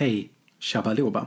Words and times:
Hej 0.00 0.30
Shabaloba. 0.60 1.26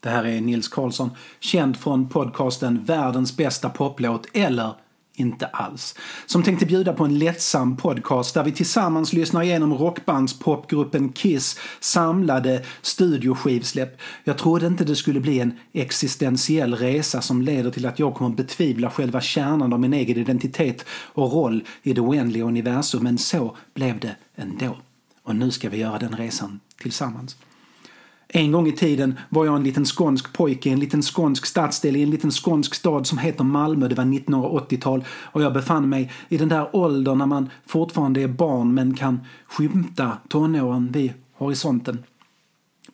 Det 0.00 0.08
här 0.08 0.24
är 0.24 0.40
Nils 0.40 0.68
Karlsson, 0.68 1.10
känd 1.40 1.76
från 1.76 2.08
podcasten 2.08 2.84
Världens 2.84 3.36
bästa 3.36 3.68
poplåt 3.68 4.26
eller 4.32 4.74
inte 5.14 5.46
alls. 5.46 5.94
Som 6.26 6.42
tänkte 6.42 6.66
bjuda 6.66 6.92
på 6.92 7.04
en 7.04 7.18
lättsam 7.18 7.76
podcast 7.76 8.34
där 8.34 8.44
vi 8.44 8.52
tillsammans 8.52 9.12
lyssnar 9.12 9.42
igenom 9.42 9.74
rockbandspopgruppen 9.74 11.12
Kiss 11.12 11.58
samlade 11.80 12.64
studioskivsläpp. 12.82 14.00
Jag 14.24 14.38
trodde 14.38 14.66
inte 14.66 14.84
det 14.84 14.96
skulle 14.96 15.20
bli 15.20 15.40
en 15.40 15.58
existentiell 15.72 16.74
resa 16.74 17.20
som 17.20 17.42
leder 17.42 17.70
till 17.70 17.86
att 17.86 17.98
jag 17.98 18.14
kommer 18.14 18.36
betvivla 18.36 18.90
själva 18.90 19.20
kärnan 19.20 19.72
av 19.72 19.80
min 19.80 19.92
egen 19.92 20.18
identitet 20.18 20.84
och 20.90 21.32
roll 21.32 21.64
i 21.82 21.92
det 21.92 22.00
oändliga 22.00 22.44
universum, 22.44 23.04
men 23.04 23.18
så 23.18 23.56
blev 23.74 24.00
det 24.00 24.16
ändå. 24.36 24.76
Och 25.22 25.36
nu 25.36 25.50
ska 25.50 25.68
vi 25.68 25.76
göra 25.76 25.98
den 25.98 26.16
resan 26.16 26.60
tillsammans. 26.78 27.36
En 28.34 28.52
gång 28.52 28.68
i 28.68 28.72
tiden 28.72 29.18
var 29.28 29.44
jag 29.44 29.56
en 29.56 29.62
liten 29.62 29.84
skånsk 29.84 30.32
pojke 30.32 30.68
i 30.68 30.72
en 30.72 30.80
liten 30.80 31.02
skånsk 31.02 31.46
stadsdel 31.46 31.96
i 31.96 32.02
en 32.02 32.10
liten 32.10 32.30
skånsk 32.30 32.74
stad 32.74 33.06
som 33.06 33.18
heter 33.18 33.44
Malmö. 33.44 33.88
Det 33.88 33.94
var 33.94 34.04
1980-tal 34.04 35.04
och 35.08 35.42
jag 35.42 35.52
befann 35.52 35.88
mig 35.88 36.12
i 36.28 36.36
den 36.36 36.48
där 36.48 36.76
åldern 36.76 37.18
när 37.18 37.26
man 37.26 37.50
fortfarande 37.66 38.22
är 38.22 38.28
barn 38.28 38.74
men 38.74 38.94
kan 38.94 39.20
skymta 39.46 40.18
tonåren 40.28 40.92
vid 40.92 41.12
horisonten. 41.32 42.04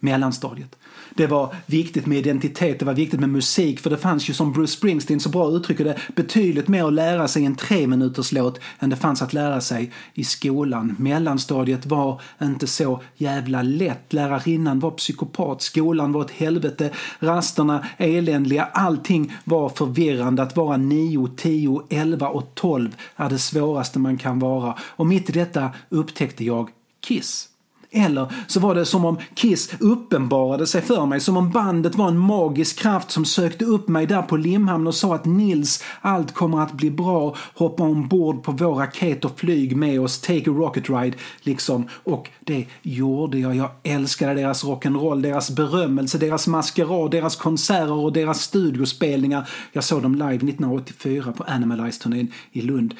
Mellanstadiet. 0.00 0.76
Det 1.18 1.26
var 1.26 1.54
viktigt 1.66 2.06
med 2.06 2.18
identitet, 2.18 2.78
det 2.78 2.84
var 2.84 2.94
viktigt 2.94 3.20
med 3.20 3.28
musik 3.28 3.80
för 3.80 3.90
det 3.90 3.96
fanns 3.96 4.30
ju 4.30 4.34
som 4.34 4.52
Bruce 4.52 4.72
Springsteen 4.72 5.20
så 5.20 5.28
bra 5.28 5.50
uttrycker 5.50 5.84
det 5.84 5.98
betydligt 6.16 6.68
mer 6.68 6.84
att 6.84 6.92
lära 6.92 7.28
sig 7.28 7.44
en 7.44 7.56
tre 7.56 7.86
minuters 7.86 8.32
låt 8.32 8.60
än 8.78 8.90
det 8.90 8.96
fanns 8.96 9.22
att 9.22 9.32
lära 9.32 9.60
sig 9.60 9.92
i 10.14 10.24
skolan. 10.24 10.96
Mellanstadiet 10.98 11.86
var 11.86 12.20
inte 12.42 12.66
så 12.66 13.02
jävla 13.16 13.62
lätt. 13.62 14.12
Lärarinnan 14.12 14.80
var 14.80 14.90
psykopat, 14.90 15.62
skolan 15.62 16.12
var 16.12 16.24
ett 16.24 16.30
helvete, 16.30 16.90
rasterna 17.18 17.86
eländiga, 17.96 18.64
allting 18.64 19.36
var 19.44 19.68
förvirrande. 19.68 20.42
Att 20.42 20.56
vara 20.56 20.76
9, 20.76 21.28
10, 21.36 21.82
11 21.90 22.28
och 22.28 22.54
12 22.54 22.96
är 23.16 23.28
det 23.30 23.38
svåraste 23.38 23.98
man 23.98 24.18
kan 24.18 24.38
vara. 24.38 24.78
Och 24.80 25.06
mitt 25.06 25.30
i 25.30 25.32
detta 25.32 25.70
upptäckte 25.88 26.44
jag 26.44 26.70
Kiss. 27.00 27.48
Eller 27.90 28.32
så 28.46 28.60
var 28.60 28.74
det 28.74 28.86
som 28.86 29.04
om 29.04 29.18
Kiss 29.34 29.70
uppenbarade 29.80 30.66
sig 30.66 30.82
för 30.82 31.06
mig, 31.06 31.20
som 31.20 31.36
om 31.36 31.50
bandet 31.50 31.94
var 31.94 32.08
en 32.08 32.18
magisk 32.18 32.78
kraft 32.78 33.10
som 33.10 33.24
sökte 33.24 33.64
upp 33.64 33.88
mig 33.88 34.06
där 34.06 34.22
på 34.22 34.36
Limhamn 34.36 34.86
och 34.86 34.94
sa 34.94 35.14
att 35.14 35.24
Nils, 35.24 35.84
allt 36.00 36.34
kommer 36.34 36.60
att 36.60 36.72
bli 36.72 36.90
bra, 36.90 37.36
hoppa 37.54 37.82
ombord 37.82 38.42
på 38.42 38.52
vår 38.52 38.74
raket 38.74 39.24
och 39.24 39.38
flyg 39.40 39.76
med 39.76 40.00
oss, 40.00 40.20
take 40.20 40.50
a 40.50 40.54
rocket 40.54 40.90
ride, 40.90 41.16
liksom. 41.40 41.88
Och 42.04 42.30
det 42.40 42.66
gjorde 42.82 43.38
jag. 43.38 43.56
Jag 43.56 43.70
älskade 43.82 44.34
deras 44.34 44.64
rock'n'roll, 44.64 45.22
deras 45.22 45.50
berömmelse, 45.50 46.18
deras 46.18 46.46
maskerad, 46.46 47.10
deras 47.10 47.36
konserter 47.36 47.92
och 47.92 48.12
deras 48.12 48.42
studiospelningar. 48.42 49.48
Jag 49.72 49.84
såg 49.84 50.02
dem 50.02 50.14
live 50.14 50.34
1984 50.34 51.32
på 51.32 51.44
Animalize-turnén 51.44 52.32
i 52.52 52.62
Lund. 52.62 52.94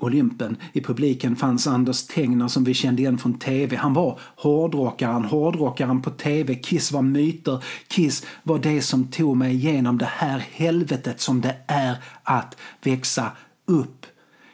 Olympen. 0.00 0.56
I 0.72 0.80
publiken 0.80 1.36
fanns 1.36 1.66
Anders 1.66 2.06
Tengner 2.06 2.48
som 2.48 2.64
vi 2.64 2.74
kände 2.74 3.02
igen 3.02 3.18
från 3.18 3.38
TV. 3.38 3.76
Han 3.76 3.94
var 3.94 4.18
hårdrockaren, 4.36 5.24
hårdrockaren 5.24 6.02
på 6.02 6.10
TV. 6.10 6.54
Kiss 6.54 6.92
var 6.92 7.02
myter. 7.02 7.64
Kiss 7.88 8.26
var 8.42 8.58
det 8.58 8.82
som 8.82 9.08
tog 9.08 9.36
mig 9.36 9.54
igenom 9.54 9.98
det 9.98 10.08
här 10.10 10.38
helvetet 10.52 11.20
som 11.20 11.40
det 11.40 11.56
är 11.66 11.96
att 12.22 12.56
växa 12.82 13.32
upp 13.66 14.06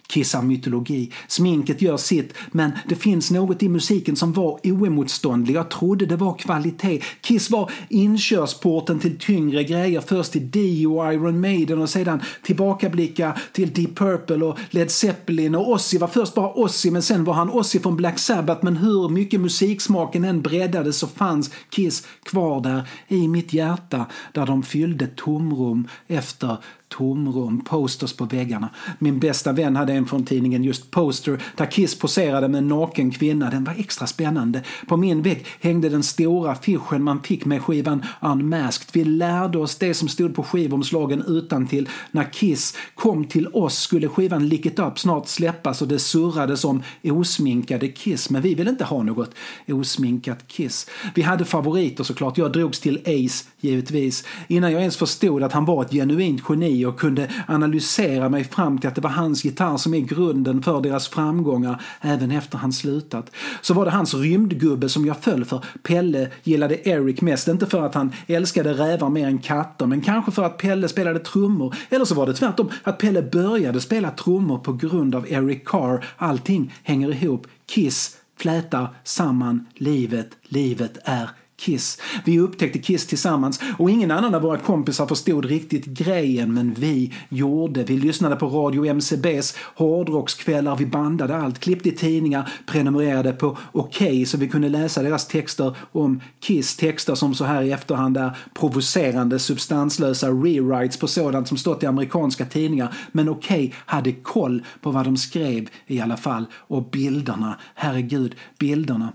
kissar 0.06 0.42
mytologi. 0.42 1.12
Sminket 1.28 1.82
gör 1.82 1.96
sitt, 1.96 2.34
men 2.52 2.70
det 2.88 2.94
finns 2.94 3.30
något 3.30 3.62
i 3.62 3.68
musiken 3.68 4.16
som 4.16 4.32
var 4.32 4.60
oemotståndlig. 4.64 5.54
Jag 5.54 5.70
trodde 5.70 6.06
det 6.06 6.16
var 6.16 6.38
kvalitet. 6.38 7.02
Kiss 7.20 7.50
var 7.50 7.70
inkörsporten 7.88 8.98
till 8.98 9.18
tyngre 9.18 9.64
grejer. 9.64 10.00
Först 10.00 10.32
till 10.32 10.50
Dio 10.50 10.86
och 10.86 11.12
Iron 11.12 11.40
Maiden 11.40 11.78
och 11.78 11.90
sedan 11.90 12.22
tillbakablicka 12.42 13.36
till 13.52 13.72
Deep 13.72 13.96
Purple 13.98 14.44
och 14.44 14.58
Led 14.70 14.90
Zeppelin 14.90 15.54
och 15.54 15.70
Ozzy 15.70 15.98
var 15.98 16.08
först 16.08 16.34
bara 16.34 16.52
Ozzy 16.52 16.90
men 16.90 17.02
sen 17.02 17.24
var 17.24 17.34
han 17.34 17.50
Ozzy 17.50 17.78
från 17.78 17.96
Black 17.96 18.18
Sabbath 18.18 18.64
men 18.64 18.76
hur 18.76 19.08
mycket 19.08 19.40
musiksmaken 19.40 20.24
än 20.24 20.42
breddades 20.42 20.98
så 20.98 21.06
fanns 21.06 21.50
Kiss 21.70 22.06
kvar 22.22 22.60
där 22.60 22.88
i 23.08 23.28
mitt 23.28 23.52
hjärta 23.52 24.06
där 24.32 24.46
de 24.46 24.62
fyllde 24.62 25.06
tomrum 25.06 25.88
efter 26.06 26.56
tomrum, 26.88 27.64
posters 27.64 28.12
på 28.12 28.24
väggarna. 28.24 28.70
Min 28.98 29.18
bästa 29.18 29.52
vän 29.52 29.76
hade 29.76 29.92
en 29.92 30.06
från 30.06 30.24
tidningen 30.24 30.64
just 30.64 30.90
Poster 30.90 31.42
där 31.56 31.70
Kiss 31.70 31.98
poserade 31.98 32.48
med 32.48 32.58
en 32.58 32.68
naken 32.68 33.10
kvinna. 33.10 33.50
Den 33.50 33.64
var 33.64 33.74
extra 33.78 34.06
spännande. 34.06 34.62
På 34.88 34.96
min 34.96 35.22
vägg 35.22 35.46
hängde 35.60 35.88
den 35.88 36.02
stora 36.02 36.52
affischen 36.52 37.02
man 37.02 37.22
fick 37.22 37.44
med 37.44 37.62
skivan 37.62 38.04
Unmasked. 38.20 38.88
Vi 38.92 39.04
lärde 39.04 39.58
oss 39.58 39.76
det 39.76 39.94
som 39.94 40.08
stod 40.08 40.34
på 40.34 40.42
skivomslagen 40.42 41.24
utan 41.26 41.66
till. 41.66 41.88
När 42.10 42.32
Kiss 42.32 42.76
kom 42.94 43.24
till 43.24 43.48
oss 43.48 43.78
skulle 43.78 44.08
skivan 44.08 44.48
Lick 44.48 44.66
It 44.66 44.78
Up 44.78 44.98
snart 44.98 45.28
släppas 45.28 45.82
och 45.82 45.88
det 45.88 45.98
surrades 45.98 46.64
om 46.64 46.82
osminkade 47.04 47.88
Kiss. 47.88 48.30
Men 48.30 48.42
vi 48.42 48.54
ville 48.54 48.70
inte 48.70 48.84
ha 48.84 49.02
något 49.02 49.34
osminkat 49.68 50.48
Kiss. 50.48 50.86
Vi 51.14 51.22
hade 51.22 51.44
favoriter 51.44 52.04
såklart. 52.04 52.38
Jag 52.38 52.52
drogs 52.52 52.80
till 52.80 52.98
Ace, 52.98 53.44
givetvis. 53.60 54.24
Innan 54.48 54.72
jag 54.72 54.80
ens 54.80 54.96
förstod 54.96 55.42
att 55.42 55.52
han 55.52 55.64
var 55.64 55.82
ett 55.82 55.92
genuint 55.92 56.42
geni 56.48 56.75
och 56.84 57.00
kunde 57.00 57.30
analysera 57.48 58.28
mig 58.28 58.44
fram 58.44 58.78
till 58.78 58.88
att 58.88 58.94
det 58.94 59.00
var 59.00 59.10
hans 59.10 59.44
gitarr 59.44 59.76
som 59.76 59.94
är 59.94 60.00
grunden 60.00 60.62
för 60.62 60.80
deras 60.80 61.08
framgångar 61.08 61.82
även 62.00 62.30
efter 62.30 62.58
han 62.58 62.72
slutat. 62.72 63.30
Så 63.60 63.74
var 63.74 63.84
det 63.84 63.90
hans 63.90 64.14
rymdgubbe 64.14 64.88
som 64.88 65.06
jag 65.06 65.16
föll 65.16 65.44
för. 65.44 65.64
Pelle 65.82 66.30
gillade 66.42 66.88
Eric 66.88 67.20
mest, 67.20 67.48
inte 67.48 67.66
för 67.66 67.82
att 67.82 67.94
han 67.94 68.12
älskade 68.26 68.72
rävar 68.72 69.10
mer 69.10 69.26
än 69.26 69.38
katter, 69.38 69.86
men 69.86 70.00
kanske 70.00 70.32
för 70.32 70.44
att 70.44 70.58
Pelle 70.58 70.88
spelade 70.88 71.18
trummor. 71.18 71.74
Eller 71.90 72.04
så 72.04 72.14
var 72.14 72.26
det 72.26 72.34
tvärtom, 72.34 72.70
att 72.82 72.98
Pelle 72.98 73.22
började 73.22 73.80
spela 73.80 74.10
trummor 74.10 74.58
på 74.58 74.72
grund 74.72 75.14
av 75.14 75.32
Eric 75.32 75.64
Carr. 75.64 76.04
Allting 76.16 76.74
hänger 76.82 77.22
ihop. 77.22 77.46
Kiss 77.66 78.16
flätar 78.38 78.88
samman 79.04 79.66
livet. 79.74 80.28
Livet 80.42 80.98
är 81.04 81.30
Kiss. 81.56 81.98
Vi 82.24 82.40
upptäckte 82.40 82.78
Kiss 82.78 83.06
tillsammans 83.06 83.60
och 83.78 83.90
ingen 83.90 84.10
annan 84.10 84.34
av 84.34 84.42
våra 84.42 84.58
kompisar 84.58 85.06
förstod 85.06 85.44
riktigt 85.44 85.84
grejen 85.84 86.54
men 86.54 86.74
vi 86.74 87.12
gjorde. 87.28 87.84
Vi 87.84 87.96
lyssnade 87.96 88.36
på 88.36 88.46
Radio 88.46 88.86
MCBs 88.86 89.56
hårdrockskvällar, 89.74 90.76
vi 90.76 90.86
bandade 90.86 91.36
allt, 91.36 91.58
klippte 91.58 91.88
i 91.88 91.92
tidningar, 91.92 92.52
prenumererade 92.66 93.32
på 93.32 93.58
Okej 93.72 94.26
så 94.26 94.38
vi 94.38 94.48
kunde 94.48 94.68
läsa 94.68 95.02
deras 95.02 95.26
texter 95.26 95.76
om 95.92 96.20
Kiss. 96.40 96.76
Texter 96.76 97.14
som 97.14 97.34
så 97.34 97.44
här 97.44 97.62
i 97.62 97.72
efterhand 97.72 98.16
är 98.16 98.38
provocerande, 98.54 99.38
substanslösa 99.38 100.28
rewrites 100.28 100.96
på 100.96 101.08
sådant 101.08 101.48
som 101.48 101.56
stått 101.56 101.82
i 101.82 101.86
amerikanska 101.86 102.44
tidningar. 102.44 102.96
Men 103.12 103.28
Okej 103.28 103.74
hade 103.76 104.12
koll 104.12 104.62
på 104.80 104.90
vad 104.90 105.04
de 105.04 105.16
skrev 105.16 105.68
i 105.86 106.00
alla 106.00 106.16
fall. 106.16 106.46
Och 106.54 106.90
bilderna, 106.90 107.58
herregud, 107.74 108.34
bilderna. 108.58 109.12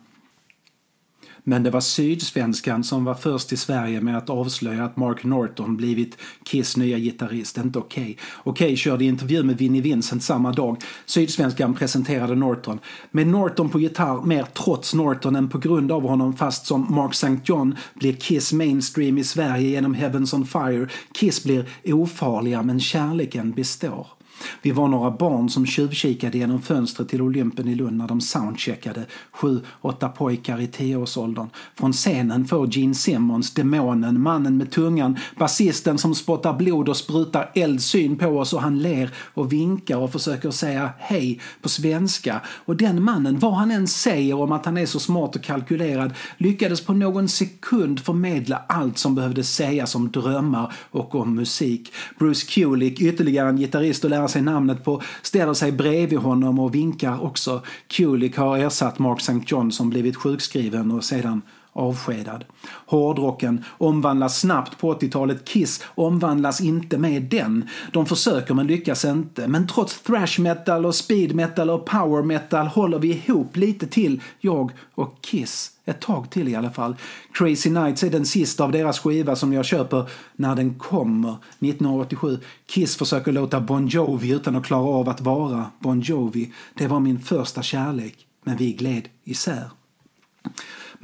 Men 1.44 1.64
det 1.64 1.70
var 1.70 1.82
Sydsvenskan 1.82 2.84
som 2.84 3.06
var 3.06 3.14
först 3.14 3.54
i 3.54 3.58
Sverige 3.58 4.02
med 4.02 4.18
att 4.18 4.30
avslöja 4.30 4.86
att 4.86 4.98
Mark 4.98 5.24
Norton 5.24 5.78
blivit 5.78 6.18
Kiss 6.44 6.78
nya 6.78 6.98
gitarrist. 6.98 7.58
Inte 7.58 7.80
okej. 7.80 8.04
Okay. 8.04 8.16
Okej 8.44 8.66
okay, 8.66 8.76
körde 8.76 9.06
intervju 9.06 9.44
med 9.44 9.58
Vinnie 9.58 9.82
Vincent 9.82 10.24
samma 10.24 10.52
dag. 10.52 10.78
Sydsvenskan 11.06 11.74
presenterade 11.74 12.36
Norton. 12.36 12.80
Med 13.12 13.28
Norton 13.28 13.70
på 13.70 13.80
gitarr, 13.80 14.26
mer 14.26 14.44
trots 14.54 14.94
Norton 14.94 15.36
än 15.36 15.50
på 15.50 15.58
grund 15.58 15.92
av 15.92 16.02
honom 16.02 16.34
fast 16.34 16.66
som 16.66 16.96
Mark 16.96 17.12
St. 17.12 17.38
John 17.46 17.76
blir 17.94 18.14
Kiss 18.14 18.54
mainstream 18.54 19.18
i 19.18 19.24
Sverige 19.24 19.70
genom 19.70 19.94
Heavens 19.94 20.34
on 20.34 20.46
Fire. 20.46 20.88
Kiss 21.14 21.44
blir 21.44 21.66
ofarliga 21.86 22.64
men 22.64 22.80
kärleken 22.80 23.52
består. 23.52 24.08
Vi 24.62 24.72
var 24.72 24.88
några 24.88 25.12
barn 25.12 25.50
som 25.50 25.66
tjuvkikade 25.66 26.38
genom 26.38 26.62
fönstret 26.62 27.10
till 27.10 27.22
Olympen 27.22 27.68
i 27.68 27.76
Lund 27.76 27.98
när 27.98 28.08
de 28.08 28.22
soundcheckade. 28.22 29.06
Sju, 29.32 29.60
åtta 29.82 30.10
pojkar 30.10 30.62
i 30.62 30.68
tioårsåldern. 30.68 31.50
Från 31.76 31.94
scenen 31.94 32.46
får 32.46 32.78
Gene 32.78 32.96
Simmons, 32.96 33.54
demonen, 33.54 34.22
mannen 34.22 34.58
med 34.58 34.72
tungan, 34.72 35.18
basisten 35.38 35.98
som 35.98 36.16
spottar 36.16 36.54
blod 36.54 36.90
och 36.90 36.98
sprutar 36.98 37.52
eldsyn 37.56 38.18
på 38.18 38.28
oss 38.28 38.54
och 38.54 38.62
han 38.62 38.80
ler 38.80 39.10
och 39.34 39.54
vinkar 39.54 39.98
och 39.98 40.12
försöker 40.12 40.52
säga 40.52 40.90
hej 40.98 41.40
på 41.62 41.70
svenska. 41.70 42.42
Och 42.48 42.76
den 42.76 43.04
mannen, 43.04 43.40
vad 43.40 43.54
han 43.54 43.72
än 43.72 43.88
säger 43.88 44.36
om 44.36 44.52
att 44.52 44.66
han 44.66 44.78
är 44.78 44.86
så 44.86 45.00
smart 45.00 45.36
och 45.36 45.44
kalkylerad, 45.44 46.14
lyckades 46.38 46.82
på 46.82 46.94
någon 46.94 47.28
sekund 47.28 48.00
förmedla 48.00 48.62
allt 48.68 48.98
som 48.98 49.16
behövde 49.16 49.44
sägas 49.44 49.96
om 49.96 50.12
drömmar 50.12 50.74
och 50.92 51.16
om 51.16 51.36
musik. 51.36 51.94
Bruce 52.20 52.48
Kulick, 52.48 53.02
ytterligare 53.02 53.50
en 53.50 53.58
gitarrist 53.58 54.04
och 54.04 54.10
lärare 54.10 54.30
sig 54.32 54.42
namnet 54.42 54.84
på, 54.84 55.02
ställer 55.22 55.54
sig 55.54 55.72
bredvid 55.72 56.20
honom 56.20 56.60
och 56.60 56.76
vinkar 56.76 57.24
också. 57.24 57.62
Kulik 57.88 58.38
har 58.38 58.58
ersatt 58.58 59.00
Mark 59.00 59.20
St. 59.20 59.42
John 59.48 59.72
som 59.72 59.90
blivit 59.90 60.16
sjukskriven 60.16 60.92
och 60.92 61.04
sedan 61.04 61.42
avskedad. 61.74 62.46
Hårdrocken 62.86 63.64
omvandlas 63.78 64.40
snabbt 64.40 64.78
på 64.78 64.94
80-talet. 64.94 65.46
Kiss 65.46 65.84
omvandlas 65.96 66.62
inte 66.62 66.98
med 66.98 67.24
den. 67.24 67.70
De 67.92 68.06
försöker 68.06 68.54
men 68.54 68.68
lyckas 68.68 69.06
inte. 69.06 69.48
Men 69.48 69.68
trots 69.68 70.02
thrash 70.02 70.42
metal 70.42 70.86
och 70.86 70.96
speed 70.96 71.36
metal 71.36 71.70
och 71.70 71.86
power 71.86 72.24
metal 72.24 72.68
håller 72.68 73.00
vi 73.00 73.08
ihop 73.08 73.58
lite 73.58 73.88
till, 73.88 74.22
jag 74.40 74.72
och 74.96 75.22
Kiss. 75.22 75.72
Ett 75.86 76.00
tag 76.02 76.30
till 76.30 76.48
i 76.48 76.56
alla 76.56 76.72
fall. 76.72 76.96
Crazy 77.34 77.70
Nights 77.70 78.04
är 78.04 78.10
den 78.10 78.26
sista 78.26 78.64
av 78.64 78.72
deras 78.72 79.00
skiva 79.00 79.36
som 79.36 79.54
jag 79.54 79.66
köper 79.66 80.10
när 80.36 80.56
den 80.56 80.74
kommer 80.74 81.36
1987. 81.60 82.40
Kiss 82.66 82.96
försöker 82.96 83.32
låta 83.32 83.60
Bon 83.60 83.88
Jovi 83.88 84.30
utan 84.32 84.56
att 84.56 84.66
klara 84.66 84.88
av 84.88 85.10
att 85.10 85.22
vara 85.22 85.66
Bon 85.80 86.02
Jovi. 86.02 86.54
Det 86.74 86.88
var 86.88 87.00
min 87.00 87.20
första 87.20 87.62
kärlek, 87.62 88.28
men 88.44 88.58
vi 88.58 88.74
gled 88.74 89.08
isär. 89.24 89.70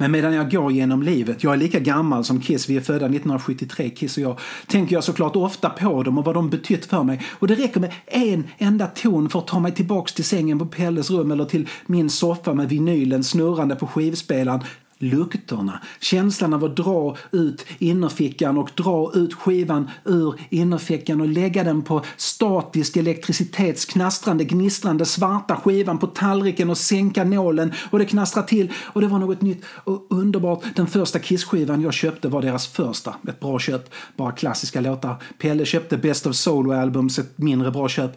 Men 0.00 0.12
medan 0.12 0.34
jag 0.34 0.50
går 0.50 0.72
genom 0.72 1.02
livet, 1.02 1.44
jag 1.44 1.52
är 1.52 1.56
lika 1.56 1.78
gammal 1.80 2.24
som 2.24 2.40
Kiss, 2.40 2.68
vi 2.68 2.76
är 2.76 2.80
födda 2.80 3.06
1973, 3.06 3.90
Kiss 3.90 4.16
och 4.16 4.22
jag, 4.22 4.38
tänker 4.66 4.96
jag 4.96 5.04
såklart 5.04 5.36
ofta 5.36 5.70
på 5.70 6.02
dem 6.02 6.18
och 6.18 6.24
vad 6.24 6.34
de 6.34 6.50
betytt 6.50 6.86
för 6.86 7.02
mig. 7.02 7.20
Och 7.30 7.46
det 7.46 7.54
räcker 7.54 7.80
med 7.80 7.92
en 8.06 8.44
enda 8.58 8.86
ton 8.86 9.30
för 9.30 9.38
att 9.38 9.46
ta 9.46 9.60
mig 9.60 9.74
tillbaks 9.74 10.12
till 10.12 10.24
sängen 10.24 10.58
på 10.58 10.66
Pelles 10.66 11.10
rum 11.10 11.30
eller 11.30 11.44
till 11.44 11.68
min 11.86 12.10
soffa 12.10 12.54
med 12.54 12.68
vinylen 12.68 13.24
snurrande 13.24 13.76
på 13.76 13.86
skivspelaren 13.86 14.60
lukterna, 14.98 15.80
känslan 16.00 16.54
av 16.54 16.64
att 16.64 16.76
dra 16.76 17.16
ut 17.32 17.66
innerfickan 17.78 18.58
och 18.58 18.70
dra 18.74 19.12
ut 19.14 19.34
skivan 19.34 19.90
ur 20.04 20.34
innerfickan 20.50 21.20
och 21.20 21.28
lägga 21.28 21.64
den 21.64 21.82
på 21.82 22.04
statisk 22.16 22.96
elektricitets 22.96 23.84
knastrande, 23.84 24.44
gnistrande 24.44 25.04
svarta 25.04 25.56
skivan 25.56 25.98
på 25.98 26.06
tallriken 26.06 26.70
och 26.70 26.78
sänka 26.78 27.24
nålen 27.24 27.72
och 27.90 27.98
det 27.98 28.04
knastrar 28.04 28.42
till 28.42 28.72
och 28.76 29.00
det 29.00 29.06
var 29.06 29.18
något 29.18 29.40
nytt 29.40 29.64
och 29.66 30.06
underbart. 30.10 30.62
Den 30.76 30.86
första 30.86 31.18
Kiss-skivan 31.18 31.82
jag 31.82 31.94
köpte 31.94 32.28
var 32.28 32.42
deras 32.42 32.66
första, 32.66 33.14
ett 33.28 33.40
bra 33.40 33.58
köp, 33.58 33.94
bara 34.16 34.32
klassiska 34.32 34.80
låtar. 34.80 35.22
Pelle 35.38 35.64
köpte 35.64 35.96
Best 35.96 36.26
of 36.26 36.36
Solo-albums, 36.36 37.18
ett 37.18 37.38
mindre 37.38 37.70
bra 37.70 37.88
köp. 37.88 38.16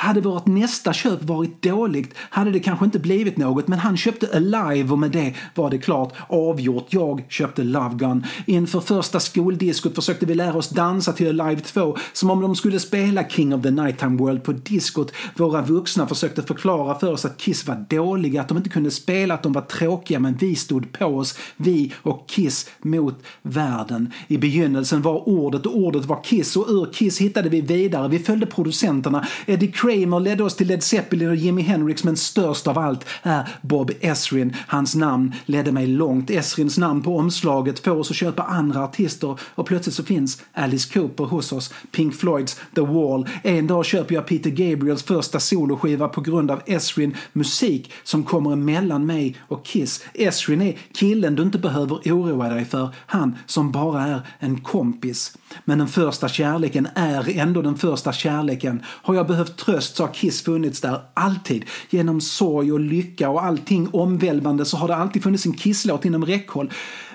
Hade 0.00 0.20
vårt 0.20 0.46
nästa 0.46 0.92
köp 0.92 1.22
varit 1.22 1.62
dåligt 1.62 2.14
hade 2.16 2.50
det 2.50 2.60
kanske 2.60 2.84
inte 2.84 2.98
blivit 2.98 3.36
något 3.36 3.68
men 3.68 3.78
han 3.78 3.96
köpte 3.96 4.36
Alive 4.36 4.92
och 4.92 4.98
med 4.98 5.10
det 5.10 5.34
var 5.54 5.70
det 5.70 5.78
klart 5.78 6.12
avgjort. 6.28 6.86
Jag 6.88 7.24
köpte 7.28 7.62
Love 7.62 7.94
Gun. 7.94 8.26
Inför 8.46 8.80
första 8.80 9.20
skoldiskot 9.20 9.94
försökte 9.94 10.26
vi 10.26 10.34
lära 10.34 10.54
oss 10.54 10.68
dansa 10.68 11.12
till 11.12 11.40
Alive 11.40 11.60
2 11.60 11.96
som 12.12 12.30
om 12.30 12.40
de 12.40 12.56
skulle 12.56 12.80
spela 12.80 13.28
King 13.28 13.54
of 13.54 13.62
the 13.62 13.70
Nighttime 13.70 14.16
World 14.16 14.42
på 14.44 14.52
diskot. 14.52 15.12
Våra 15.36 15.62
vuxna 15.62 16.06
försökte 16.06 16.42
förklara 16.42 16.98
för 16.98 17.12
oss 17.12 17.24
att 17.24 17.38
Kiss 17.38 17.66
var 17.66 17.84
dåliga, 17.88 18.40
att 18.40 18.48
de 18.48 18.56
inte 18.56 18.70
kunde 18.70 18.90
spela, 18.90 19.34
att 19.34 19.42
de 19.42 19.52
var 19.52 19.62
tråkiga 19.62 20.20
men 20.20 20.34
vi 20.34 20.56
stod 20.56 20.92
på 20.92 21.06
oss. 21.06 21.38
Vi 21.56 21.92
och 22.02 22.28
Kiss 22.28 22.70
mot 22.78 23.22
världen. 23.42 24.12
I 24.28 24.38
begynnelsen 24.38 25.02
var 25.02 25.28
ordet 25.28 25.66
och 25.66 25.76
ordet 25.76 26.04
var 26.04 26.24
Kiss 26.24 26.56
och 26.56 26.66
ur 26.68 26.92
Kiss 26.92 27.20
hittade 27.20 27.48
vi 27.48 27.60
vidare. 27.60 28.08
Vi 28.08 28.18
följde 28.18 28.46
producenterna. 28.46 29.26
Eddie 29.46 29.72
Kramer 29.90 30.20
ledde 30.20 30.44
oss 30.44 30.56
till 30.56 30.66
Led 30.66 30.82
Zeppelin 30.82 31.28
och 31.28 31.36
Jimi 31.36 31.62
Hendrix 31.62 32.04
men 32.04 32.16
störst 32.16 32.66
av 32.66 32.78
allt 32.78 33.04
är 33.22 33.48
Bob 33.62 33.90
Esrin. 34.00 34.56
Hans 34.66 34.94
namn 34.94 35.34
ledde 35.46 35.72
mig 35.72 35.86
långt. 35.86 36.30
Esrins 36.30 36.78
namn 36.78 37.02
på 37.02 37.16
omslaget 37.16 37.78
får 37.78 37.90
oss 37.90 38.10
att 38.10 38.16
köpa 38.16 38.42
andra 38.42 38.84
artister 38.84 39.38
och 39.54 39.66
plötsligt 39.66 39.94
så 39.94 40.04
finns 40.04 40.42
Alice 40.52 40.92
Cooper 40.92 41.24
hos 41.24 41.52
oss. 41.52 41.74
Pink 41.92 42.14
Floyds 42.14 42.60
The 42.74 42.80
Wall. 42.80 43.28
En 43.42 43.66
dag 43.66 43.84
köper 43.84 44.14
jag 44.14 44.26
Peter 44.26 44.50
Gabriels 44.50 45.02
första 45.02 45.40
soloskiva 45.40 46.08
på 46.08 46.20
grund 46.20 46.50
av 46.50 46.62
Esrin 46.66 47.16
musik 47.32 47.92
som 48.04 48.22
kommer 48.22 48.52
emellan 48.52 49.06
mig 49.06 49.36
och 49.48 49.64
Kiss. 49.66 50.04
Esrin 50.14 50.62
är 50.62 50.78
killen 50.92 51.34
du 51.34 51.42
inte 51.42 51.58
behöver 51.58 51.96
oroa 51.96 52.48
dig 52.48 52.64
för. 52.64 52.88
Han 53.06 53.38
som 53.46 53.72
bara 53.72 54.06
är 54.06 54.20
en 54.38 54.60
kompis. 54.60 55.36
Men 55.64 55.78
den 55.78 55.88
första 55.88 56.28
kärleken 56.28 56.88
är 56.94 57.38
ändå 57.38 57.62
den 57.62 57.76
första 57.76 58.12
kärleken. 58.12 58.82
Har 58.86 59.14
jag 59.14 59.26
behövt 59.26 59.56
tröst 59.70 59.96
så 59.96 60.02
har 60.02 60.14
Kiss 60.14 60.42
funnits 60.42 60.80
där 60.80 61.00
alltid. 61.14 61.64
Genom 61.90 62.20
sorg 62.20 62.72
och 62.72 62.80
lycka 62.80 63.28
och 63.28 63.44
allting 63.44 63.88
omvälvande 63.92 64.64
så 64.64 64.76
har 64.76 64.88
det 64.88 64.96
alltid 64.96 65.22
funnits 65.22 65.46
en 65.46 65.52
Kiss-låt 65.52 66.04
inom 66.04 66.24
räckhåll. 66.26 66.70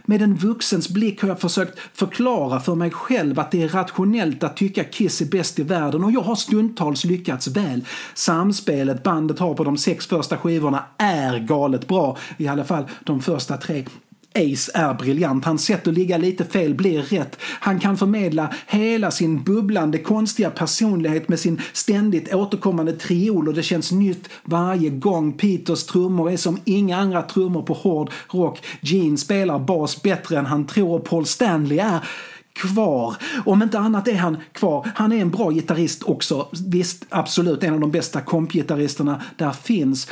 Med 0.05 0.21
en 0.21 0.35
vuxens 0.35 0.89
blick 0.89 1.21
har 1.21 1.29
jag 1.29 1.39
försökt 1.39 1.79
förklara 1.93 2.59
för 2.59 2.75
mig 2.75 2.91
själv 2.91 3.39
att 3.39 3.51
det 3.51 3.63
är 3.63 3.69
rationellt 3.69 4.43
att 4.43 4.57
tycka 4.57 4.83
Kiss 4.83 5.21
är 5.21 5.25
bäst 5.25 5.59
i 5.59 5.63
världen 5.63 6.03
och 6.03 6.11
jag 6.11 6.21
har 6.21 6.35
stundtals 6.35 7.05
lyckats 7.05 7.47
väl. 7.47 7.85
Samspelet 8.13 9.03
bandet 9.03 9.39
har 9.39 9.53
på 9.53 9.63
de 9.63 9.77
sex 9.77 10.07
första 10.07 10.37
skivorna 10.37 10.83
är 10.97 11.39
galet 11.39 11.87
bra, 11.87 12.17
i 12.37 12.47
alla 12.47 12.63
fall 12.63 12.83
de 13.03 13.21
första 13.21 13.57
tre. 13.57 13.85
Ace 14.35 14.71
är 14.73 14.93
briljant. 14.93 15.45
Hans 15.45 15.65
sätt 15.65 15.87
att 15.87 15.93
ligga 15.93 16.17
lite 16.17 16.45
fel 16.45 16.75
blir 16.75 17.01
rätt. 17.01 17.37
Han 17.41 17.79
kan 17.79 17.97
förmedla 17.97 18.53
hela 18.67 19.11
sin 19.11 19.43
bubblande 19.43 19.97
konstiga 19.97 20.49
personlighet 20.49 21.29
med 21.29 21.39
sin 21.39 21.61
ständigt 21.73 22.33
återkommande 22.33 22.93
triol 22.93 23.47
och 23.47 23.53
det 23.53 23.63
känns 23.63 23.91
nytt 23.91 24.29
varje 24.43 24.89
gång. 24.89 25.33
Peters 25.33 25.83
trummor 25.83 26.31
är 26.31 26.37
som 26.37 26.59
inga 26.65 26.97
andra 26.97 27.21
trummor 27.21 27.61
på 27.61 27.73
hård 27.73 28.11
rock. 28.29 28.65
Gene 28.81 29.17
spelar 29.17 29.59
bas 29.59 30.01
bättre 30.01 30.39
än 30.39 30.45
han 30.45 30.67
tror 30.67 30.95
och 30.99 31.05
Paul 31.05 31.25
Stanley 31.25 31.79
är 31.79 31.99
kvar. 32.53 33.15
Om 33.45 33.63
inte 33.63 33.79
annat 33.79 34.07
är 34.07 34.15
han 34.15 34.37
kvar. 34.51 34.91
Han 34.95 35.11
är 35.11 35.21
en 35.21 35.31
bra 35.31 35.51
gitarrist 35.51 36.03
också. 36.03 36.47
Visst, 36.67 37.05
absolut 37.09 37.63
en 37.63 37.73
av 37.73 37.79
de 37.79 37.91
bästa 37.91 38.21
kompgitarristerna 38.21 39.21
där 39.37 39.51
finns. 39.51 40.07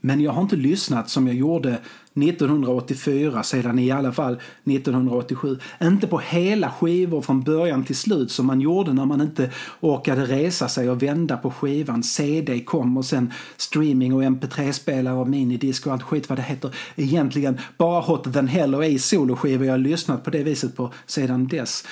Men 0.00 0.20
jag 0.20 0.32
har 0.32 0.42
inte 0.42 0.56
lyssnat 0.56 1.10
som 1.10 1.26
jag 1.26 1.36
gjorde 1.36 1.78
1984, 2.14 3.42
sedan 3.42 3.78
i 3.78 3.90
alla 3.90 4.12
fall 4.12 4.40
1987. 4.64 5.58
Inte 5.82 6.06
på 6.06 6.18
hela 6.18 6.70
skivor 6.70 7.22
från 7.22 7.42
början 7.42 7.84
till 7.84 7.96
slut 7.96 8.30
som 8.30 8.46
man 8.46 8.60
gjorde 8.60 8.92
när 8.92 9.06
man 9.06 9.20
inte 9.20 9.50
orkade 9.80 10.24
resa 10.24 10.68
sig 10.68 10.90
och 10.90 11.02
vända 11.02 11.36
på 11.36 11.50
skivan. 11.50 12.02
CD 12.02 12.60
kom 12.60 12.96
och 12.96 13.04
sen 13.04 13.32
streaming 13.56 14.14
och 14.14 14.22
mp3-spelare 14.22 15.14
och 15.14 15.28
minidisk 15.28 15.86
och 15.86 15.92
allt 15.92 16.02
skit 16.02 16.28
vad 16.28 16.38
det 16.38 16.42
heter. 16.42 16.76
Egentligen 16.96 17.58
bara 17.76 18.00
Hot 18.00 18.32
than 18.34 18.48
Hell 18.48 18.74
och 18.74 18.84
Ace 18.84 18.98
soloskivor 18.98 19.66
jag 19.66 19.72
har 19.72 19.78
lyssnat 19.78 20.24
på 20.24 20.30
det 20.30 20.42
viset 20.42 20.76
på 20.76 20.92
sedan 21.06 21.46
dess. 21.46 21.84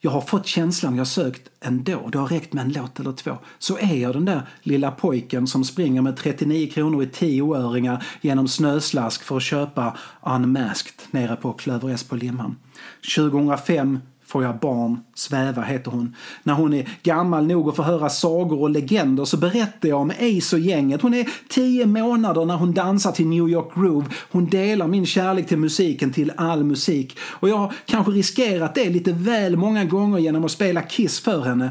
Jag 0.00 0.10
har 0.10 0.20
fått 0.20 0.46
känslan 0.46 0.96
jag 0.96 1.06
sökt 1.06 1.48
ändå. 1.60 2.08
Det 2.12 2.18
har 2.18 2.28
räckt 2.28 2.52
med 2.52 2.64
en 2.64 2.72
låt 2.72 3.00
eller 3.00 3.12
två. 3.12 3.38
Så 3.58 3.78
är 3.78 3.94
jag 3.94 4.12
den 4.12 4.24
där 4.24 4.42
lilla 4.62 4.90
pojken 4.90 5.46
som 5.46 5.64
springer 5.64 6.02
med 6.02 6.16
39 6.16 6.70
kronor 6.70 7.02
i 7.02 7.06
10-öringar 7.06 8.04
genom 8.20 8.48
snöslask 8.48 9.22
för 9.22 9.36
att 9.36 9.42
köpa 9.42 9.96
Unmasked 10.22 10.94
nere 11.10 11.36
på 11.36 11.52
Klöver 11.52 11.88
S 11.88 12.04
på 12.04 12.16
Limhamn. 12.16 12.56
2005 13.16 13.98
får 14.28 14.44
jag 14.44 14.58
barn, 14.58 15.00
Sväva 15.14 15.62
heter 15.62 15.90
hon. 15.90 16.14
När 16.42 16.54
hon 16.54 16.74
är 16.74 16.88
gammal 17.02 17.46
nog 17.46 17.68
att 17.68 17.76
få 17.76 17.82
höra 17.82 18.08
sagor 18.08 18.60
och 18.60 18.70
legender 18.70 19.24
så 19.24 19.36
berättar 19.36 19.88
jag 19.88 20.00
om 20.00 20.10
Ace 20.10 20.56
och 20.56 20.60
gänget. 20.60 21.02
Hon 21.02 21.14
är 21.14 21.28
tio 21.48 21.86
månader 21.86 22.44
när 22.44 22.56
hon 22.56 22.72
dansar 22.72 23.12
till 23.12 23.26
New 23.26 23.48
York 23.48 23.74
Groove. 23.74 24.06
Hon 24.30 24.46
delar 24.46 24.86
min 24.86 25.06
kärlek 25.06 25.48
till 25.48 25.58
musiken, 25.58 26.12
till 26.12 26.32
all 26.36 26.64
musik. 26.64 27.18
Och 27.20 27.48
jag 27.48 27.56
har 27.56 27.74
kanske 27.84 28.12
riskerat 28.12 28.74
det 28.74 28.90
lite 28.90 29.12
väl 29.12 29.56
många 29.56 29.84
gånger 29.84 30.18
genom 30.18 30.44
att 30.44 30.50
spela 30.50 30.82
Kiss 30.82 31.20
för 31.20 31.40
henne. 31.40 31.70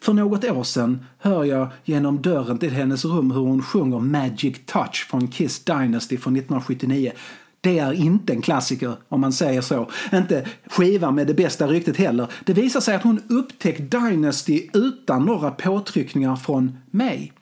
För 0.00 0.12
något 0.12 0.44
år 0.44 0.64
sedan 0.64 1.06
hör 1.18 1.44
jag 1.44 1.68
genom 1.84 2.22
dörren 2.22 2.58
till 2.58 2.70
hennes 2.70 3.04
rum 3.04 3.30
hur 3.30 3.40
hon 3.40 3.62
sjunger 3.62 3.98
Magic 3.98 4.56
Touch 4.66 5.06
från 5.10 5.28
Kiss 5.28 5.64
Dynasty 5.64 6.16
från 6.16 6.36
1979. 6.36 7.12
Det 7.60 7.78
är 7.78 7.92
inte 7.92 8.32
en 8.32 8.42
klassiker 8.42 8.96
om 9.08 9.20
man 9.20 9.32
säger 9.32 9.60
så. 9.60 9.90
Inte 10.12 10.46
skivan 10.66 11.14
med 11.14 11.26
det 11.26 11.34
bästa 11.34 11.66
ryktet 11.66 11.96
heller. 11.96 12.26
Det 12.44 12.52
visar 12.52 12.80
sig 12.80 12.96
att 12.96 13.02
hon 13.02 13.20
upptäckt 13.28 13.90
Dynasty 13.90 14.68
utan 14.72 15.24
några 15.24 15.50
påtryckningar 15.50 16.36
från 16.36 16.78
mig. 16.90 17.32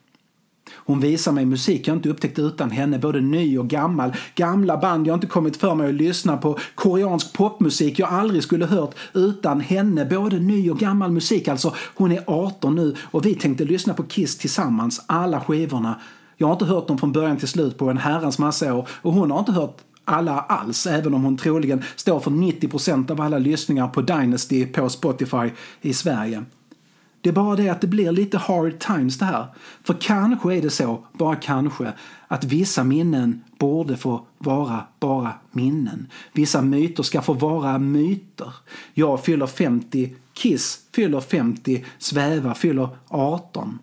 Hon 0.75 0.99
visar 0.99 1.31
mig 1.31 1.45
musik 1.45 1.87
jag 1.87 1.97
inte 1.97 2.09
upptäckt 2.09 2.39
utan 2.39 2.71
henne, 2.71 2.99
både 2.99 3.21
ny 3.21 3.57
och 3.57 3.67
gammal. 3.67 4.13
Gamla 4.35 4.77
band 4.77 5.07
jag 5.07 5.13
inte 5.13 5.27
kommit 5.27 5.57
för 5.57 5.75
mig 5.75 5.89
att 5.89 5.95
lyssna 5.95 6.37
på. 6.37 6.59
Koreansk 6.75 7.33
popmusik 7.33 7.99
jag 7.99 8.09
aldrig 8.09 8.43
skulle 8.43 8.65
hört 8.65 8.95
utan 9.13 9.61
henne. 9.61 10.05
Både 10.05 10.39
ny 10.39 10.69
och 10.69 10.79
gammal 10.79 11.11
musik. 11.11 11.47
Alltså, 11.47 11.75
hon 11.95 12.11
är 12.11 12.23
18 12.27 12.75
nu 12.75 12.95
och 13.01 13.25
vi 13.25 13.35
tänkte 13.35 13.63
lyssna 13.63 13.93
på 13.93 14.03
Kiss 14.03 14.37
tillsammans, 14.37 15.03
alla 15.05 15.41
skivorna. 15.41 16.01
Jag 16.37 16.47
har 16.47 16.53
inte 16.53 16.65
hört 16.65 16.87
dem 16.87 16.97
från 16.97 17.11
början 17.11 17.37
till 17.37 17.47
slut 17.47 17.77
på 17.77 17.89
en 17.89 17.97
herrans 17.97 18.39
massa 18.39 18.73
år 18.73 18.87
och 18.91 19.13
hon 19.13 19.31
har 19.31 19.39
inte 19.39 19.51
hört 19.51 19.77
alla 20.07 20.39
alls, 20.39 20.87
även 20.87 21.13
om 21.13 21.23
hon 21.23 21.37
troligen 21.37 21.83
står 21.95 22.19
för 22.19 22.31
90% 22.31 23.11
av 23.11 23.21
alla 23.21 23.37
lyssningar 23.37 23.87
på 23.87 24.01
Dynasty 24.01 24.65
på 24.65 24.89
Spotify 24.89 25.51
i 25.81 25.93
Sverige. 25.93 26.43
Det 27.21 27.29
är 27.29 27.33
bara 27.33 27.55
det 27.55 27.69
att 27.69 27.81
det 27.81 27.87
blir 27.87 28.11
lite 28.11 28.37
hard 28.37 28.79
times 28.79 29.17
det 29.17 29.25
här. 29.25 29.45
För 29.83 29.93
kanske 29.93 30.55
är 30.55 30.61
det 30.61 30.69
så, 30.69 31.03
bara 31.13 31.35
kanske, 31.35 31.93
att 32.27 32.43
vissa 32.43 32.83
minnen 32.83 33.43
borde 33.57 33.97
få 33.97 34.25
vara 34.37 34.81
bara 34.99 35.33
minnen. 35.51 36.07
Vissa 36.33 36.61
myter 36.61 37.03
ska 37.03 37.21
få 37.21 37.33
vara 37.33 37.79
myter. 37.79 38.53
Jag 38.93 39.23
fyller 39.23 39.47
50, 39.47 40.15
Kiss 40.33 40.79
fyller 40.91 41.19
50, 41.19 41.85
Sväva 41.97 42.53
fyller 42.53 42.89
18. 43.07 43.79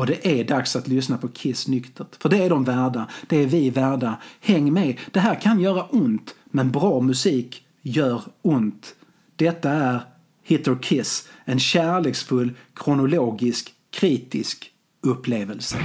Och 0.00 0.06
det 0.06 0.26
är 0.26 0.44
dags 0.44 0.76
att 0.76 0.88
lyssna 0.88 1.18
på 1.18 1.28
Kiss 1.28 1.68
nyktert. 1.68 2.22
För 2.22 2.28
det 2.28 2.44
är 2.44 2.50
de 2.50 2.64
värda. 2.64 3.08
Det 3.28 3.36
är 3.36 3.46
vi 3.46 3.70
värda. 3.70 4.16
Häng 4.40 4.72
med. 4.72 4.98
Det 5.10 5.20
här 5.20 5.34
kan 5.34 5.60
göra 5.60 5.84
ont. 5.84 6.34
Men 6.44 6.70
bra 6.70 7.00
musik 7.00 7.66
gör 7.82 8.22
ont. 8.42 8.94
Detta 9.36 9.70
är 9.70 10.00
Hit 10.42 10.68
or 10.68 10.78
Kiss. 10.82 11.28
En 11.44 11.58
kärleksfull, 11.58 12.52
kronologisk, 12.74 13.74
kritisk 13.90 14.70
upplevelse. 15.00 15.76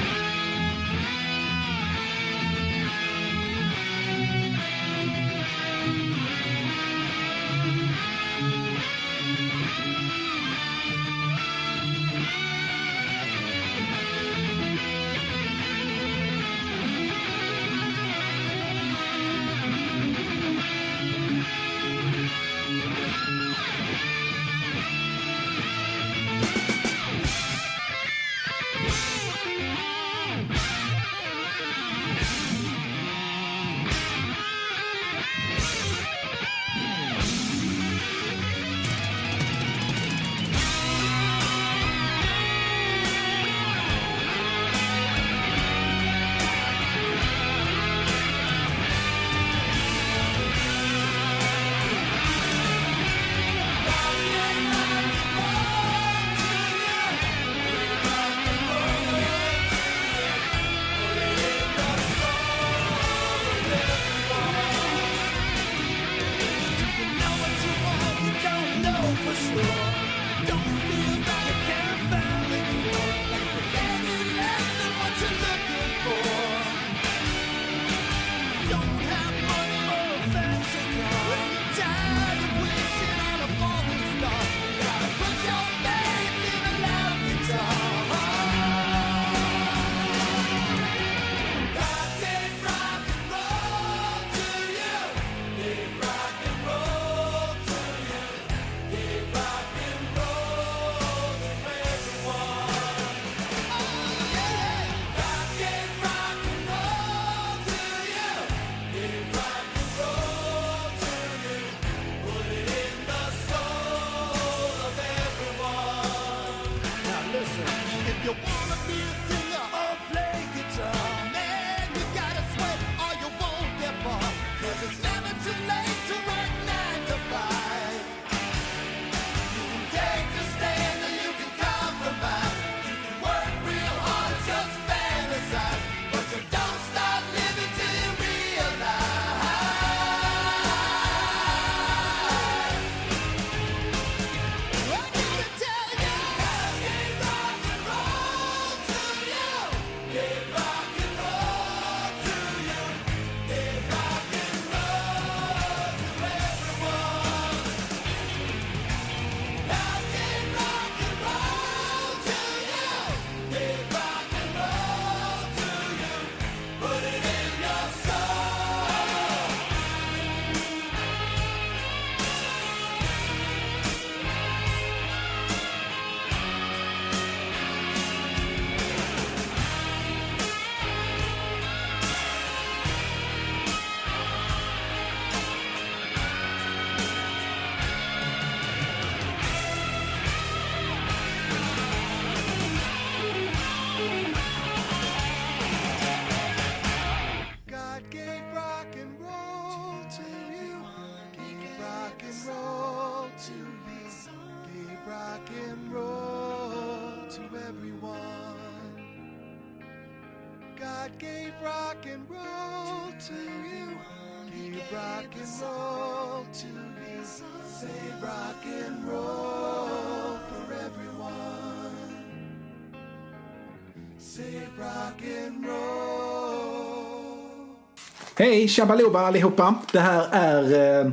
Hej 228.38 228.68
Tjabaloba 228.68 229.20
allihopa! 229.20 229.76
Det 229.92 230.00
här 230.00 230.28
är 230.32 230.64
eh, 231.06 231.12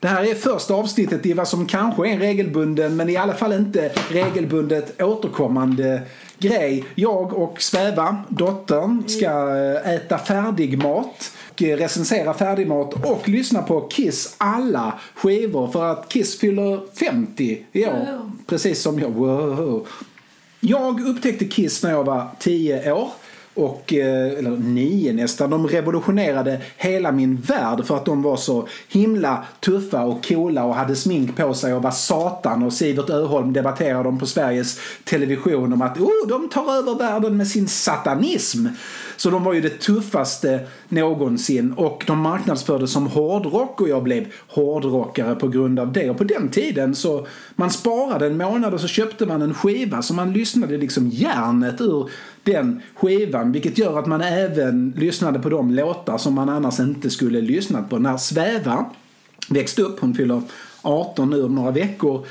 det 0.00 0.08
här 0.08 0.24
är 0.24 0.34
första 0.34 0.74
avsnittet 0.74 1.26
i 1.26 1.32
vad 1.32 1.48
som 1.48 1.66
kanske 1.66 2.08
är 2.08 2.12
en 2.12 2.18
regelbunden 2.18 2.96
men 2.96 3.08
i 3.08 3.16
alla 3.16 3.34
fall 3.34 3.52
inte 3.52 3.92
regelbundet 4.10 5.02
återkommande 5.02 6.02
grej. 6.38 6.84
Jag 6.94 7.32
och 7.32 7.62
Sväva, 7.62 8.16
dottern, 8.28 9.04
ska 9.06 9.56
eh, 9.56 9.94
äta 9.94 10.18
färdig 10.18 10.82
mat 10.82 11.32
och 11.50 11.62
recensera 11.62 12.34
färdigmat 12.34 13.06
och 13.06 13.28
lyssna 13.28 13.62
på 13.62 13.80
Kiss 13.80 14.34
alla 14.38 15.00
skivor 15.14 15.68
för 15.68 15.84
att 15.84 16.08
Kiss 16.08 16.38
fyller 16.38 16.80
50 16.98 17.64
i 17.72 17.86
år. 17.86 17.90
Wow. 17.90 18.32
Precis 18.46 18.82
som 18.82 19.00
jag. 19.00 19.10
Wow. 19.10 19.86
Jag 20.60 21.00
upptäckte 21.00 21.44
Kiss 21.44 21.82
när 21.82 21.90
jag 21.90 22.04
var 22.04 22.28
10 22.38 22.92
år 22.92 23.10
och, 23.56 23.92
eh, 23.92 24.38
eller 24.38 24.50
nio 24.50 25.12
nästan. 25.12 25.50
De 25.50 25.68
revolutionerade 25.68 26.60
hela 26.76 27.12
min 27.12 27.36
värld 27.36 27.86
för 27.86 27.96
att 27.96 28.04
de 28.04 28.22
var 28.22 28.36
så 28.36 28.68
himla 28.88 29.44
tuffa 29.60 30.04
och 30.04 30.26
coola 30.26 30.64
och 30.64 30.74
hade 30.74 30.96
smink 30.96 31.36
på 31.36 31.54
sig 31.54 31.74
och 31.74 31.82
var 31.82 31.90
satan 31.90 32.62
och 32.62 32.72
Sivert 32.72 33.10
Öholm 33.10 33.52
debatterade 33.52 34.02
dem 34.02 34.18
på 34.18 34.26
Sveriges 34.26 34.78
Television 35.04 35.72
om 35.72 35.82
att 35.82 35.98
oh, 35.98 36.28
de 36.28 36.48
tar 36.48 36.78
över 36.78 36.94
världen 36.94 37.36
med 37.36 37.48
sin 37.48 37.68
satanism. 37.68 38.66
Så 39.16 39.30
de 39.30 39.44
var 39.44 39.52
ju 39.52 39.60
det 39.60 39.80
tuffaste 39.80 40.60
någonsin 40.88 41.72
och 41.72 42.04
de 42.06 42.18
marknadsfördes 42.18 42.92
som 42.92 43.06
hårdrock 43.06 43.80
och 43.80 43.88
jag 43.88 44.02
blev 44.02 44.26
hårdrockare 44.48 45.34
på 45.34 45.48
grund 45.48 45.78
av 45.78 45.92
det. 45.92 46.10
Och 46.10 46.18
på 46.18 46.24
den 46.24 46.48
tiden 46.48 46.94
så 46.94 47.26
man 47.54 47.70
sparade 47.70 48.26
en 48.26 48.36
månad 48.36 48.74
och 48.74 48.80
så 48.80 48.88
köpte 48.88 49.26
man 49.26 49.42
en 49.42 49.54
skiva 49.54 50.02
så 50.02 50.14
man 50.14 50.32
lyssnade 50.32 50.78
liksom 50.78 51.08
järnet 51.08 51.80
ur 51.80 52.10
den 52.42 52.82
skivan 52.94 53.52
vilket 53.52 53.78
gör 53.78 53.98
att 53.98 54.06
man 54.06 54.20
även 54.20 54.94
lyssnade 54.96 55.38
på 55.38 55.48
de 55.48 55.70
låtar 55.70 56.18
som 56.18 56.34
man 56.34 56.48
annars 56.48 56.80
inte 56.80 57.10
skulle 57.10 57.40
lyssnat 57.40 57.90
på. 57.90 57.98
När 57.98 58.16
Sväva 58.16 58.84
växte 59.48 59.82
upp, 59.82 60.00
hon 60.00 60.14
fyller 60.14 60.42
18 60.82 61.30
nu 61.30 61.44
om 61.44 61.54
några 61.54 61.70
veckor 61.70 62.26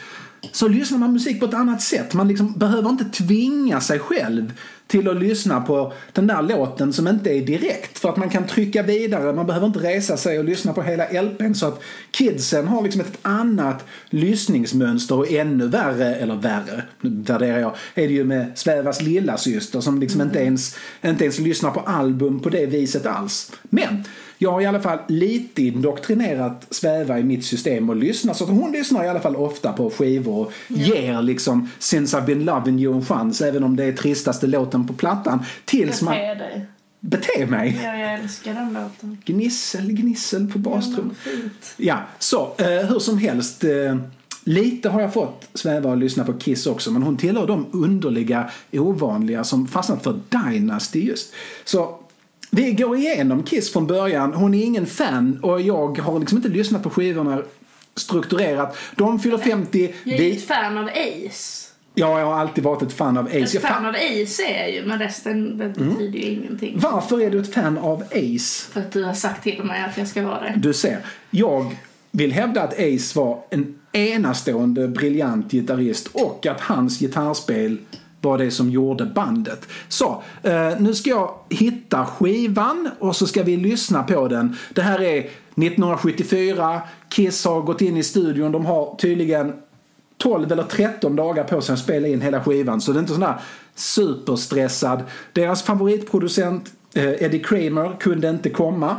så 0.52 0.68
lyssnar 0.68 0.98
man 0.98 1.14
musik 1.14 1.40
på 1.40 1.46
ett 1.46 1.54
annat 1.54 1.82
sätt. 1.82 2.14
Man 2.14 2.28
liksom 2.28 2.54
behöver 2.54 2.90
inte 2.90 3.06
tvinga 3.06 3.82
sig 3.82 4.00
själv 4.00 4.54
till 4.88 5.10
att 5.10 5.18
lyssna 5.18 5.62
på 5.62 5.94
den 6.14 6.28
där 6.28 6.42
låten 6.42 6.94
som 6.94 7.08
inte 7.08 7.30
är 7.30 7.42
direkt. 7.42 8.00
För 8.00 8.10
att 8.10 8.18
man 8.18 8.30
kan 8.30 8.48
trycka 8.48 8.84
vidare, 8.84 9.34
man 9.34 9.48
behöver 9.48 9.68
inte 9.68 9.80
resa 9.80 10.18
sig 10.18 10.40
och 10.40 10.46
lyssna 10.46 10.74
på 10.74 10.82
hela 10.82 11.22
LPn. 11.22 11.54
Så 11.54 11.68
att 11.68 11.82
kidsen 12.12 12.68
har 12.68 12.82
liksom 12.82 13.02
ett 13.02 13.18
annat 13.22 13.86
lyssningsmönster 14.10 15.18
och 15.18 15.32
ännu 15.32 15.68
värre, 15.68 16.16
eller 16.16 16.36
värre, 16.36 16.84
nu 17.02 17.10
värderar 17.10 17.60
jag, 17.60 17.76
är 17.96 18.08
det 18.08 18.14
ju 18.14 18.24
med 18.24 18.52
Svävas 18.56 19.02
lilla 19.02 19.38
syster 19.38 19.80
som 19.82 20.00
liksom 20.00 20.22
inte, 20.22 20.40
ens, 20.40 20.78
inte 21.02 21.24
ens 21.24 21.40
lyssnar 21.40 21.72
på 21.72 21.80
album 21.80 22.40
på 22.40 22.50
det 22.50 22.66
viset 22.66 23.06
alls. 23.06 23.52
Men 23.64 24.04
jag 24.38 24.52
har 24.52 24.62
i 24.62 24.66
alla 24.66 24.80
fall 24.80 25.00
lite 25.08 25.62
indoktrinerat 25.62 26.68
Sväva 26.70 27.20
i 27.20 27.24
mitt 27.24 27.46
system 27.46 27.90
och 27.90 27.96
lyssna. 27.96 28.34
Så 28.34 28.46
hon 28.46 28.72
lyssnar 28.72 29.04
i 29.04 29.08
alla 29.08 29.20
fall 29.20 29.36
ofta 29.36 29.74
på 29.74 29.90
skivor 29.90 30.40
och 30.40 30.52
ja. 30.68 30.78
ger 30.78 31.22
liksom 31.22 31.70
Since 31.80 32.18
I've 32.18 32.26
been 32.26 32.46
loving 32.46 32.80
you 32.80 32.96
en 32.96 33.06
chans 33.06 33.42
även 33.42 33.64
om 33.64 33.76
det 33.76 33.84
är 33.84 33.94
tristaste 33.94 34.48
låten 34.48 34.88
på 34.88 34.94
plattan. 34.94 35.44
Tills 35.66 36.02
Bete 36.02 36.06
man... 36.06 36.38
dig. 36.38 36.66
Bete 37.00 37.46
mig? 37.46 37.80
Ja, 37.84 37.98
jag 37.98 38.14
älskar 38.14 38.54
den 38.54 38.74
låten. 38.74 39.18
Gnissel, 39.26 39.92
gnissel 39.92 40.48
på 40.52 40.60
bastrum. 40.60 41.12
Ja, 41.26 41.32
ja, 41.78 42.00
så 42.20 42.54
eh, 42.58 42.88
hur 42.88 43.00
som 43.00 43.18
helst. 43.18 43.64
Eh, 43.64 43.96
Lite 44.48 44.90
har 44.90 45.02
jag 45.02 45.14
fått 45.14 45.50
sväva 45.54 45.90
och 45.90 45.98
lyssna 45.98 46.24
på 46.24 46.34
Kiss 46.34 46.68
också 46.68 46.92
men 46.92 47.04
hon 47.04 47.18
tillhör 47.18 47.48
de 47.48 47.66
underliga 47.72 48.50
ovanliga 48.72 49.44
som 49.44 49.68
fastnat 49.68 50.04
för 50.04 50.20
Dynasty 50.30 51.00
just. 51.00 51.34
Så 51.64 52.00
vi 52.56 52.72
går 52.72 52.98
igenom 52.98 53.44
Kiss 53.44 53.74
från 53.74 53.88
början. 53.88 54.34
Hon 54.34 54.54
är 54.54 54.64
ingen 54.64 54.86
fan 54.86 55.40
och 55.44 55.62
jag 55.62 55.98
har 56.00 56.20
liksom 56.20 56.38
inte 56.38 56.50
lyssnat 56.50 56.84
på 56.84 56.90
skivorna 56.90 57.42
strukturerat. 57.96 58.78
De 58.96 59.20
fyller 59.20 59.38
50. 59.38 59.94
Jag 60.04 60.20
är 60.20 60.24
ju 60.24 60.32
ett 60.32 60.48
fan 60.48 60.78
av 60.78 60.86
Ace. 60.86 61.72
Ja, 61.98 62.20
jag 62.20 62.26
har 62.26 62.34
alltid 62.34 62.64
varit 62.64 62.82
ett 62.82 62.94
fan 62.94 63.18
av 63.18 63.26
Ace. 63.28 63.38
Ett 63.58 63.62
fan 63.62 63.86
av 63.86 63.96
Ace 63.96 64.44
är 64.44 64.62
jag 64.62 64.72
ju, 64.72 64.86
men 64.86 65.00
resten 65.00 65.58
det 65.58 65.70
betyder 65.70 66.00
mm. 66.00 66.14
ju 66.14 66.22
ingenting. 66.22 66.80
Varför 66.80 67.22
är 67.22 67.30
du 67.30 67.40
ett 67.40 67.54
fan 67.54 67.78
av 67.78 68.04
Ace? 68.12 68.72
För 68.72 68.80
att 68.80 68.92
du 68.92 69.04
har 69.04 69.14
sagt 69.14 69.44
till 69.44 69.64
mig 69.64 69.84
att 69.84 69.98
jag 69.98 70.08
ska 70.08 70.22
vara 70.22 70.42
det. 70.42 70.54
Du 70.56 70.74
ser. 70.74 71.00
Jag 71.30 71.76
vill 72.12 72.32
hävda 72.32 72.62
att 72.62 72.74
Ace 72.74 73.20
var 73.20 73.44
en 73.50 73.80
enastående 73.92 74.88
briljant 74.88 75.52
gitarrist 75.52 76.08
och 76.14 76.46
att 76.46 76.62
hans 76.62 77.00
gitarrspel 77.00 77.78
var 78.26 78.38
det 78.38 78.52
som 78.52 78.70
gjorde 78.70 79.06
bandet. 79.06 79.68
Så, 79.88 80.24
eh, 80.44 80.70
nu 80.80 80.94
ska 80.94 81.10
jag 81.10 81.34
hitta 81.50 82.06
skivan 82.06 82.90
och 83.00 83.16
så 83.16 83.28
ska 83.28 83.44
vi 83.44 83.58
lyssna 83.58 84.04
på 84.04 84.28
den. 84.28 84.58
Det 84.74 84.82
här 84.82 85.02
är 85.02 85.20
1974. 85.56 86.82
Kiss 87.10 87.46
har 87.46 87.62
gått 87.62 87.82
in 87.82 87.98
i 87.98 88.04
studion. 88.04 88.52
De 88.52 88.66
har 88.66 88.96
tydligen 88.96 89.54
12 90.18 90.52
eller 90.52 90.64
13 90.64 91.16
dagar 91.16 91.44
på 91.44 91.62
sig 91.62 91.74
att 91.74 91.80
spela 91.80 92.08
in 92.08 92.22
hela 92.22 92.44
skivan. 92.44 92.82
Så 92.82 92.92
det 92.92 92.98
är 92.98 93.02
inte 93.02 93.12
sån 93.12 93.22
där 93.22 93.40
superstressad. 93.76 95.04
Deras 95.34 95.64
favoritproducent 95.64 96.74
eh, 96.94 97.24
Eddie 97.24 97.44
Kramer 97.44 97.96
kunde 98.00 98.30
inte 98.30 98.50
komma. 98.50 98.96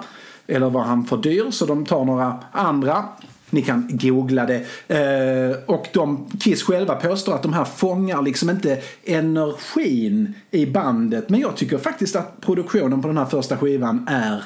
Eller 0.46 0.70
var 0.70 0.82
han 0.82 1.04
för 1.04 1.16
dyr 1.16 1.50
så 1.50 1.66
de 1.66 1.86
tar 1.86 2.04
några 2.04 2.38
andra. 2.52 3.04
Ni 3.50 3.62
kan 3.62 3.88
googla 3.90 4.46
det. 4.46 4.56
Eh, 4.88 5.56
och 5.66 5.86
de, 5.92 6.30
Kiss 6.40 6.62
själva 6.62 6.94
påstår 6.94 7.34
att 7.34 7.42
de 7.42 7.52
här 7.52 7.64
fångar 7.64 8.22
liksom 8.22 8.50
inte 8.50 8.82
energin 9.04 10.34
i 10.50 10.66
bandet. 10.66 11.28
Men 11.28 11.40
jag 11.40 11.56
tycker 11.56 11.78
faktiskt 11.78 12.16
att 12.16 12.40
produktionen 12.40 13.02
på 13.02 13.08
den 13.08 13.18
här 13.18 13.26
första 13.26 13.56
skivan 13.56 14.06
är 14.10 14.44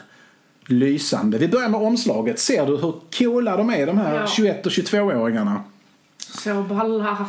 lysande. 0.66 1.38
Vi 1.38 1.48
börjar 1.48 1.68
med 1.68 1.80
omslaget. 1.80 2.38
Ser 2.38 2.66
du 2.66 2.76
hur 2.76 2.94
coola 3.18 3.56
de 3.56 3.70
är 3.70 3.86
de 3.86 3.98
här 3.98 4.14
ja. 4.14 4.26
21 4.26 4.66
och 4.66 4.72
22-åringarna? 4.72 5.60
Så 6.18 6.62
balla. 6.62 7.26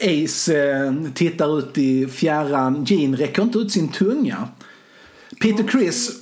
Ace 0.00 0.70
eh, 0.70 0.92
tittar 1.14 1.58
ut 1.58 1.78
i 1.78 2.06
fjärran. 2.06 2.84
Gene 2.84 3.16
räcker 3.16 3.42
inte 3.42 3.58
ut 3.58 3.72
sin 3.72 3.88
tunga. 3.88 4.48
Peter 5.40 5.68
Chris 5.68 6.17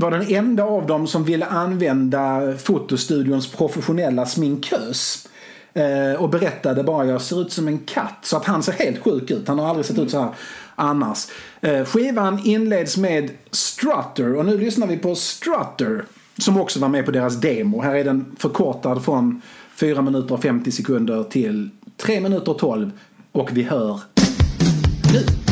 var 0.00 0.10
den 0.10 0.34
enda 0.34 0.64
av 0.64 0.86
dem 0.86 1.06
som 1.06 1.24
ville 1.24 1.46
använda 1.46 2.52
fotostudions 2.58 3.52
professionella 3.52 4.26
sminkös. 4.26 5.28
Eh, 5.72 6.22
och 6.22 6.30
berättade 6.30 6.82
bara 6.82 7.06
jag 7.06 7.22
ser 7.22 7.42
ut 7.42 7.52
som 7.52 7.68
en 7.68 7.78
katt. 7.78 8.18
Så 8.22 8.36
att 8.36 8.44
han 8.44 8.62
ser 8.62 8.72
helt 8.72 8.98
sjuk 8.98 9.30
ut. 9.30 9.48
Han 9.48 9.58
har 9.58 9.68
aldrig 9.68 9.86
sett 9.86 9.98
ut 9.98 10.10
så 10.10 10.20
här 10.20 10.30
annars. 10.74 11.26
Eh, 11.60 11.84
skivan 11.84 12.40
inleds 12.44 12.96
med 12.96 13.30
Strutter 13.50 14.34
och 14.34 14.46
nu 14.46 14.58
lyssnar 14.58 14.86
vi 14.86 14.96
på 14.96 15.14
Strutter. 15.14 16.04
Som 16.38 16.60
också 16.60 16.80
var 16.80 16.88
med 16.88 17.04
på 17.04 17.10
deras 17.10 17.40
demo. 17.40 17.82
Här 17.82 17.94
är 17.94 18.04
den 18.04 18.36
förkortad 18.38 19.04
från 19.04 19.42
4 19.74 20.02
minuter 20.02 20.34
och 20.34 20.42
50 20.42 20.72
sekunder 20.72 21.22
till 21.22 21.70
3 21.96 22.20
minuter 22.20 22.50
och 22.50 22.58
12. 22.58 22.90
Och 23.32 23.50
vi 23.52 23.62
hör 23.62 24.00
nu. 25.12 25.47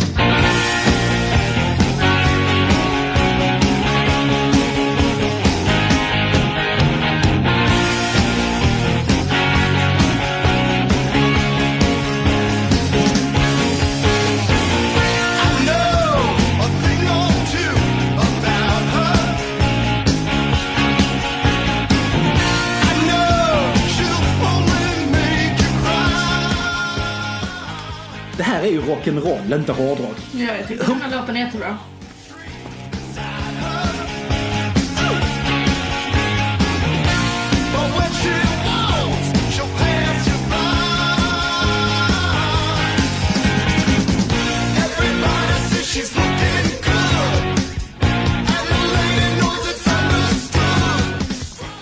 Är 28.66 28.70
ju 28.70 28.81
rock'n'roll, 28.81 29.55
inte 29.55 29.72
hårdrock. 29.72 30.16
Ja, 30.33 30.57
jag 30.59 30.68
tycker 30.68 30.85
den 30.85 31.00
här 31.00 31.20
låten 31.20 31.37
är 31.37 31.40
jättebra. 31.40 31.79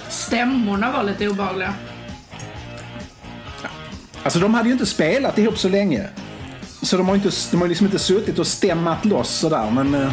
Stämmorna 0.09 0.93
var 0.93 1.03
lite 1.03 1.29
obehagliga. 1.29 1.75
Alltså 4.23 4.39
de 4.39 4.55
hade 4.55 4.69
ju 4.69 4.73
inte 4.73 4.87
spelat 4.87 5.39
ihop 5.39 5.59
så 5.59 5.69
länge. 5.69 6.09
Så 6.85 6.97
de 6.97 7.09
har, 7.09 7.15
inte, 7.15 7.31
de 7.51 7.61
har 7.61 7.69
liksom 7.69 7.87
inte 7.87 7.99
suttit 7.99 8.39
och 8.39 8.47
stämmat 8.47 9.05
loss 9.05 9.31
sådär. 9.31 9.71
Men, 9.71 9.95
eh, 9.95 10.11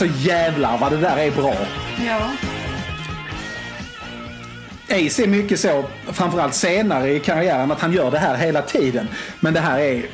Alltså 0.00 0.18
jävlar 0.18 0.78
vad 0.78 0.92
det 0.92 0.96
där 0.96 1.16
är 1.16 1.30
bra. 1.30 1.54
Ja. 2.06 2.30
Ace 4.88 5.22
är 5.22 5.26
mycket 5.26 5.60
så, 5.60 5.84
framförallt 6.12 6.54
senare 6.54 7.12
i 7.12 7.20
karriären, 7.20 7.70
att 7.70 7.80
han 7.80 7.92
gör 7.92 8.10
det 8.10 8.18
här 8.18 8.36
hela 8.36 8.62
tiden. 8.62 9.08
Men 9.40 9.54
det 9.54 9.60
här 9.60 9.78
är 9.78 10.06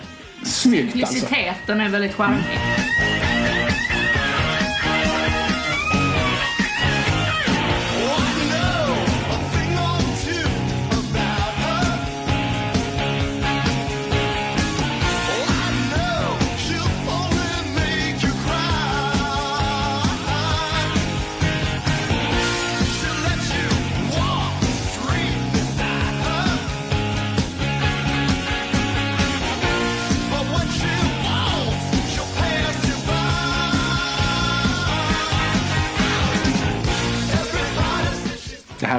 snyggt 0.45 0.95
alltså. 0.95 1.15
Simpliciteten 1.15 1.81
är 1.81 1.89
väldigt 1.89 2.15
charmig. 2.15 2.45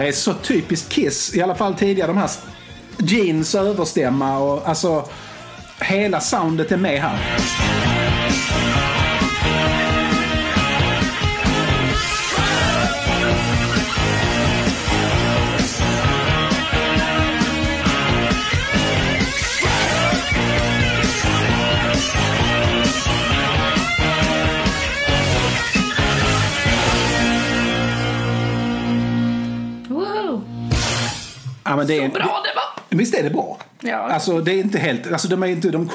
Är 0.07 0.11
så 0.11 0.33
typiskt 0.33 0.89
Kiss, 0.89 1.35
i 1.35 1.41
alla 1.41 1.55
fall 1.55 1.73
tidigare. 1.73 2.07
De 2.07 2.17
här 2.17 2.29
jeans 2.97 3.55
överstämma 3.55 4.37
och 4.37 4.69
alltså 4.69 5.09
hela 5.79 6.19
soundet 6.19 6.71
är 6.71 6.77
med 6.77 7.01
här. 7.01 7.37
Ja, 31.69 31.75
men 31.75 31.88
det 31.88 31.97
är, 31.97 32.08
Så 32.08 32.13
bra 32.13 32.23
det 32.43 32.51
var! 32.56 32.97
Visst 32.97 33.15
är 33.15 33.23
det 33.23 33.30
bra? 33.30 33.58
Ja. 33.82 33.95
Alltså 33.97 34.39
det 34.41 34.51
är 34.53 34.60
inte 34.60 34.77
helt, 34.77 35.12
alltså 35.12 35.27
de 35.27 35.43
är 35.43 35.47
inte, 35.47 35.69
de 35.69 35.89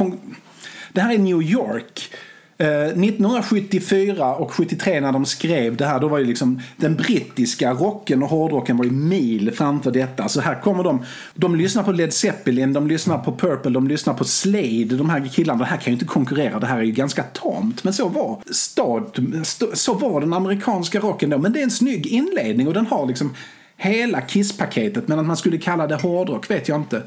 det 0.93 1.01
här 1.01 1.15
är 1.15 1.19
New 1.19 1.43
York. 1.43 2.11
Eh, 2.59 2.69
1974 2.69 4.35
och 4.37 4.53
73 4.53 5.01
när 5.01 5.13
de 5.13 5.25
skrev 5.27 5.77
det 5.77 5.87
här, 5.87 6.01
då 6.01 6.09
var 6.09 6.19
ju 6.19 6.25
liksom 6.25 6.61
den 6.77 6.95
brittiska 6.97 7.73
rocken 7.73 8.23
och 8.23 8.29
hårdrocken 8.29 8.77
var 8.77 8.85
ju 8.85 8.91
mil 8.91 9.53
framför 9.55 9.91
detta. 9.91 10.29
Så 10.29 10.41
här 10.41 10.61
kommer 10.61 10.85
de, 10.85 11.05
de 11.35 11.57
lyssnar 11.57 11.83
på 11.83 11.93
Led 11.93 12.13
Zeppelin, 12.13 12.73
de 12.73 12.87
lyssnar 12.89 13.19
på 13.19 13.33
Purple, 13.37 13.71
de 13.71 13.89
lyssnar 13.89 14.15
på 14.15 14.25
Slade, 14.25 14.85
de 14.97 15.11
här 15.11 15.29
killarna. 15.33 15.59
Det 15.59 15.65
här 15.65 15.77
kan 15.77 15.87
ju 15.87 15.93
inte 15.93 16.05
konkurrera, 16.05 16.59
det 16.59 16.67
här 16.67 16.79
är 16.79 16.83
ju 16.83 16.93
ganska 16.93 17.23
tamt. 17.23 17.85
Men 17.85 17.95
så 17.95 18.09
var 18.09 18.39
stad, 18.53 19.27
st- 19.43 19.77
så 19.77 19.95
var 19.95 20.21
den 20.21 20.33
amerikanska 20.33 21.01
rocken 21.01 21.31
då. 21.31 21.39
Men 21.39 21.53
det 21.53 21.59
är 21.59 21.65
en 21.65 21.71
snygg 21.71 22.07
inledning 22.07 22.69
och 22.69 22.75
den 22.75 22.87
har 22.87 23.07
liksom 23.07 23.35
hela 23.83 24.21
Kiss-paketet. 24.21 25.09
Men 25.09 25.19
att 25.19 25.27
man 25.27 25.37
skulle 25.37 25.59
kalla 25.59 25.87
det 25.87 25.95
hårdrock 25.95 26.51
vet 26.51 26.69
jag 26.69 26.81
inte. 26.81 27.03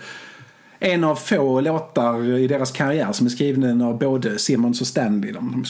En 0.79 1.03
av 1.03 1.15
få 1.15 1.61
låtar 1.61 2.37
i 2.39 2.47
deras 2.47 2.71
karriär 2.71 3.11
som 3.11 3.25
är 3.25 3.29
skriven 3.29 3.81
av 3.81 3.99
både 3.99 4.39
Simmons 4.39 4.81
och 4.81 4.87
Stanley. 4.87 5.31
De, 5.31 5.51
de, 5.51 5.63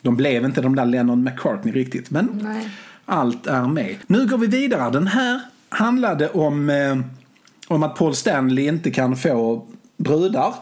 de 0.00 0.16
blev 0.16 0.44
inte 0.44 0.60
de 0.60 0.76
där 0.76 0.86
Lennon 0.86 1.24
McCartney 1.24 1.74
riktigt. 1.74 2.10
Men 2.10 2.40
Nej. 2.42 2.68
allt 3.04 3.46
är 3.46 3.66
med. 3.66 3.96
Nu 4.06 4.26
går 4.26 4.38
vi 4.38 4.46
vidare. 4.46 4.90
Den 4.90 5.06
här 5.06 5.40
handlade 5.68 6.28
om, 6.28 6.70
eh, 6.70 6.98
om 7.68 7.82
att 7.82 7.96
Paul 7.96 8.14
Stanley 8.14 8.68
inte 8.68 8.90
kan 8.90 9.16
få 9.16 9.66
brudar. 9.96 10.54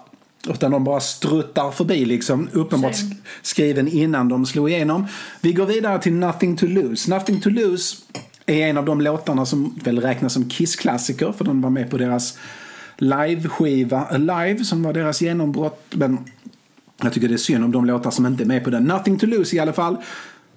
Utan 0.49 0.71
de 0.71 0.85
bara 0.85 1.01
struttar 1.01 1.71
förbi 1.71 2.05
liksom. 2.05 2.49
Uppenbart 2.53 2.97
skriven 3.43 3.89
innan 3.89 4.29
de 4.29 4.47
slog 4.47 4.71
igenom. 4.71 5.07
Vi 5.41 5.53
går 5.53 5.67
vidare 5.67 6.03
till 6.03 6.13
Nothing 6.13 6.57
to 6.57 6.67
lose. 6.67 7.11
Nothing 7.11 7.41
to 7.41 7.51
lose 7.51 7.97
är 8.47 8.69
en 8.69 8.79
av 8.79 8.85
de 8.85 9.01
låtarna 9.01 9.47
som 9.47 9.79
väl 9.85 10.01
räknas 10.01 10.33
som 10.33 10.49
Kiss-klassiker. 10.49 11.33
För 11.33 11.45
den 11.45 11.61
var 11.61 11.71
med 11.71 11.91
på 11.91 11.99
deras 11.99 12.39
live-skiva 12.97 14.09
eh, 14.11 14.15
Alive 14.15 14.65
som 14.65 14.83
var 14.83 14.93
deras 14.93 15.23
genombrott. 15.23 15.85
Men 15.91 16.19
jag 17.03 17.13
tycker 17.13 17.29
det 17.29 17.35
är 17.35 17.39
synd 17.39 17.65
om 17.65 17.73
de 17.73 17.85
låtar 17.85 18.11
som 18.11 18.27
inte 18.27 18.43
är 18.43 18.47
med 18.47 18.65
på 18.65 18.71
den. 18.71 18.85
Nothing 18.85 19.19
to 19.19 19.27
lose 19.27 19.57
i 19.57 19.59
alla 19.59 19.73
fall. 19.73 19.97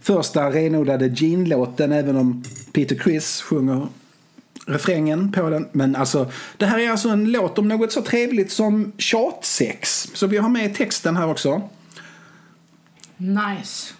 Första 0.02 0.52
renodlade 0.52 1.08
Gene-låten 1.08 1.92
även 1.92 2.16
om 2.16 2.44
Peter 2.74 2.96
Criss 2.96 3.42
sjunger 3.42 3.88
refrängen 4.66 5.32
på 5.32 5.50
den. 5.50 5.68
Men 5.72 5.96
alltså, 5.96 6.32
det 6.58 6.66
här 6.66 6.80
är 6.80 6.92
alltså 6.92 7.10
en 7.10 7.32
låt 7.32 7.58
om 7.58 7.68
något 7.68 7.92
så 7.92 8.02
trevligt 8.02 8.52
som 8.52 8.92
tjatsex. 8.98 10.10
Så 10.14 10.28
vi 10.28 10.38
har 10.38 10.50
med 10.50 10.76
texten 10.76 11.18
här 11.18 11.30
också. 11.30 11.70
Nice. 13.18 13.94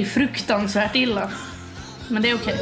Är 0.00 0.04
fruktansvärt 0.04 0.96
illa. 0.96 1.30
Men 2.08 2.22
det 2.22 2.30
är 2.30 2.34
okej. 2.34 2.56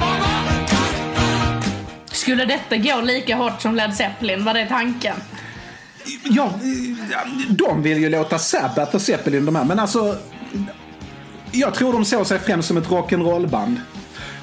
Mama. 0.00 0.42
Skulle 2.12 2.44
detta 2.44 2.76
gå 2.76 3.00
lika 3.00 3.36
hårt 3.36 3.62
som 3.62 3.74
Led 3.74 3.94
Zeppelin? 3.94 4.44
Var 4.44 4.54
det 4.54 4.66
tanken? 4.66 5.16
Ja, 6.34 6.50
de 7.48 7.82
vill 7.82 7.98
ju 7.98 8.08
låta 8.08 8.38
Sabbath 8.38 8.94
och 8.94 9.02
Zeppelin 9.02 9.46
de 9.46 9.56
här. 9.56 9.64
Men 9.64 9.78
alltså, 9.78 10.16
jag 11.52 11.74
tror 11.74 11.92
de 11.92 12.04
såg 12.04 12.26
sig 12.26 12.38
främst 12.38 12.68
som 12.68 12.76
ett 12.76 12.88
rock'n'roll-band. 12.88 13.76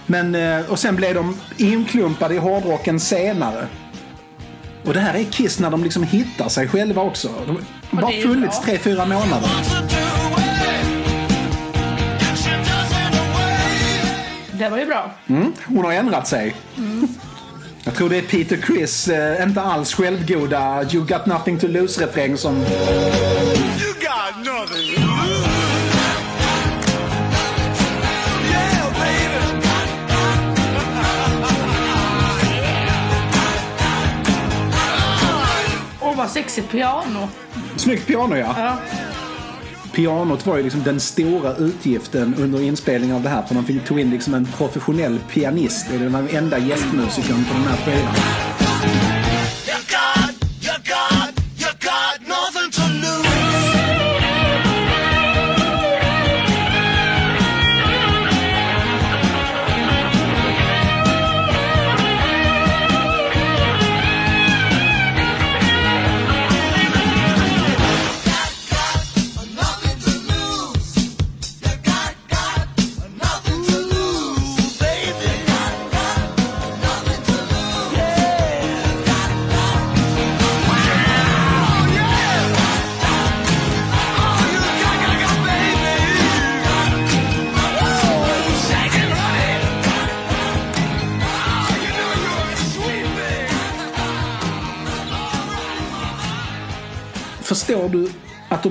Men, 0.05 0.35
eh, 0.35 0.71
och 0.71 0.79
sen 0.79 0.95
blev 0.95 1.15
de 1.15 1.37
inklumpade 1.57 2.35
i 2.35 2.37
hårdrocken 2.37 2.99
senare. 2.99 3.67
Och 4.85 4.93
det 4.93 4.99
här 4.99 5.13
är 5.13 5.23
Kiss 5.23 5.59
när 5.59 5.69
de 5.69 5.83
liksom 5.83 6.03
hittar 6.03 6.49
sig 6.49 6.67
själva 6.67 7.01
också. 7.01 7.29
De 7.45 7.57
har 7.95 8.01
bara 8.01 8.11
funnits 8.11 8.61
tre, 8.61 8.77
fyra 8.77 9.05
månader. 9.05 9.49
Det 14.51 14.69
var 14.69 14.77
ju 14.77 14.85
bra. 14.85 15.11
Mm, 15.27 15.53
hon 15.65 15.85
har 15.85 15.93
ändrat 15.93 16.27
sig. 16.27 16.55
Jag 16.75 16.83
tror 17.99 18.09
det 18.09 18.17
är 18.17 18.21
Peter 18.21 18.57
Criss, 18.57 19.07
eh, 19.07 19.43
inte 19.43 19.61
alls 19.61 19.93
självgoda 19.93 20.83
You 20.91 21.05
got 21.05 21.25
nothing 21.25 21.59
to 21.59 21.67
lose-refräng 21.67 22.37
som... 22.37 22.55
You 22.55 22.63
got 23.99 24.45
nothing 24.45 24.95
to 24.95 25.01
lose. 25.01 25.49
Åh, 36.01 36.17
vad 36.17 36.29
sexigt 36.29 36.71
piano. 36.71 37.29
Snyggt 37.77 38.07
piano 38.07 38.35
ja. 38.35 38.55
Ja. 38.57 38.77
Pianot 39.93 40.45
var 40.45 40.57
ju 40.57 40.63
liksom 40.63 40.83
den 40.83 40.99
stora 40.99 41.55
utgiften 41.55 42.35
under 42.37 42.61
inspelningen 42.61 43.15
av 43.15 43.23
det 43.23 43.29
här. 43.29 43.43
För 43.43 43.55
man 43.55 43.79
tog 43.87 43.99
in 43.99 44.09
liksom 44.09 44.33
en 44.33 44.45
professionell 44.45 45.19
pianist. 45.19 45.87
Det 45.91 45.97
var 45.97 46.21
den 46.21 46.35
enda 46.35 46.57
gästmusikern 46.57 47.45
på 47.45 47.53
den 47.53 47.63
här 47.63 47.77
skivan. 47.77 49.28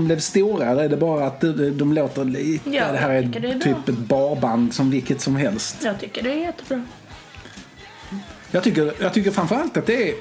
Blev 0.09 0.21
stora 0.21 0.67
eller 0.67 0.85
är 0.85 0.89
det 0.89 0.97
bara 0.97 1.27
att 1.27 1.41
de, 1.41 1.79
de 1.79 1.93
låter 1.93 2.25
lite... 2.25 2.71
Ja, 2.71 2.93
det 2.93 2.99
här 2.99 3.11
är, 3.11 3.23
det 3.23 3.49
är 3.49 3.59
typ 3.59 3.89
ett 3.89 3.99
barband 3.99 4.75
som 4.75 4.91
vilket 4.91 5.21
som 5.21 5.37
helst. 5.37 5.77
Jag 5.85 6.01
tycker 6.01 6.23
det 6.23 6.31
är 6.31 6.37
jättebra. 6.37 6.83
Jag 8.51 8.65
tycker, 8.65 8.93
jag 9.01 9.15
tycker 9.15 9.31
framförallt 9.31 9.77
att 9.77 9.87
det 9.87 10.09
är... 10.11 10.15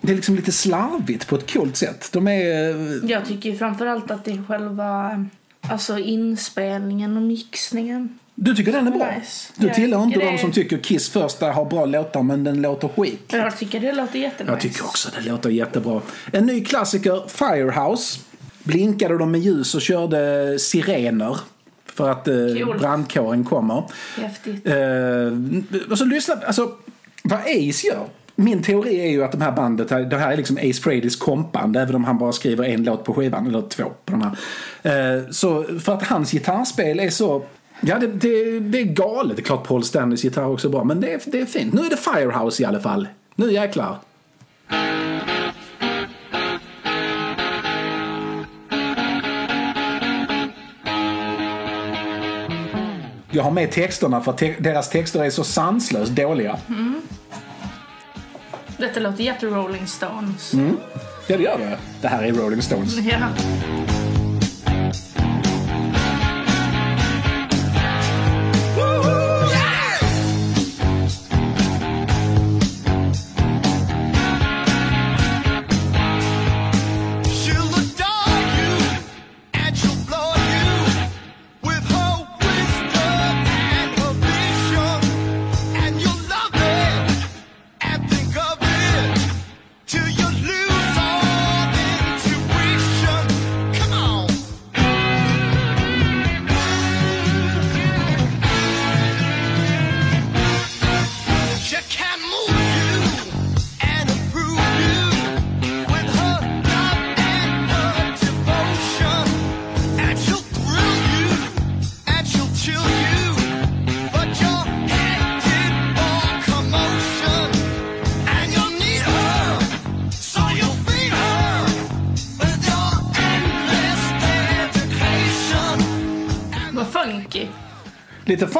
Det 0.00 0.12
är 0.12 0.16
liksom 0.16 0.36
lite 0.36 0.52
slarvigt 0.52 1.26
på 1.26 1.36
ett 1.36 1.52
coolt 1.52 1.76
sätt. 1.76 2.08
De 2.12 2.28
är... 2.28 3.10
Jag 3.10 3.26
tycker 3.26 3.54
framförallt 3.54 4.10
att 4.10 4.24
det 4.24 4.30
är 4.30 4.44
själva 4.48 5.24
alltså 5.60 5.98
inspelningen 5.98 7.16
och 7.16 7.22
mixningen. 7.22 8.18
Du 8.34 8.54
tycker 8.54 8.72
den 8.72 8.86
är 8.86 8.90
bra? 8.90 9.10
Nice. 9.18 9.52
Du 9.56 9.66
Jag 9.66 9.74
tillhör 9.74 10.02
inte 10.02 10.18
de 10.18 10.38
som 10.38 10.52
tycker 10.52 10.78
Kiss 10.78 11.08
första 11.08 11.52
har 11.52 11.64
bra 11.64 11.84
låtar 11.84 12.22
men 12.22 12.44
den 12.44 12.62
låter 12.62 12.88
skit. 12.88 13.24
Jag 13.28 13.58
tycker 13.58 13.80
det 13.80 13.92
låter 13.92 14.18
jättenice. 14.18 14.52
Jag 14.52 14.60
tycker 14.60 14.84
också 14.84 15.10
det 15.16 15.30
låter 15.30 15.50
jättebra. 15.50 16.00
En 16.32 16.46
ny 16.46 16.64
klassiker, 16.64 17.22
Firehouse. 17.28 18.20
Blinkade 18.68 19.18
de 19.18 19.30
med 19.30 19.40
ljus 19.40 19.74
och 19.74 19.80
körde 19.80 20.58
sirener 20.58 21.36
för 21.84 22.08
att 22.10 22.28
eh, 22.28 22.34
Kul. 22.34 22.78
brandkåren 22.78 23.44
kommer. 23.44 23.82
Häftigt. 24.16 24.66
Eh, 24.66 25.90
och 25.90 25.98
så 25.98 26.04
lyssna, 26.04 26.34
alltså 26.46 26.72
vad 27.24 27.38
Ace 27.38 27.86
gör. 27.86 28.04
Min 28.34 28.62
teori 28.62 29.00
är 29.00 29.10
ju 29.10 29.24
att 29.24 29.32
de 29.32 29.40
här 29.40 29.52
bandet, 29.52 29.88
det 29.88 30.16
här 30.16 30.32
är 30.32 30.36
liksom 30.36 30.56
Ace 30.56 30.82
Frehley's 30.82 31.18
kompband, 31.18 31.76
även 31.76 31.94
om 31.94 32.04
han 32.04 32.18
bara 32.18 32.32
skriver 32.32 32.64
en 32.64 32.84
låt 32.84 33.04
på 33.04 33.14
skivan, 33.14 33.46
eller 33.46 33.62
två 33.62 33.84
på 34.04 34.12
den 34.12 34.22
här. 34.22 35.16
Eh, 35.16 35.30
så 35.30 35.64
för 35.80 35.94
att 35.94 36.02
hans 36.02 36.30
gitarrspel 36.30 37.00
är 37.00 37.10
så 37.10 37.42
Ja, 37.80 37.98
det, 37.98 38.06
det, 38.06 38.60
det 38.60 38.80
är 38.80 38.84
galet. 38.84 39.36
Det 39.36 39.42
är 39.42 39.44
klart 39.44 39.66
Paul 39.66 39.84
Stanleys 39.84 40.24
gitarr 40.24 40.46
också 40.46 40.68
är 40.68 40.72
bra, 40.72 40.84
men 40.84 41.00
det 41.00 41.12
är, 41.12 41.20
det 41.26 41.40
är 41.40 41.46
fint. 41.46 41.74
Nu 41.74 41.80
är 41.80 41.90
det 41.90 41.96
Firehouse 41.96 42.62
i 42.62 42.66
alla 42.66 42.80
fall. 42.80 43.08
Nu 43.34 43.52
jäklar. 43.52 43.98
Jag 53.30 53.42
har 53.42 53.50
med 53.50 53.70
texterna 53.70 54.20
för 54.20 54.32
te- 54.32 54.56
deras 54.58 54.88
texter 54.90 55.24
är 55.24 55.30
så 55.30 55.44
sanslöst 55.44 56.12
dåliga. 56.12 56.58
Detta 58.76 59.00
låter 59.00 59.24
jätte 59.24 59.46
Rolling 59.46 59.86
Stones. 59.86 60.52
Mm. 60.54 60.76
Ja, 61.26 61.36
det 61.36 61.42
gör 61.42 61.58
det. 61.58 61.78
Det 62.00 62.08
här 62.08 62.22
är 62.22 62.32
Rolling 62.32 62.62
Stones. 62.62 62.96
Ja. 62.96 63.18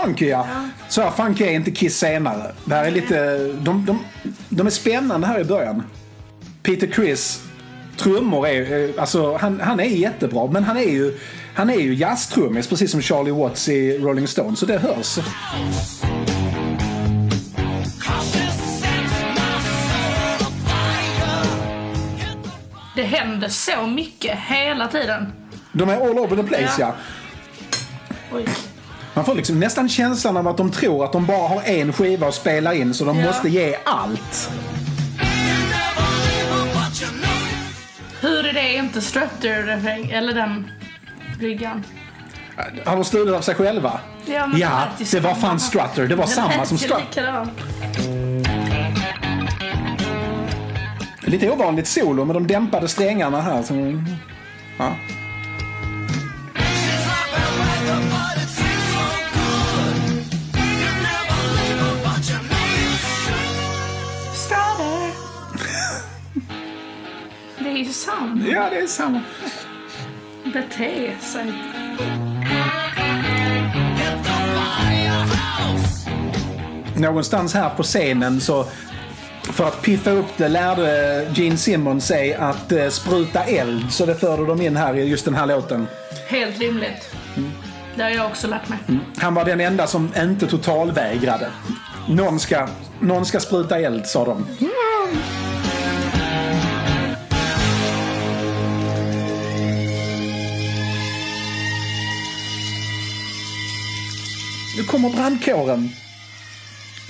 Funky 0.08 0.28
ja. 0.28 0.46
Så 0.88 1.02
här 1.02 1.10
funky 1.10 1.44
är 1.44 1.50
inte 1.50 1.70
Kiss 1.70 1.98
senare. 1.98 2.52
Det 2.64 2.74
här 2.74 2.84
är 2.84 2.90
lite... 2.90 3.36
De, 3.60 3.86
de, 3.86 3.98
de 4.48 4.66
är 4.66 4.70
spännande 4.70 5.26
här 5.26 5.40
i 5.40 5.44
början. 5.44 5.82
Peter 6.62 6.86
Criss, 6.86 7.42
trummor 7.96 8.46
är... 8.46 8.88
eh, 8.88 9.00
Alltså 9.00 9.36
han, 9.36 9.60
han 9.60 9.80
är 9.80 9.84
jättebra 9.84 10.46
men 10.46 10.64
han 10.64 10.76
är 10.76 10.90
ju... 10.90 11.18
Han 11.54 11.70
är 11.70 11.74
ju 11.80 11.94
jazztrummis 11.94 12.66
precis 12.66 12.90
som 12.90 13.02
Charlie 13.02 13.30
Watts 13.30 13.68
i 13.68 13.98
Rolling 13.98 14.28
Stones 14.28 14.58
så 14.58 14.66
det 14.66 14.78
hörs. 14.78 15.18
Det 22.96 23.02
händer 23.02 23.48
så 23.48 23.86
mycket 23.86 24.38
hela 24.38 24.88
tiden. 24.88 25.32
De 25.72 25.88
är 25.88 25.94
all 26.10 26.18
over 26.18 26.36
the 26.36 26.42
place 26.42 26.76
ja. 26.80 26.94
Ja. 28.32 28.38
Man 29.18 29.24
får 29.24 29.34
liksom 29.34 29.60
nästan 29.60 29.88
känslan 29.88 30.36
av 30.36 30.48
att 30.48 30.56
de 30.56 30.70
tror 30.70 31.04
att 31.04 31.12
de 31.12 31.26
bara 31.26 31.48
har 31.48 31.62
en 31.62 31.92
skiva 31.92 32.28
att 32.28 32.34
spela 32.34 32.74
in 32.74 32.94
så 32.94 33.04
de 33.04 33.18
Ja. 33.18 33.26
måste 33.26 33.48
ge 33.48 33.76
allt. 33.84 34.50
Hur 38.20 38.46
är 38.46 38.52
det 38.52 38.74
inte 38.74 39.00
Strutter-refräng? 39.00 40.10
Eller 40.10 40.34
den 40.34 40.70
bryggan? 41.38 41.84
Har 42.84 42.96
de 42.96 43.04
stulit 43.04 43.34
av 43.34 43.40
sig 43.40 43.54
själva? 43.54 44.00
Ja, 44.26 44.50
ja 44.56 44.68
faktiskt 44.68 45.12
det 45.12 45.20
var 45.20 45.34
fan 45.34 45.60
Strutter. 45.60 46.06
Det 46.06 46.16
var 46.16 46.26
samma 46.26 46.64
som 46.64 46.78
Strutter. 46.78 47.04
Strutter. 47.10 47.46
Lite 51.20 51.50
ovanligt 51.50 51.88
solo 51.88 52.24
med 52.24 52.36
de 52.36 52.46
dämpade 52.46 52.88
strängarna 52.88 53.40
här. 53.40 53.64
Ja. 54.78 54.94
Är 67.80 67.84
ju 67.84 67.92
sant. 67.92 68.42
ja, 68.46 68.70
det 68.70 68.78
är 68.78 68.86
samma. 68.86 69.20
Bete 70.44 71.10
sig. 71.20 71.52
Någonstans 76.96 77.54
här 77.54 77.70
på 77.70 77.82
scenen 77.82 78.40
så 78.40 78.64
för 79.42 79.64
att 79.64 79.82
piffa 79.82 80.10
upp 80.10 80.36
det 80.36 80.48
lärde 80.48 81.26
Gene 81.34 81.56
Simmons 81.56 82.06
sig 82.06 82.34
att 82.34 82.72
eh, 82.72 82.88
spruta 82.88 83.44
eld 83.44 83.92
så 83.92 84.06
det 84.06 84.14
förde 84.14 84.46
de 84.46 84.60
in 84.62 84.76
här 84.76 84.94
i 84.96 85.04
just 85.04 85.24
den 85.24 85.34
här 85.34 85.46
låten. 85.46 85.86
Helt 86.28 86.58
rimligt. 86.58 87.14
Det 87.96 88.02
har 88.02 88.10
jag 88.10 88.26
också 88.26 88.46
lärt 88.46 88.68
mig. 88.68 88.78
Han 89.16 89.34
var 89.34 89.44
den 89.44 89.60
enda 89.60 89.86
som 89.86 90.12
inte 90.16 90.46
totalvägrade. 90.46 91.50
Någon 92.08 92.40
ska, 92.40 92.68
någon 93.00 93.26
ska 93.26 93.40
spruta 93.40 93.78
eld 93.78 94.06
sa 94.06 94.24
de. 94.24 94.46
Nu 104.78 104.84
kommer 104.84 105.10
brandkåren. 105.10 105.90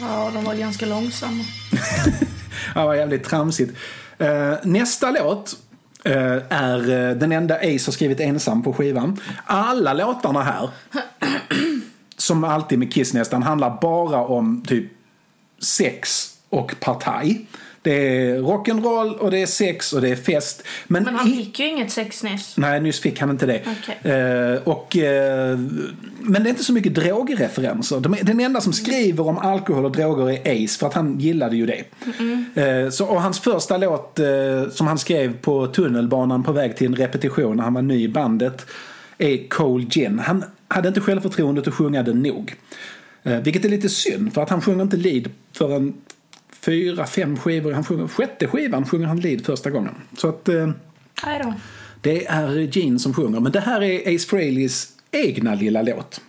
Ja, 0.00 0.30
de 0.34 0.44
var 0.44 0.54
ganska 0.54 0.86
långsamma. 0.86 1.44
Ja, 2.74 2.86
vad 2.86 2.96
jävligt 2.96 3.24
tramsigt. 3.24 3.72
Eh, 4.18 4.54
nästa 4.62 5.10
låt 5.10 5.56
eh, 6.04 6.36
är 6.48 6.90
eh, 6.90 7.16
den 7.16 7.32
enda 7.32 7.54
Ace 7.54 7.86
har 7.86 7.92
skrivit 7.92 8.20
ensam 8.20 8.62
på 8.62 8.72
skivan. 8.72 9.20
Alla 9.44 9.92
låtarna 9.92 10.42
här, 10.42 10.70
som 12.16 12.44
alltid 12.44 12.78
med 12.78 12.92
Kiss 12.92 13.14
nästan, 13.14 13.42
handlar 13.42 13.78
bara 13.80 14.24
om 14.24 14.62
typ 14.66 14.92
sex 15.62 16.30
och 16.48 16.74
partaj. 16.80 17.46
Det 17.88 17.94
är 17.94 18.38
rock'n'roll 18.38 19.16
och 19.16 19.30
det 19.30 19.42
är 19.42 19.46
sex 19.46 19.92
och 19.92 20.00
det 20.00 20.08
är 20.08 20.16
fest. 20.16 20.62
Men, 20.86 21.04
Men 21.04 21.14
han 21.14 21.26
fick 21.26 21.60
ju 21.60 21.68
inget 21.68 21.90
sex 21.90 22.22
nyss. 22.22 22.56
Nej, 22.56 22.80
nyss 22.80 23.00
fick 23.00 23.20
han 23.20 23.30
inte 23.30 23.46
det. 23.46 23.60
Okej. 23.60 24.12
Eh, 24.12 24.62
och, 24.68 24.96
eh, 24.96 25.58
men 26.20 26.42
det 26.42 26.48
är 26.48 26.50
inte 26.50 26.64
så 26.64 26.72
mycket 26.72 26.94
drogreferenser. 26.94 28.00
De 28.00 28.16
den 28.22 28.40
enda 28.40 28.60
som 28.60 28.72
skriver 28.72 29.28
om 29.28 29.38
alkohol 29.38 29.84
och 29.84 29.92
droger 29.92 30.30
är 30.30 30.64
Ace, 30.64 30.78
för 30.78 30.86
att 30.86 30.94
han 30.94 31.20
gillade 31.20 31.56
ju 31.56 31.66
det. 31.66 31.84
Eh, 32.62 32.90
så, 32.90 33.06
och 33.06 33.22
hans 33.22 33.40
första 33.40 33.76
låt 33.76 34.18
eh, 34.18 34.26
som 34.70 34.86
han 34.86 34.98
skrev 34.98 35.36
på 35.36 35.66
tunnelbanan 35.66 36.42
på 36.42 36.52
väg 36.52 36.76
till 36.76 36.86
en 36.86 36.96
repetition 36.96 37.56
när 37.56 37.64
han 37.64 37.74
var 37.74 37.82
ny 37.82 38.04
i 38.04 38.08
bandet 38.08 38.66
är 39.18 39.48
Cold 39.48 39.92
Gin. 39.92 40.18
Han 40.18 40.44
hade 40.68 40.88
inte 40.88 41.00
självförtroendet 41.00 41.68
att 41.68 41.74
sjunga 41.74 42.02
den 42.02 42.22
nog. 42.22 42.54
Eh, 43.22 43.38
vilket 43.38 43.64
är 43.64 43.68
lite 43.68 43.88
synd, 43.88 44.34
för 44.34 44.42
att 44.42 44.50
han 44.50 44.60
sjunger 44.60 44.82
inte 44.82 44.96
lead 44.96 45.30
förrän 45.52 45.94
fyra, 46.68 47.06
fem 47.06 47.36
skivor. 47.36 47.72
Han 47.72 47.84
sjunger, 47.84 48.08
sjätte 48.08 48.46
skivan 48.46 48.86
sjunger 48.86 49.06
han 49.06 49.20
lead 49.20 49.46
första 49.46 49.70
gången. 49.70 49.94
Så 50.16 50.28
att... 50.28 50.48
Eh. 50.48 50.70
Det 52.00 52.26
är 52.26 52.56
Gene 52.56 52.98
som 52.98 53.14
sjunger, 53.14 53.40
men 53.40 53.52
det 53.52 53.60
här 53.60 53.82
är 53.82 54.14
Ace 54.14 54.28
Frehleys 54.28 54.88
egna 55.10 55.54
lilla 55.54 55.82
låt. 55.82 56.20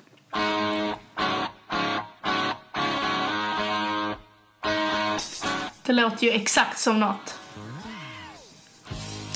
Det 5.85 5.93
låter 5.93 6.27
ju 6.27 6.31
exakt 6.31 6.79
som 6.79 6.99
något. 6.99 7.35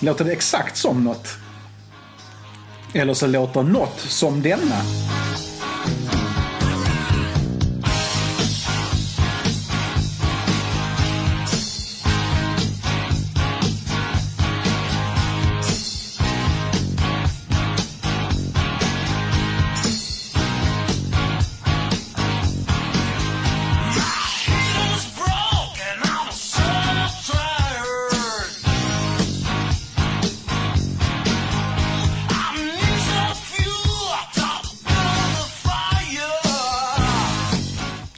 Låter 0.01 0.25
det 0.25 0.31
exakt 0.31 0.77
som 0.77 1.03
något? 1.03 1.27
Eller 2.93 3.13
så 3.13 3.27
låter 3.27 3.63
något 3.63 3.99
som 3.99 4.41
denna. 4.41 4.81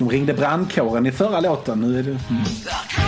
De 0.06 0.12
ringde 0.12 0.34
brandkåren 0.34 1.06
i 1.06 1.12
förra 1.12 1.40
låten. 1.40 1.82
Nu 1.82 2.00
är 2.00 2.04
det... 2.04 2.10
Mm. 2.10 3.05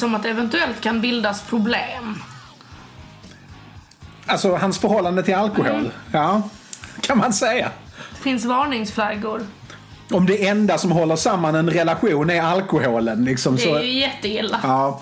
Som 0.00 0.14
att 0.14 0.22
det 0.22 0.28
eventuellt 0.30 0.80
kan 0.80 1.00
bildas 1.00 1.42
problem. 1.42 2.22
Alltså 4.26 4.56
hans 4.56 4.78
förhållande 4.78 5.22
till 5.22 5.34
alkohol. 5.34 5.90
Ja, 6.12 6.42
kan 7.00 7.18
man 7.18 7.32
säga. 7.32 7.70
Det 8.10 8.22
finns 8.22 8.44
varningsflaggor. 8.44 9.46
Om 10.12 10.26
det 10.26 10.46
enda 10.48 10.78
som 10.78 10.92
håller 10.92 11.16
samman 11.16 11.54
en 11.54 11.70
relation 11.70 12.30
är 12.30 12.42
alkoholen. 12.42 13.24
Liksom, 13.24 13.56
Det 13.56 13.62
så, 13.62 13.74
är 13.74 13.82
ju 13.82 13.98
jätteilla. 13.98 14.60
ja. 14.62 15.00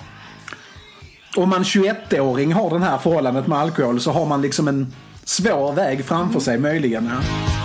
Om 1.36 1.48
man 1.48 1.62
21-åring 1.62 2.52
har 2.52 2.78
det 2.78 2.84
här 2.84 2.98
förhållandet 2.98 3.46
med 3.46 3.58
alkohol 3.58 4.00
så 4.00 4.12
har 4.12 4.26
man 4.26 4.42
liksom 4.42 4.68
en 4.68 4.94
svår 5.24 5.72
väg 5.72 6.04
framför 6.04 6.40
sig 6.40 6.58
möjligen. 6.58 7.10
Ja. 7.14 7.57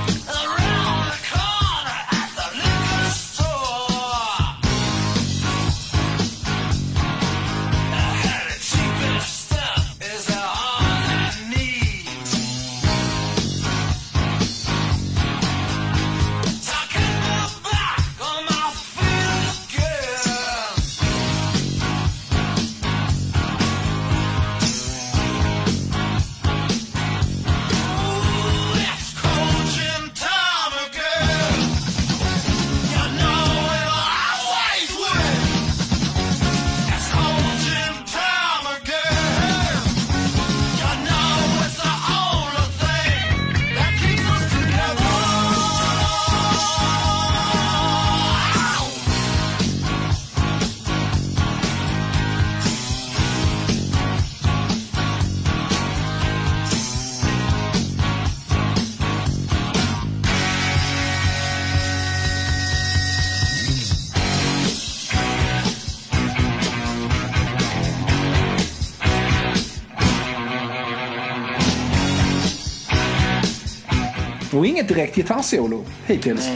Och 74.54 74.66
inget 74.66 74.88
direkt 74.88 75.16
gitarrsolo 75.16 75.86
hittills. 76.06 76.50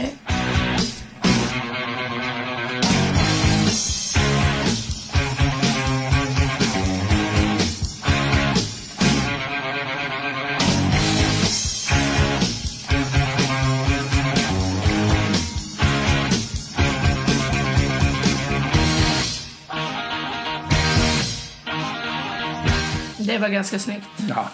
Det 23.18 23.38
var 23.38 23.48
ganska 23.48 23.78
snyggt. 23.78 24.06
Ja, 24.28 24.48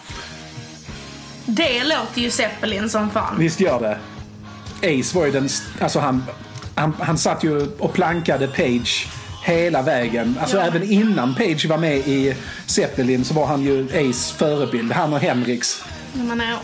Det 1.57 1.85
låter 1.85 2.21
ju 2.21 2.31
Zeppelin 2.31 2.91
som 2.91 3.11
fan. 3.11 3.39
visst 3.39 3.61
gör 3.61 3.81
det. 3.81 3.99
Ace 5.01 5.17
var 5.17 5.27
ju 5.27 5.33
den... 5.33 5.49
Alltså 5.81 5.99
han, 6.01 6.25
han, 6.75 6.93
han 7.01 7.19
satt 7.19 7.45
ju 7.45 7.67
och 7.79 7.93
plankade 7.93 8.47
Page 8.47 9.07
hela 9.45 9.83
vägen. 9.83 10.39
Alltså 10.41 10.57
Ja. 10.57 10.63
även 10.63 10.83
innan 10.83 11.35
Page 11.35 11.67
var 11.67 11.79
med 11.79 11.97
i 11.99 12.37
Zeppelin 12.67 13.25
så 13.25 13.35
var 13.35 13.47
han 13.47 13.63
ju 13.63 13.87
Ace 14.11 14.35
förebild. 14.35 14.93
Han 14.93 15.13
och 15.13 15.21
Hendrix. 15.21 15.83
Men. 16.13 16.41
It's 16.41 16.55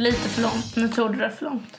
lite 0.00 0.28
för 0.28 0.42
långt. 0.42 0.76
Nu 0.76 0.88
tog 0.88 1.12
du 1.12 1.18
det 1.18 1.30
för 1.30 1.44
långt. 1.44 1.78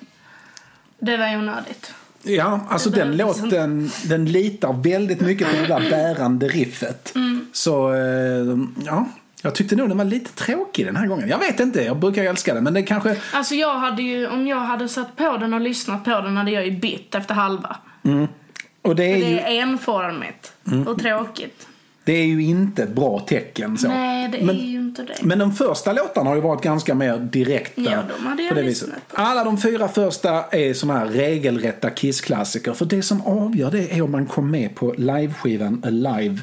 Det 0.99 1.17
var 1.17 1.38
onödigt. 1.38 1.93
Ja, 2.24 2.59
alltså 2.70 2.89
den 2.89 3.17
låten 3.17 3.91
den 4.03 4.26
litar 4.26 4.74
väldigt 4.74 5.22
mycket 5.22 5.47
på 5.47 5.55
det 5.55 5.67
där 5.67 5.89
bärande 5.89 6.47
riffet. 6.47 7.15
Mm. 7.15 7.47
Så 7.53 7.93
eh, 7.93 8.57
ja, 8.86 9.05
jag 9.41 9.55
tyckte 9.55 9.76
nog 9.76 9.89
den 9.89 9.97
var 9.97 10.05
lite 10.05 10.32
tråkig 10.32 10.86
den 10.86 10.95
här 10.95 11.07
gången. 11.07 11.30
Jag 11.30 11.39
vet 11.39 11.59
inte, 11.59 11.84
jag 11.84 11.97
brukar 11.97 12.24
älska 12.24 12.53
den 12.53 12.63
men 12.63 12.74
det 12.74 12.84
kanske... 12.84 13.17
Alltså 13.34 13.55
jag 13.55 13.80
hade 13.80 14.01
ju, 14.01 14.28
om 14.28 14.47
jag 14.47 14.59
hade 14.59 14.89
satt 14.89 15.15
på 15.15 15.38
den 15.38 15.53
och 15.53 15.61
lyssnat 15.61 16.05
på 16.05 16.22
den 16.22 16.38
hade 16.38 16.51
jag 16.51 16.65
ju 16.65 16.72
bytt 16.72 17.15
efter 17.15 17.34
halva. 17.34 17.76
Och 18.82 18.95
det 18.95 19.03
är, 19.03 19.17
Det 19.17 19.41
är 19.41 19.61
enformigt 19.61 20.53
och 20.88 20.99
tråkigt. 20.99 21.68
Det 22.10 22.16
är 22.16 22.26
ju 22.26 22.43
inte 22.43 22.84
ett 22.84 22.89
bra 22.89 23.20
tecken 23.20 23.78
så. 23.78 23.88
Nej, 23.88 24.30
det 24.32 24.41
är 24.41 24.45
men, 24.45 24.57
ju 24.57 24.80
inte 24.80 25.03
det. 25.03 25.16
Men 25.22 25.39
de 25.39 25.53
första 25.53 25.93
låtarna 25.93 26.30
har 26.30 26.36
ju 26.36 26.41
varit 26.41 26.64
ganska 26.64 26.95
mer 26.95 27.18
direkta. 27.18 27.82
Ja, 27.82 28.03
de 28.18 28.26
hade 28.26 28.43
jag 28.43 28.49
på 28.49 28.55
det 28.55 28.62
viset. 28.62 28.89
på. 29.07 29.22
Alla 29.22 29.43
de 29.43 29.57
fyra 29.57 29.88
första 29.88 30.43
är 30.43 30.74
såna 30.74 30.99
här 30.99 31.05
regelrätta 31.05 31.89
Kiss-klassiker. 31.89 32.74
För 32.74 32.86
det 32.86 33.01
som 33.01 33.22
avgör 33.22 33.72
det 33.72 33.97
är 33.97 34.01
om 34.01 34.12
man 34.12 34.26
kom 34.26 34.51
med 34.51 34.76
på 34.76 34.93
liveskivan 34.97 35.84
Alive 35.86 36.39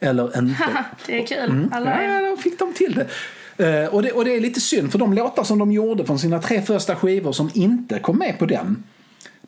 eller 0.00 0.38
inte. 0.38 0.68
det 1.06 1.22
är 1.22 1.26
kul. 1.26 1.68
Ja, 1.70 1.76
är... 1.76 2.22
ja, 2.22 2.30
då 2.30 2.36
fick 2.36 2.58
de 2.58 2.72
till 2.72 2.94
det. 2.94 3.84
Eh, 3.84 3.94
och 3.94 4.02
det. 4.02 4.12
Och 4.12 4.24
det 4.24 4.36
är 4.36 4.40
lite 4.40 4.60
synd, 4.60 4.92
för 4.92 4.98
de 4.98 5.12
låtar 5.12 5.44
som 5.44 5.58
de 5.58 5.72
gjorde 5.72 6.04
från 6.04 6.18
sina 6.18 6.42
tre 6.42 6.62
första 6.62 6.96
skivor 6.96 7.32
som 7.32 7.50
inte 7.54 7.98
kom 7.98 8.18
med 8.18 8.38
på 8.38 8.46
den, 8.46 8.84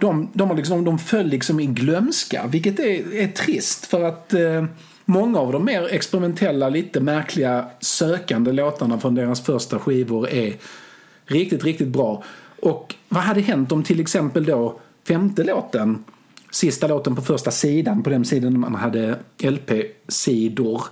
de, 0.01 0.31
de, 0.33 0.49
har 0.49 0.57
liksom, 0.57 0.85
de 0.85 0.99
föll 0.99 1.27
liksom 1.27 1.61
i 1.61 1.67
glömska, 1.67 2.47
vilket 2.47 2.79
är, 2.79 3.15
är 3.15 3.29
trist 3.29 3.87
för 3.87 4.05
att 4.05 4.35
eh, 4.35 4.65
många 5.05 5.39
av 5.39 5.53
de 5.53 5.65
mer 5.65 5.89
experimentella, 5.95 6.69
lite 6.69 7.01
märkliga, 7.01 7.67
sökande 7.81 8.53
låtarna 8.53 9.01
från 9.01 9.15
deras 9.15 9.41
första 9.41 9.79
skivor 9.79 10.29
är 10.29 10.55
riktigt, 11.25 11.65
riktigt 11.65 11.89
bra. 11.89 12.25
Och 12.63 12.95
vad 13.09 13.23
hade 13.23 13.41
hänt 13.41 13.73
om 13.73 13.83
till 13.83 14.01
exempel 14.01 14.45
då 14.45 14.81
femte 15.09 15.45
låten, 15.45 16.05
sista 16.51 16.87
låten 16.87 17.17
på 17.17 17.23
första 17.23 17.51
sidan, 17.51 18.03
på 18.03 18.11
den 18.11 18.25
sidan 18.25 18.61
man 18.61 18.75
hade 18.75 19.19
LP-sidor, 19.43 20.83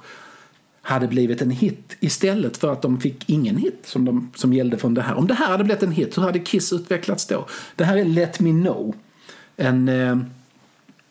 hade 0.89 1.09
blivit 1.09 1.43
en 1.43 1.51
hit 1.51 1.97
istället 2.01 2.57
för 2.57 2.73
att 2.73 2.83
de 2.83 3.01
fick 3.01 3.31
ingen 3.31 3.57
hit 3.57 3.81
som, 3.85 4.05
de, 4.05 4.31
som 4.35 4.53
gällde 4.53 4.79
från 4.79 4.95
det 4.95 5.03
här. 5.03 5.15
Om 5.15 5.27
det 5.27 5.35
här 5.35 5.47
hade 5.47 5.65
blivit 5.65 5.83
en 5.83 5.93
hit, 5.93 6.19
hur 6.19 6.23
hade 6.23 6.39
Kiss 6.39 6.73
utvecklats 6.73 7.27
då? 7.27 7.47
Det 7.77 7.85
här 7.85 7.97
är 7.97 8.05
Let 8.05 8.41
Me 8.41 8.51
Know. 8.51 8.95
En, 9.57 9.89
eh, 9.89 10.19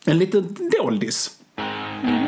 en 0.05 0.17
liten 0.17 0.55
doldis. 0.81 1.31
Mm. 2.03 2.27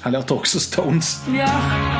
Han 0.00 0.12
låter 0.12 0.34
också 0.34 0.60
Stones. 0.60 1.28
Yeah. 1.28 1.97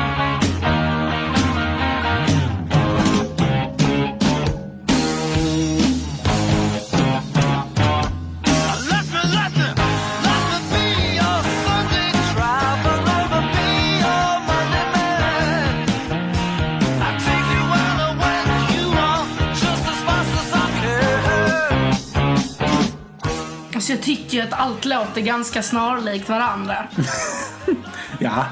Alltså 23.89 24.09
jag 24.09 24.17
tycker 24.17 24.37
ju 24.37 24.43
att 24.43 24.53
allt 24.53 24.85
låter 24.85 25.21
ganska 25.21 25.63
snarlikt 25.63 26.29
varandra. 26.29 26.87
Ja, 28.19 28.45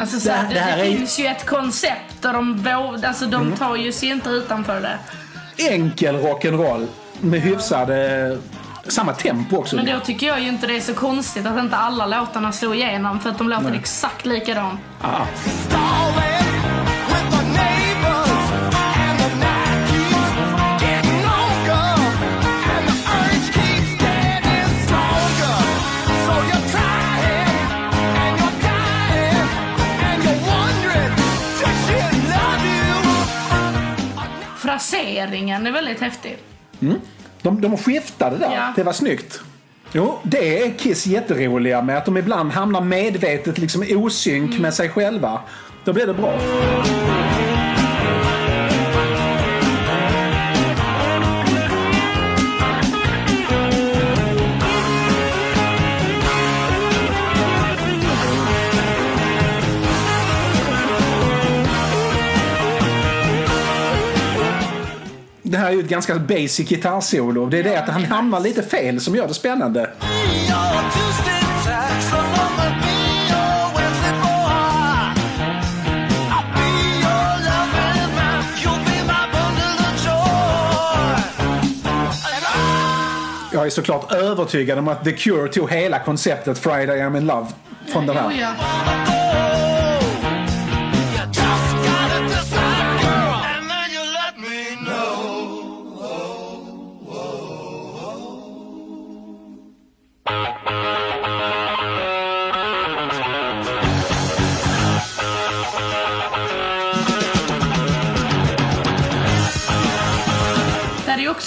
Alltså 0.00 0.20
så 0.20 0.30
här, 0.30 0.42
Det- 0.42 0.48
det, 0.48 0.54
det 0.54 0.60
här 0.60 0.76
det, 0.76 0.82
är- 0.82 0.86
Mm. 0.86 0.98
finns 0.98 1.18
ju 1.18 1.26
ett 1.26 1.46
koncept 1.46 2.24
och 2.24 2.32
de, 2.32 2.56
vå- 2.56 3.06
alltså, 3.06 3.26
de 3.26 3.52
tar 3.52 3.76
ju 3.76 3.92
sig 3.92 4.08
inte 4.08 4.28
utanför 4.30 4.80
det. 4.80 4.98
enkel 5.72 6.16
rock'n'roll 6.16 6.86
med 7.20 7.40
hyfsad... 7.40 7.90
Eh, 7.90 8.38
samma 8.88 9.12
tempo 9.12 9.56
också. 9.56 9.76
Men 9.76 9.86
då 9.86 10.00
tycker 10.00 10.26
jag 10.26 10.40
ju 10.40 10.48
inte 10.48 10.66
det 10.66 10.76
är 10.76 10.80
så 10.80 10.94
konstigt 10.94 11.46
att 11.46 11.58
inte 11.58 11.76
alla 11.76 12.06
låtarna 12.06 12.52
slår 12.52 12.74
igenom 12.74 13.20
för 13.20 13.30
att 13.30 13.38
de 13.38 13.48
låter 13.48 13.74
exakt 13.74 14.26
likadant. 14.26 14.80
Ah. 15.02 15.26
You? 34.76 34.80
Fraseringen 34.80 35.66
är 35.66 35.72
väldigt 35.72 36.00
häftig. 36.00 36.38
De, 37.42 37.60
de 37.60 37.76
skiftade 37.76 38.36
där. 38.36 38.54
Ja. 38.54 38.72
Det 38.76 38.82
var 38.82 38.92
snyggt. 38.92 39.40
Jo, 39.92 40.18
det 40.22 40.62
är 40.62 40.70
Kiss 40.78 41.06
jätteroliga 41.06 41.82
med 41.82 41.96
att 41.98 42.04
de 42.04 42.16
ibland 42.16 42.52
hamnar 42.52 42.80
medvetet 42.80 43.58
liksom 43.58 43.84
osynk 43.90 44.58
med 44.58 44.74
sig 44.74 44.88
själva. 44.88 45.40
Då 45.84 45.92
blir 45.92 46.06
det 46.06 46.14
bra. 46.14 46.38
Ett 65.86 65.90
ganska 65.90 66.14
basic 66.18 66.68
gitarrsolo. 66.68 67.46
Det 67.46 67.58
är 67.58 67.64
det 67.64 67.76
att 67.76 67.88
han 67.88 68.04
hamnar 68.04 68.40
lite 68.40 68.62
fel 68.62 69.00
som 69.00 69.14
gör 69.14 69.28
det 69.28 69.34
spännande. 69.34 69.90
Jag 83.52 83.66
är 83.66 83.70
såklart 83.70 84.12
övertygad 84.12 84.78
om 84.78 84.88
att 84.88 85.04
The 85.04 85.12
Cure 85.12 85.48
tog 85.48 85.70
hela 85.70 85.98
konceptet 85.98 86.58
Friday 86.58 87.00
I'm 87.00 87.16
in 87.16 87.26
Love 87.26 87.46
från 87.92 88.06
den 88.06 88.16
här. 88.16 89.15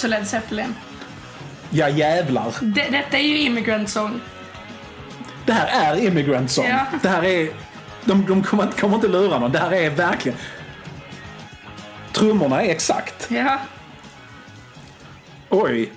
Också 0.00 0.08
Led 0.08 0.28
Zeppelin. 0.28 0.74
Ja 1.70 1.88
jävlar. 1.88 2.54
Det, 2.62 2.88
detta 2.90 3.18
är 3.18 3.22
ju 3.22 3.38
Immigrant 3.38 3.88
Song. 3.90 4.20
Det 5.46 5.52
här 5.52 5.94
är 5.94 6.06
Immigrant 6.06 6.50
Song. 6.50 6.66
Ja. 6.68 6.86
Det 7.02 7.08
här 7.08 7.24
är... 7.24 7.50
De, 8.04 8.26
de 8.26 8.42
kommer, 8.42 8.62
inte- 8.64 8.80
kommer 8.80 8.94
inte 8.94 9.08
lura 9.08 9.38
någon. 9.38 9.52
Det 9.52 9.58
här 9.58 9.72
är 9.72 9.90
verkligen... 9.90 10.38
Trummorna 12.12 12.62
är 12.62 12.70
exakt. 12.70 13.26
Ja. 13.30 13.58
Oj. 15.48 15.92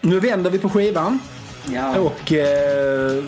Nu 0.00 0.20
vänder 0.20 0.50
vi 0.50 0.58
på 0.58 0.68
skivan. 0.68 1.20
Ja. 1.66 1.98
Och 1.98 2.32
eh, 2.32 3.24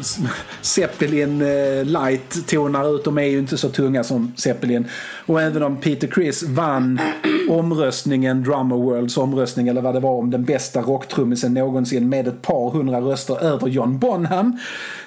Zeppelin 0.61 1.43
eh, 1.43 1.85
Light 1.85 2.47
tonar 2.49 2.95
ut. 2.97 3.05
De 3.05 3.19
är 3.19 3.23
ju 3.23 3.39
inte 3.39 3.59
så 3.59 3.69
tunga 3.69 4.05
som 4.05 4.33
Zeppelin. 4.37 4.89
Och 5.27 5.43
även 5.43 5.63
om 5.63 5.77
Peter 5.77 6.09
Criss 6.09 6.43
vann 6.43 7.01
omröstningen, 7.49 8.43
Drummer 8.43 8.77
Worlds 8.77 9.17
omröstning 9.17 9.69
eller 9.69 9.81
vad 9.81 9.95
det 9.95 10.01
var 10.01 10.11
om 10.11 10.31
den 10.31 10.45
bästa 10.45 10.81
rocktrummisen 10.81 11.55
någonsin 11.55 12.09
med 12.09 12.29
ett 12.29 12.43
par 12.43 12.71
hundra 12.71 13.01
röster 13.01 13.45
över 13.45 13.69
John 13.69 13.99
Bonham 13.99 14.59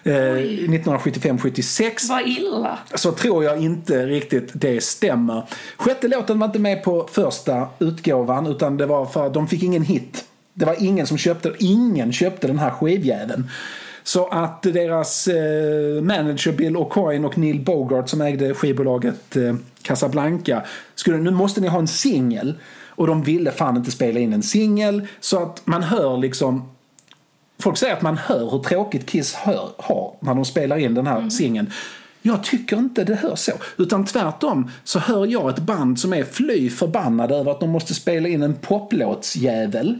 eh, 0.04 0.12
1975-76 0.12 2.10
Vad 2.10 2.28
illa. 2.28 2.80
så 2.96 3.12
tror 3.12 3.44
jag 3.44 3.62
inte 3.62 4.06
riktigt 4.06 4.52
det 4.54 4.84
stämmer. 4.84 5.44
Sjätte 5.78 6.08
låten 6.08 6.40
var 6.40 6.48
inte 6.48 6.60
med 6.60 6.84
på 6.84 7.08
första 7.12 7.68
utgåvan 7.80 8.48
utan 8.48 8.78
det 8.78 8.86
var 8.86 9.06
för 9.06 9.26
att 9.28 9.34
de 9.34 9.48
fick 9.48 9.64
ingen 9.64 9.84
hit. 9.84 10.26
Det 10.58 10.66
var 10.66 10.76
ingen 10.80 11.08
som 11.08 11.18
köpte, 11.18 11.54
ingen 11.60 12.14
köpte 12.14 12.48
den 12.48 12.60
här 12.60 12.72
skivjäveln. 12.72 13.50
Så 14.04 14.28
att 14.28 14.64
deras 14.64 15.28
eh, 15.28 16.02
manager 16.02 16.52
Bill 16.52 16.76
O'Coin 16.78 17.26
och 17.26 17.38
Neil 17.38 17.60
Bogart 17.60 18.10
som 18.10 18.22
ägde 18.22 18.54
skivbolaget 18.54 19.36
eh, 19.36 19.56
Casablanca 19.82 20.64
skulle, 20.96 21.18
nu 21.18 21.32
måste 21.32 21.62
ni 21.62 21.68
ha 21.68 21.80
en 21.80 21.88
singel. 21.88 22.54
Och 22.90 23.08
de 23.08 23.24
ville 23.24 23.52
fan 23.52 23.78
inte 23.78 23.92
spela 23.92 24.20
in 24.20 24.34
en 24.34 24.44
singel 24.44 25.08
så 25.20 25.44
att 25.44 25.62
man 25.68 25.84
hör 25.84 26.18
liksom 26.18 26.70
Folk 27.60 27.78
säger 27.78 27.94
att 27.94 28.02
man 28.02 28.18
hör 28.18 28.52
hur 28.52 28.60
tråkigt 28.60 29.06
Kiss 29.06 29.34
hör, 29.34 29.70
har 29.78 30.14
när 30.20 30.36
de 30.36 30.46
spelar 30.46 30.78
in 30.78 30.94
den 30.94 31.08
här 31.08 31.30
singeln. 31.30 31.72
Jag 32.28 32.44
tycker 32.44 32.78
inte 32.78 33.04
det 33.04 33.16
hörs 33.16 33.40
så. 33.40 33.52
Utan 33.78 34.06
tvärtom 34.06 34.72
så 34.84 35.00
hör 35.00 35.26
jag 35.26 35.50
ett 35.50 35.60
band 35.60 36.00
som 36.00 36.14
är 36.14 36.24
fly 36.24 36.70
förbannade 36.70 37.36
över 37.36 37.52
att 37.52 37.60
de 37.60 37.70
måste 37.70 37.94
spela 37.94 38.30
in 38.30 38.44
en 38.44 38.56
poplåtsjävel. 38.56 40.00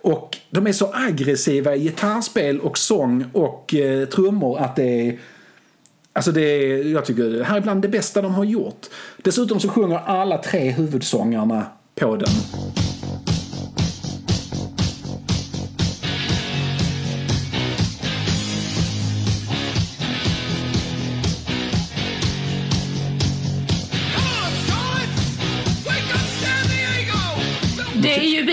Och 0.00 0.38
de 0.50 0.66
är 0.66 0.72
så 0.72 0.90
aggressiva 0.94 1.76
i 1.76 1.80
gitarrspel 1.80 2.60
och 2.60 2.78
sång 2.78 3.24
och 3.32 3.74
eh, 3.74 4.08
trummor 4.08 4.58
att 4.58 4.76
det 4.76 5.08
är 5.08 5.18
Alltså 6.12 6.32
det 6.32 6.40
är, 6.40 6.84
jag 6.84 7.04
tycker 7.04 7.24
det 7.24 7.44
här 7.44 7.56
är 7.56 7.60
bland 7.60 7.82
det 7.82 7.88
bästa 7.88 8.22
de 8.22 8.34
har 8.34 8.44
gjort. 8.44 8.86
Dessutom 9.22 9.60
så 9.60 9.68
sjunger 9.68 9.98
alla 9.98 10.38
tre 10.38 10.70
huvudsångarna 10.70 11.66
på 11.94 12.16
den. 12.16 12.28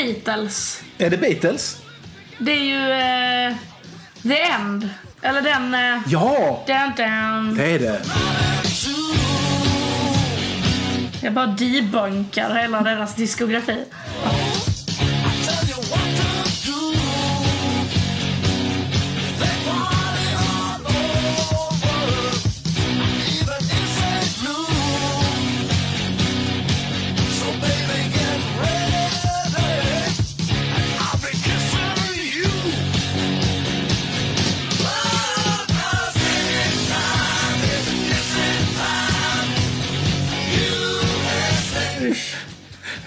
Beatles. 0.06 0.84
Är 0.97 1.10
det 1.10 1.18
Beatles? 1.18 1.78
Det 2.38 2.52
är 2.52 2.64
ju 2.64 2.91
eh, 2.91 3.56
The 4.24 4.41
End. 4.41 4.89
Eller 5.22 5.41
den... 5.41 5.74
Eh, 5.74 6.02
Ja, 6.08 6.64
dun, 6.68 6.91
dun. 6.97 7.56
det 7.58 7.66
är 7.66 7.80
det. 7.80 8.02
Jag 11.24 11.34
bara 11.34 11.45
debunkar 11.47 12.56
hela 12.56 12.82
deras 12.82 13.16
diskografi. 13.16 13.86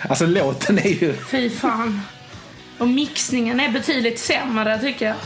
Alltså 0.09 0.27
låten 0.27 0.79
är 0.79 1.03
ju... 1.03 1.15
Fy 1.31 1.51
fan. 1.51 2.01
Och 2.79 2.89
mixningen 2.89 3.61
är 3.61 3.69
betydligt 3.69 4.19
sämre 4.19 4.79
tycker 4.79 5.07
jag. 5.07 5.17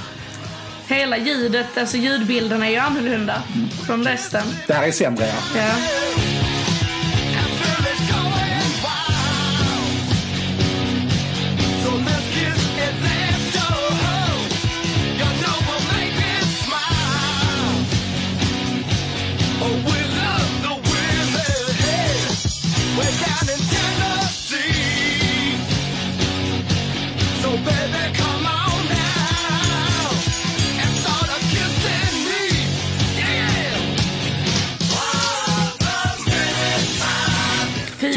Hela 0.96 1.18
ljudet, 1.18 1.78
alltså 1.78 1.96
ljudbilden 1.96 2.62
är 2.62 2.70
ju 2.70 2.76
annorlunda 2.76 3.42
från 3.86 4.04
resten. 4.04 4.42
Det 4.66 4.72
här 4.74 4.86
är 4.86 4.92
sämre 4.92 5.26
ja. 5.26 5.60
Ja. 5.60 5.74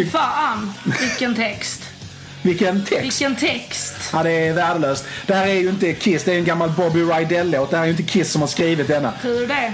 Fy 0.03 0.09
fan, 0.09 0.73
vilken 1.01 1.35
text. 1.35 1.81
Vilken 2.41 2.85
text. 2.85 3.03
Vilken 3.03 3.35
text. 3.35 3.95
Ja, 4.13 4.23
det 4.23 4.31
är 4.31 4.53
värdelöst. 4.53 5.05
Det 5.27 5.33
här 5.33 5.47
är 5.47 5.53
ju 5.53 5.69
inte 5.69 5.93
Kiss, 5.93 6.23
det 6.23 6.33
är 6.33 6.37
en 6.37 6.45
gammal 6.45 6.69
Bobby 6.69 6.99
Rydell-låt. 6.99 7.71
Det 7.71 7.77
här 7.77 7.83
är 7.83 7.87
ju 7.87 7.91
inte 7.91 8.03
Kiss 8.03 8.31
som 8.31 8.41
har 8.41 8.47
skrivit 8.47 8.87
denna. 8.87 9.13
Hur 9.21 9.47
det? 9.47 9.73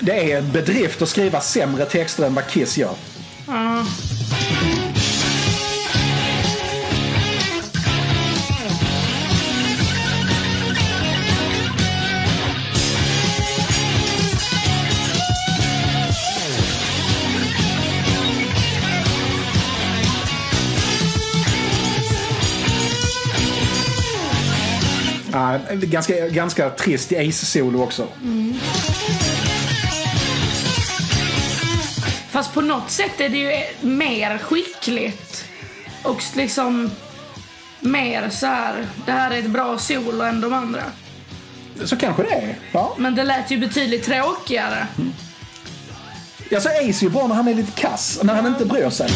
Det 0.00 0.32
är 0.32 0.38
en 0.38 0.52
bedrift 0.52 1.02
att 1.02 1.08
skriva 1.08 1.40
sämre 1.40 1.84
texter 1.84 2.26
än 2.26 2.34
vad 2.34 2.46
Kiss 2.46 2.78
gör. 2.78 2.94
Ja. 3.46 3.86
Ganska, 25.72 26.28
ganska 26.28 26.70
trist 26.70 27.12
Ace-solo 27.12 27.82
också. 27.82 28.08
Fast 32.30 32.54
på 32.54 32.60
något 32.60 32.90
sätt 32.90 33.20
är 33.20 33.28
det 33.28 33.38
ju 33.38 33.52
mer 33.88 34.38
skickligt. 34.38 35.44
Och 36.02 36.22
liksom 36.34 36.90
mer 37.80 38.28
så 38.30 38.46
här. 38.46 38.86
det 39.06 39.12
här 39.12 39.30
är 39.30 39.38
ett 39.38 39.50
bra 39.50 39.78
solo 39.78 40.24
än 40.24 40.40
de 40.40 40.52
andra. 40.52 40.82
Så 41.84 41.96
kanske 41.96 42.22
det 42.22 42.30
är. 42.30 42.54
Ja. 42.72 42.94
Men 42.98 43.14
det 43.14 43.24
lät 43.24 43.50
ju 43.50 43.58
betydligt 43.58 44.04
tråkigare. 44.04 44.86
Alltså 46.54 46.68
Ace 46.68 46.78
är 46.78 47.02
ju 47.02 47.10
bra 47.10 47.26
när 47.26 47.34
han 47.34 47.48
är 47.48 47.54
lite 47.54 47.72
kass, 47.80 48.20
när 48.22 48.34
han 48.34 48.46
inte 48.46 48.64
bryr 48.64 48.90
sig. 48.90 49.10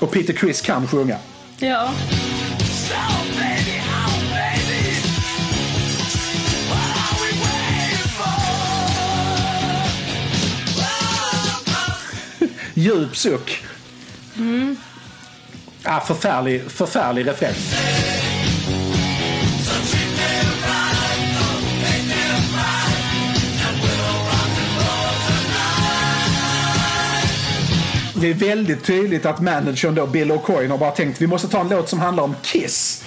Och 0.00 0.10
Peter 0.10 0.32
Criss 0.32 0.60
kan 0.60 0.88
sjunga. 0.88 1.16
Ja. 1.58 1.90
Djup 12.74 13.16
suck. 13.16 13.64
Ah, 15.84 16.00
förfärlig, 16.00 16.62
förfärlig 16.70 17.26
refräng. 17.26 17.54
Det 28.20 28.30
är 28.30 28.34
väldigt 28.34 28.84
tydligt 28.84 29.26
att 29.26 29.40
managern 29.40 29.94
då, 29.94 30.06
Bill 30.06 30.32
O'Coin, 30.32 30.68
har 30.68 30.78
bara 30.78 30.90
tänkt 30.90 31.20
vi 31.20 31.26
måste 31.26 31.48
ta 31.48 31.60
en 31.60 31.68
låt 31.68 31.88
som 31.88 32.00
handlar 32.00 32.24
om 32.24 32.36
Kiss. 32.42 33.04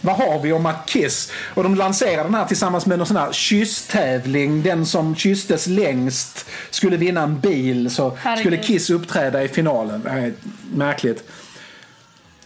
Vad 0.00 0.16
har 0.16 0.42
vi 0.42 0.52
om 0.52 0.66
att 0.66 0.86
Kiss? 0.86 1.32
Och 1.54 1.62
de 1.62 1.74
lanserar 1.74 2.24
den 2.24 2.34
här 2.34 2.44
tillsammans 2.44 2.86
med 2.86 2.98
någon 2.98 3.06
sån 3.06 3.16
här 3.16 3.32
kysstävling. 3.32 4.62
Den 4.62 4.86
som 4.86 5.16
kysstes 5.16 5.66
längst 5.66 6.46
skulle 6.70 6.96
vinna 6.96 7.22
en 7.22 7.40
bil. 7.40 7.90
Så 7.90 8.16
Herregud. 8.18 8.40
skulle 8.40 8.56
Kiss 8.56 8.90
uppträda 8.90 9.42
i 9.44 9.48
finalen. 9.48 10.06
Är 10.06 10.32
märkligt. 10.74 11.24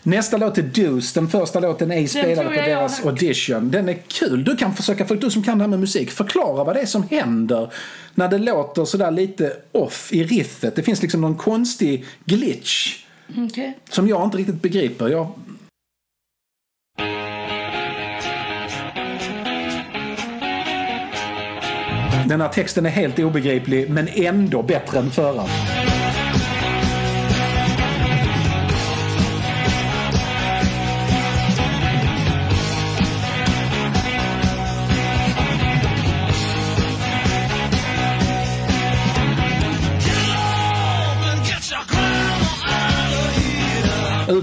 Nästa 0.08 0.36
låt 0.36 0.58
är 0.58 0.62
Deuce. 0.62 1.12
Den 1.12 1.28
första 1.28 1.60
låten 1.60 1.92
är 1.92 2.06
spelad 2.06 2.46
på 2.46 2.52
deras 2.52 3.04
audition. 3.04 3.70
Den 3.70 3.88
är 3.88 3.98
kul. 4.08 4.44
Du 4.44 4.56
kan 4.56 4.74
försöka, 4.74 5.06
för 5.06 5.16
du 5.16 5.30
som 5.30 5.42
kan 5.42 5.58
det 5.58 5.64
här 5.64 5.68
med 5.68 5.80
musik, 5.80 6.10
förklara 6.10 6.64
vad 6.64 6.76
det 6.76 6.80
är 6.80 6.86
som 6.86 7.02
händer 7.02 7.72
när 8.14 8.28
det 8.28 8.38
låter 8.38 8.84
sådär 8.84 9.10
lite 9.10 9.52
off 9.72 10.12
i 10.12 10.24
riffet. 10.24 10.76
Det 10.76 10.82
finns 10.82 11.02
liksom 11.02 11.20
någon 11.20 11.36
konstig 11.36 12.04
glitch 12.24 13.04
Okej. 13.36 13.78
som 13.90 14.08
jag 14.08 14.24
inte 14.24 14.36
riktigt 14.38 14.62
begriper. 14.62 15.08
Jag... 15.08 15.32
Den 22.28 22.40
här 22.40 22.48
texten 22.48 22.86
är 22.86 22.90
helt 22.90 23.18
obegriplig 23.18 23.90
men 23.90 24.08
ändå 24.08 24.62
bättre 24.62 24.98
än 24.98 25.10
förra. 25.10 25.44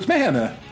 Here. 0.08 0.52
Ut 0.52 0.65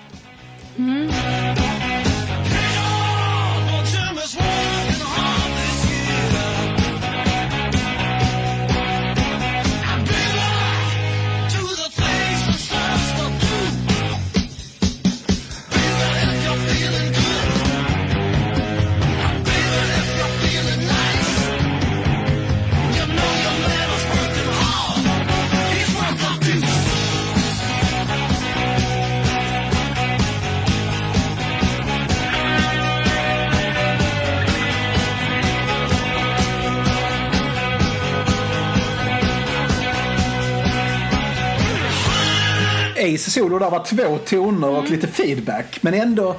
precis 43.14 43.34
solo 43.34 43.60
där 43.60 43.70
var 43.70 43.84
två 43.84 44.18
toner 44.18 44.70
och 44.70 44.90
lite 44.90 45.08
feedback 45.08 45.80
men 45.82 45.94
ändå... 45.94 46.36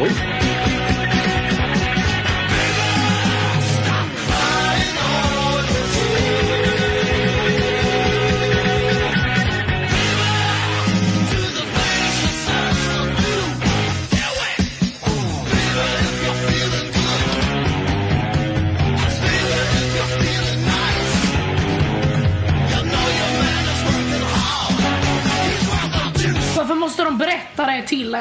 Oj. 0.00 0.51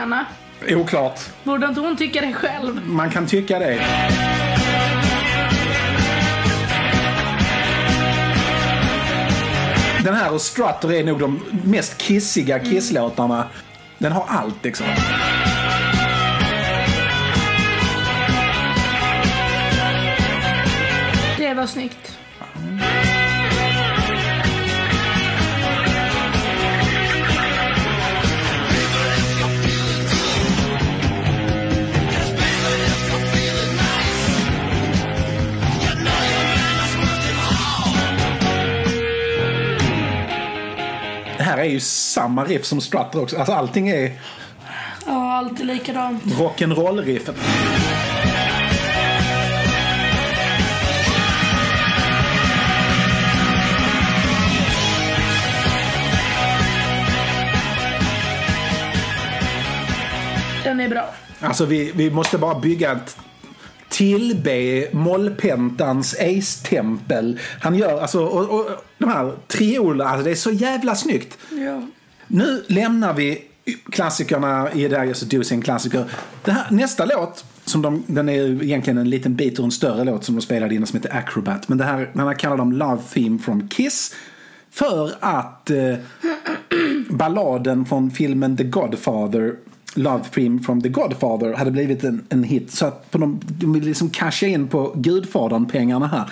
Henne? 0.02 0.26
Oklart. 0.70 1.20
Borde 1.44 1.68
inte 1.68 1.80
hon 1.80 1.98
tycka 1.98 2.22
det 2.22 2.34
själv? 2.34 2.88
Man 2.88 3.10
kan 3.10 3.28
tycka 3.28 3.60
det. 3.60 3.80
Den 10.04 10.14
här 10.14 10.34
och 10.34 10.42
Strutter 10.42 10.94
är 10.94 11.04
nog 11.04 11.20
de 11.20 11.44
mest 11.66 11.98
kissiga 11.98 12.60
kisslåtarna. 12.60 13.48
Den 13.98 14.12
har 14.12 14.26
allt 14.28 14.64
liksom. 14.64 14.86
Det 21.38 21.54
var 21.54 21.66
snyggt. 21.68 22.01
Är 41.62 41.70
ju 41.70 41.80
samma 41.80 42.44
riff 42.46 42.66
som 42.66 42.82
Strutter 42.82 43.22
också. 43.22 43.38
Alltså 43.38 43.54
allting 43.54 43.90
är 43.90 44.12
Ja, 45.06 45.34
alltid 45.34 45.66
likadant. 45.66 46.24
rock'n'roll-riffet. 46.24 47.36
Den 60.64 60.80
är 60.80 60.90
bra. 60.90 61.10
Alltså 61.40 61.66
vi, 61.66 61.92
vi 61.96 62.12
måste 62.12 62.38
bara 62.38 62.60
bygga 62.60 62.92
ett 62.92 63.18
tillbe 64.02 64.88
mollpentans 64.92 66.16
Ace-tempel. 66.20 67.40
Han 67.60 67.76
gör 67.76 68.02
alltså, 68.02 68.26
och, 68.26 68.60
och, 68.60 68.70
de 68.98 69.10
här 69.10 69.34
triolerna, 69.48 70.10
alltså 70.10 70.24
det 70.24 70.32
är 70.32 70.36
så 70.36 70.52
jävla 70.52 70.96
snyggt. 70.96 71.38
Ja. 71.52 71.88
Nu 72.28 72.64
lämnar 72.68 73.14
vi 73.14 73.42
klassikerna 73.92 74.72
i 74.74 74.88
här 74.88 75.08
alltså 75.08 75.26
Dussin 75.26 75.62
klassiker. 75.62 76.06
Här, 76.46 76.72
nästa 76.72 77.06
låt, 77.06 77.46
som 77.66 77.82
de, 77.82 78.04
den 78.08 78.30
är 78.30 78.64
egentligen 78.64 78.98
en 78.98 79.10
liten 79.10 79.36
bit 79.36 79.60
ur 79.60 79.64
en 79.64 79.72
större 79.72 80.04
låt 80.04 80.24
som 80.24 80.36
de 80.36 80.42
spelade 80.42 80.76
innan 80.76 80.88
som 80.88 81.00
heter 81.00 81.18
Acrobat. 81.18 81.68
Men 81.68 81.78
det 81.78 81.84
här, 81.84 82.10
den 82.14 82.28
här 82.28 82.34
kallar 82.34 82.58
de 82.58 82.72
Love 82.72 83.02
Theme 83.14 83.40
from 83.40 83.70
Kiss. 83.70 84.16
För 84.72 85.12
att 85.20 85.70
eh, 85.70 85.96
balladen 87.10 87.86
från 87.86 88.12
filmen 88.12 88.58
The 88.58 88.64
Godfather 88.64 89.56
Love 89.96 90.24
Theme 90.24 90.60
from 90.60 90.82
The 90.82 90.90
Godfather 90.90 91.54
hade 91.54 91.72
blivit 91.72 92.04
en, 92.04 92.26
en 92.30 92.44
hit. 92.44 92.72
Så 92.72 92.86
att 92.86 93.12
på 93.12 93.18
de, 93.18 93.40
de 93.46 93.74
vill 93.74 93.84
liksom 93.84 94.10
casha 94.10 94.48
in 94.48 94.68
på 94.68 94.94
Gudfadern-pengarna 94.96 96.08
här. 96.08 96.30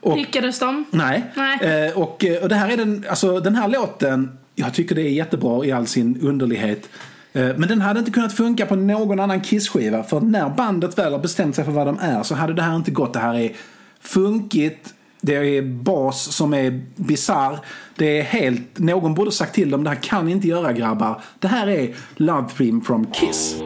Och, 0.00 0.16
Lyckades 0.16 0.58
de? 0.58 0.84
Nej. 0.90 1.24
Nej. 1.34 1.86
Eh, 1.86 1.98
och, 1.98 2.24
eh, 2.24 2.42
och 2.42 2.48
det 2.48 2.54
här 2.54 2.68
är 2.68 2.76
den, 2.76 3.04
alltså 3.08 3.40
den 3.40 3.54
här 3.54 3.68
låten, 3.68 4.38
jag 4.54 4.74
tycker 4.74 4.94
det 4.94 5.02
är 5.02 5.10
jättebra 5.10 5.64
i 5.64 5.72
all 5.72 5.86
sin 5.86 6.20
underlighet. 6.20 6.88
Eh, 7.32 7.48
men 7.56 7.68
den 7.68 7.80
hade 7.80 7.98
inte 7.98 8.10
kunnat 8.10 8.32
funka 8.32 8.66
på 8.66 8.76
någon 8.76 9.20
annan 9.20 9.40
Kiss-skiva. 9.40 10.02
För 10.02 10.20
när 10.20 10.50
bandet 10.50 10.98
väl 10.98 11.12
har 11.12 11.20
bestämt 11.20 11.56
sig 11.56 11.64
för 11.64 11.72
vad 11.72 11.86
de 11.86 11.98
är 11.98 12.22
så 12.22 12.34
hade 12.34 12.54
det 12.54 12.62
här 12.62 12.76
inte 12.76 12.90
gått. 12.90 13.12
Det 13.12 13.18
här 13.18 13.34
är 13.34 13.52
funkigt, 14.00 14.94
det 15.20 15.56
är 15.56 15.62
bas 15.62 16.34
som 16.34 16.54
är 16.54 16.82
bizarr. 16.96 17.58
Det 17.96 18.18
är 18.20 18.22
helt, 18.22 18.78
någon 18.78 19.14
borde 19.14 19.32
sagt 19.32 19.54
till 19.54 19.70
dem, 19.70 19.84
det 19.84 19.90
här 19.90 20.02
kan 20.02 20.26
ni 20.26 20.32
inte 20.32 20.48
göra 20.48 20.72
grabbar. 20.72 21.22
Det 21.38 21.48
här 21.48 21.66
är 21.66 21.94
Love 22.16 22.48
Theme 22.58 22.80
from 22.80 23.06
Kiss. 23.12 23.56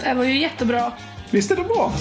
Det 0.00 0.08
här 0.08 0.14
var 0.14 0.24
ju 0.24 0.40
jättebra. 0.40 0.92
Visst 1.30 1.50
är 1.50 1.56
det 1.56 1.64
bra? 1.64 1.92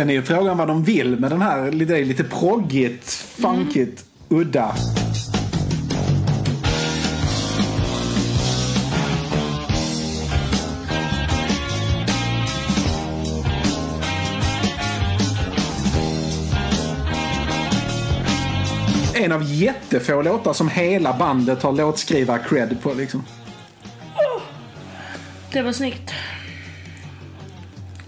Sen 0.00 0.10
är 0.10 0.14
ju 0.14 0.22
frågan 0.22 0.58
vad 0.58 0.68
de 0.68 0.84
vill 0.84 1.20
med 1.20 1.30
den 1.30 1.42
här. 1.42 1.70
Det 1.70 1.98
är 1.98 2.04
lite 2.04 2.24
proggigt, 2.24 3.10
funkigt, 3.12 4.04
udda. 4.28 4.74
En 19.14 19.32
av 19.32 19.42
jättefå 19.42 20.22
låtar 20.22 20.52
som 20.52 20.68
hela 20.68 21.18
bandet 21.18 21.62
har 21.62 21.72
låtskriva 21.72 22.38
cred 22.38 22.82
på 22.82 22.94
liksom. 22.94 23.24
Det 25.52 25.62
var 25.62 25.72
snyggt. 25.72 26.12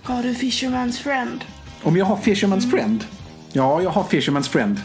Har 0.03 0.23
du 0.23 0.35
Fisherman's 0.35 1.03
Friend? 1.03 1.45
Om 1.83 1.97
jag 1.97 2.05
har 2.05 2.17
Fisherman's 2.17 2.71
Friend? 2.71 3.05
Ja, 3.53 3.83
jag 3.83 3.91
har 3.91 4.03
Fisherman's 4.03 4.49
Friend. 4.51 4.81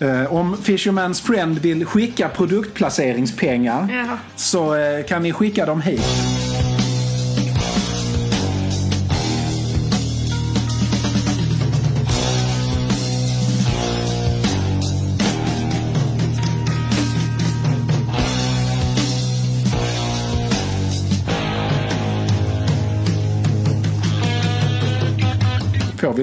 Eh, 0.00 0.32
om 0.34 0.56
Fisherman's 0.56 1.22
Friend 1.26 1.58
vill 1.58 1.84
skicka 1.86 2.28
produktplaceringspengar 2.28 3.88
Ja. 4.08 4.18
så 4.36 4.74
eh, 4.74 5.04
kan 5.04 5.22
ni 5.22 5.32
skicka 5.32 5.66
dem 5.66 5.80
hit. 5.80 6.02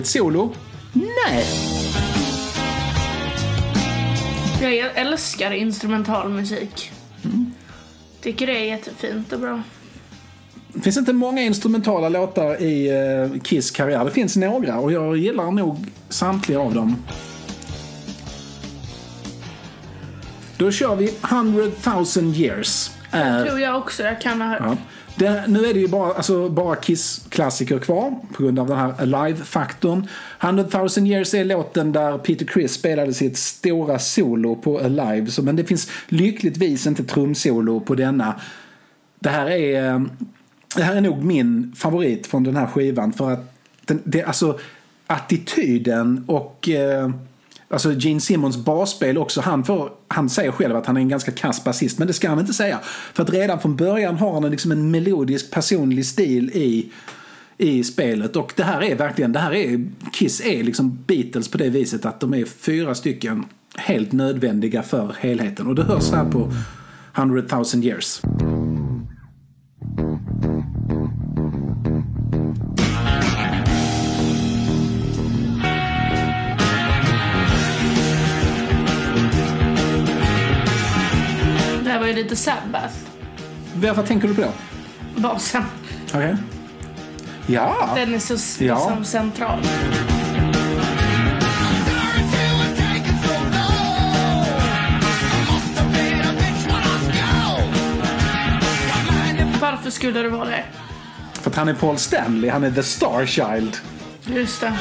Ett 0.02 0.08
solo? 0.08 0.54
Nej. 0.94 1.46
Jag 4.62 4.92
älskar 4.96 5.52
instrumental 5.52 6.30
musik. 6.30 6.92
Tycker 8.22 8.48
det 8.48 8.58
är 8.58 8.66
jättefint 8.66 9.34
och 9.34 9.40
bra. 9.40 9.62
Det 10.74 10.82
finns 10.82 10.98
inte 10.98 11.14
många 11.14 11.42
instrumentala 11.42 12.10
låtar 12.10 12.62
i 12.62 12.90
eh, 12.90 13.42
Kiss 13.42 13.72
karriär. 13.72 14.06
Det 14.06 14.12
finns 14.12 14.36
några 14.36 14.80
och 14.80 14.92
jag 14.92 15.18
gillar 15.18 15.52
nog 15.52 15.86
samtliga 16.10 16.60
av 16.60 16.74
dem. 16.74 16.96
Då 20.58 20.72
kör 20.72 20.96
vi 20.96 21.14
100 21.30 21.72
000 22.18 22.36
years. 22.36 22.92
Är, 23.12 23.46
Tror 23.46 23.60
jag 23.60 23.78
också 23.78 24.04
jag 24.04 24.22
kan 24.22 24.42
ha 24.42 24.48
hört. 24.48 24.62
ja 24.66 24.78
det, 25.16 25.44
nu 25.48 25.66
är 25.66 25.74
det 25.74 25.80
ju 25.80 25.88
bara, 25.88 26.14
alltså, 26.14 26.50
bara 26.50 26.76
Kiss-klassiker 26.76 27.80
kvar 27.80 28.16
på 28.34 28.44
grund 28.44 28.60
av 28.60 28.68
den 28.68 28.78
här 28.78 28.94
Alive-faktorn. 28.98 30.08
100 30.40 30.66
000 30.74 31.08
years 31.08 31.34
är 31.34 31.46
låten 31.46 31.92
där 31.92 32.18
Peter 32.18 32.46
Criss 32.46 32.74
spelade 32.74 33.14
sitt 33.14 33.38
stora 33.38 34.00
solo 34.00 34.56
på 34.56 34.80
Alive. 34.80 35.28
Så, 35.28 35.44
men 35.44 35.56
det 35.56 35.64
finns 35.64 35.92
lyckligtvis 36.08 36.88
inte 36.88 37.04
trumsolo 37.04 37.80
på 37.80 37.96
denna. 37.96 38.36
Det 39.20 39.30
här 39.30 39.50
är, 39.50 39.94
eh, 39.94 40.02
det 40.76 40.84
här 40.84 40.96
är 40.96 41.02
nog 41.02 41.24
min 41.24 41.74
favorit 41.76 42.28
från 42.28 42.44
den 42.44 42.56
här 42.56 42.68
skivan. 42.68 43.14
För 43.14 43.32
att 43.32 43.54
den, 43.86 44.02
det, 44.04 44.24
alltså, 44.24 44.60
attityden 45.08 46.24
och 46.28 46.70
eh, 46.70 47.10
alltså 47.72 47.94
Gene 47.94 48.20
Simmons 48.20 48.58
basspel 48.58 49.18
också. 49.18 49.42
Han, 49.42 49.64
får, 49.64 49.90
han 50.08 50.30
säger 50.30 50.52
själv 50.52 50.76
att 50.76 50.86
han 50.86 50.98
är 50.98 51.02
en 51.02 51.10
ganska 51.10 51.32
kass 51.32 51.64
basist, 51.64 51.98
men 51.98 52.08
det 52.08 52.14
ska 52.14 52.30
han 52.30 52.40
inte 52.40 52.54
säga. 52.54 52.80
För 53.14 53.24
att 53.24 53.30
redan 53.30 53.60
från 53.60 53.76
början 53.76 54.18
har 54.18 54.34
han 54.34 54.52
liksom 54.52 54.72
en 54.72 54.92
melodisk 54.92 55.52
personlig 55.52 56.06
stil 56.06 56.50
i, 56.54 56.92
i 57.58 57.84
spelet. 57.84 58.36
Och 58.36 58.54
det 58.56 58.64
här 58.64 58.84
är 58.84 58.96
verkligen, 58.96 59.34
det 59.34 59.40
här 59.40 59.54
är, 59.54 59.86
Kiss 60.14 60.42
är 60.42 60.64
liksom 60.64 61.00
Beatles 61.08 61.48
på 61.48 61.58
det 61.58 61.70
viset 61.70 62.06
att 62.06 62.20
de 62.20 62.34
är 62.34 62.46
fyra 62.46 62.96
stycken 62.96 63.46
helt 63.76 64.12
nödvändiga 64.12 64.84
för 64.84 65.16
helheten. 65.20 65.68
Och 65.68 65.76
det 65.76 65.84
hörs 65.84 66.12
här 66.12 66.26
på 66.26 66.54
100 67.16 67.44
000 67.52 67.84
years. 67.84 68.22
Ju 82.12 82.24
lite 82.24 82.36
Sabbath. 82.36 82.96
Vad, 83.76 84.06
tänker 84.08 84.28
du 84.28 84.36
på 84.36 84.42
då? 84.42 84.52
Basen. 85.22 85.64
Okej. 86.14 86.36
Ja. 87.48 87.90
Den 87.96 88.16
är 88.16 88.20
så 88.20 88.64
Ja. 88.64 88.76
liksom 88.76 89.06
central. 89.06 89.60
Varför 99.62 99.90
skulle 99.90 100.22
det 100.22 100.30
vara 100.30 100.46
det? 100.50 100.64
För 101.34 101.50
att 101.50 101.56
han 101.56 101.70
är 101.70 101.74
Paul 101.74 101.98
Stanley, 101.98 102.50
han 102.50 102.64
är 102.64 102.72
the 102.72 102.84
star 102.84 103.26
child. 103.26 103.78
Just 104.26 104.62
det. 104.62 104.74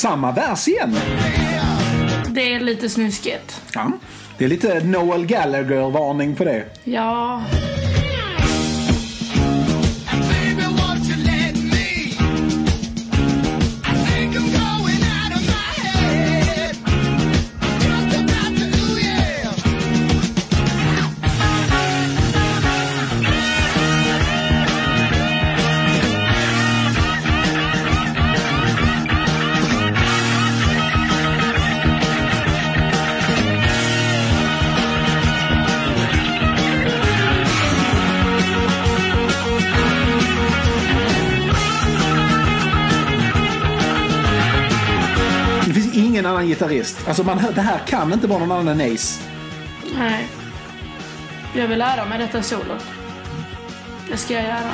Samma 0.00 0.32
vers 0.32 0.68
igen. 0.68 0.96
Det 2.28 2.54
är 2.54 2.60
lite 2.60 2.88
snuskigt. 2.88 3.62
Ja. 3.74 3.92
Det 4.38 4.44
är 4.44 4.48
lite 4.48 4.84
Noel 4.84 5.26
Gallagher-varning 5.26 6.36
på 6.36 6.44
det. 6.44 6.64
Ja, 6.84 7.42
gitarrist. 46.60 47.08
Alltså 47.08 47.22
man, 47.22 47.42
det 47.54 47.60
här 47.60 47.78
kan 47.78 48.12
inte 48.12 48.26
vara 48.26 48.38
någon 48.38 48.52
annan 48.52 48.80
än 48.80 48.94
Ace. 48.94 49.20
nej. 49.98 50.28
Jag 51.54 51.68
vill 51.68 51.78
lära 51.78 52.04
mig 52.04 52.18
detta 52.18 52.42
solo. 52.42 52.74
Det 54.10 54.16
ska 54.16 54.34
jag 54.34 54.42
göra. 54.42 54.72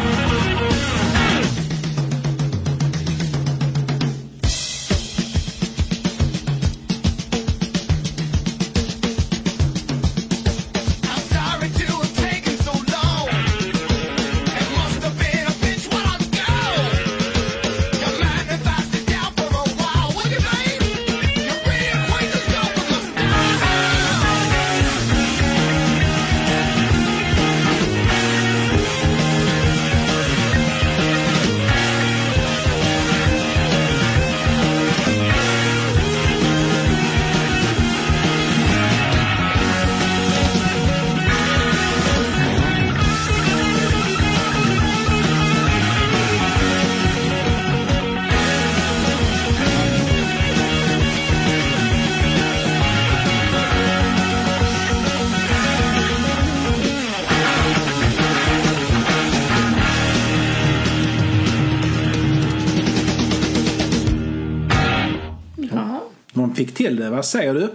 Vad 67.17 67.25
säger 67.25 67.55
du? 67.55 67.71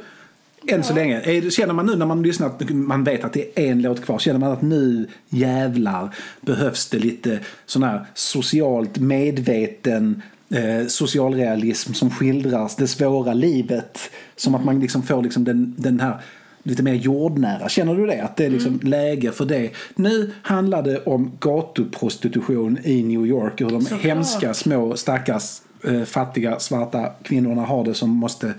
Än 0.67 0.83
så 0.83 0.93
länge. 0.93 1.51
Känner 1.51 1.73
man 1.73 1.85
nu 1.85 1.95
när 1.95 2.05
man 2.05 2.23
lyssnar 2.23 2.47
att 2.47 2.69
man 2.69 3.03
vet 3.03 3.23
att 3.23 3.33
det 3.33 3.59
är 3.59 3.71
en 3.71 3.81
låt 3.81 4.05
kvar. 4.05 4.19
Känner 4.19 4.39
man 4.39 4.51
att 4.51 4.61
nu 4.61 5.07
jävlar 5.29 6.15
behövs 6.41 6.89
det 6.89 6.99
lite 6.99 7.39
sån 7.65 7.83
här 7.83 8.05
socialt 8.13 8.99
medveten 8.99 10.21
eh, 10.49 10.87
socialrealism 10.87 11.93
som 11.93 12.09
skildrar 12.09 12.71
det 12.77 12.87
svåra 12.87 13.33
livet. 13.33 13.99
Som 14.35 14.55
att 14.55 14.65
man 14.65 14.79
liksom 14.79 15.03
får 15.03 15.23
liksom 15.23 15.43
den, 15.43 15.75
den 15.77 15.99
här 15.99 16.21
lite 16.63 16.83
mer 16.83 16.93
jordnära. 16.93 17.69
Känner 17.69 17.95
du 17.95 18.05
det? 18.05 18.23
Att 18.23 18.37
det 18.37 18.45
är 18.45 18.49
liksom 18.49 18.79
läge 18.83 19.31
för 19.31 19.45
det. 19.45 19.71
Nu 19.95 20.31
handlar 20.41 20.83
det 20.83 20.97
om 20.97 21.31
gatuprostitution 21.39 22.77
i 22.83 23.03
New 23.03 23.25
York. 23.25 23.61
Hur 23.61 23.69
de 23.69 23.81
Såklart. 23.81 24.01
hemska 24.01 24.53
små 24.53 24.97
stackars 24.97 25.61
eh, 25.83 26.03
fattiga 26.03 26.59
svarta 26.59 27.09
kvinnorna 27.23 27.61
har 27.61 27.85
det 27.85 27.93
som 27.93 28.09
måste 28.09 28.53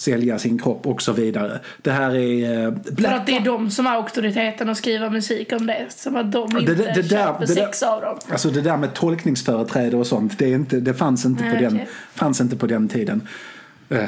sälja 0.00 0.38
sin 0.38 0.58
kropp 0.58 0.86
och 0.86 1.02
så 1.02 1.12
vidare. 1.12 1.60
Det 1.82 1.90
här 1.90 2.14
är... 2.16 2.66
eh, 2.66 2.74
För 2.96 3.12
att 3.14 3.26
det 3.26 3.36
är 3.36 3.40
de 3.44 3.70
som 3.70 3.86
har 3.86 3.94
auktoriteten 3.94 4.68
att 4.68 4.76
skriva 4.76 5.10
musik 5.10 5.52
om 5.52 5.66
det. 5.66 5.86
Som 5.88 6.16
att 6.16 6.32
de 6.32 6.58
inte 6.58 6.74
det- 6.74 6.92
det 6.94 7.02
där- 7.02 7.02
köper 7.02 7.46
det 7.46 7.54
där- 7.54 7.66
sex 7.66 7.82
av 7.82 8.00
dem. 8.00 8.18
Alltså 8.30 8.50
det 8.50 8.60
där 8.60 8.76
med 8.76 8.94
tolkningsföreträde 8.94 9.96
och 9.96 10.06
sånt, 10.06 10.38
det, 10.38 10.44
är 10.44 10.54
inte, 10.54 10.80
det 10.80 10.94
fanns, 10.94 11.24
inte 11.24 11.44
Nej, 11.44 11.54
på 11.54 11.60
den, 11.62 11.74
okej. 11.74 11.88
fanns 12.14 12.40
inte 12.40 12.56
på 12.56 12.66
den 12.66 12.88
tiden. 12.88 13.28
Eh, 13.88 14.04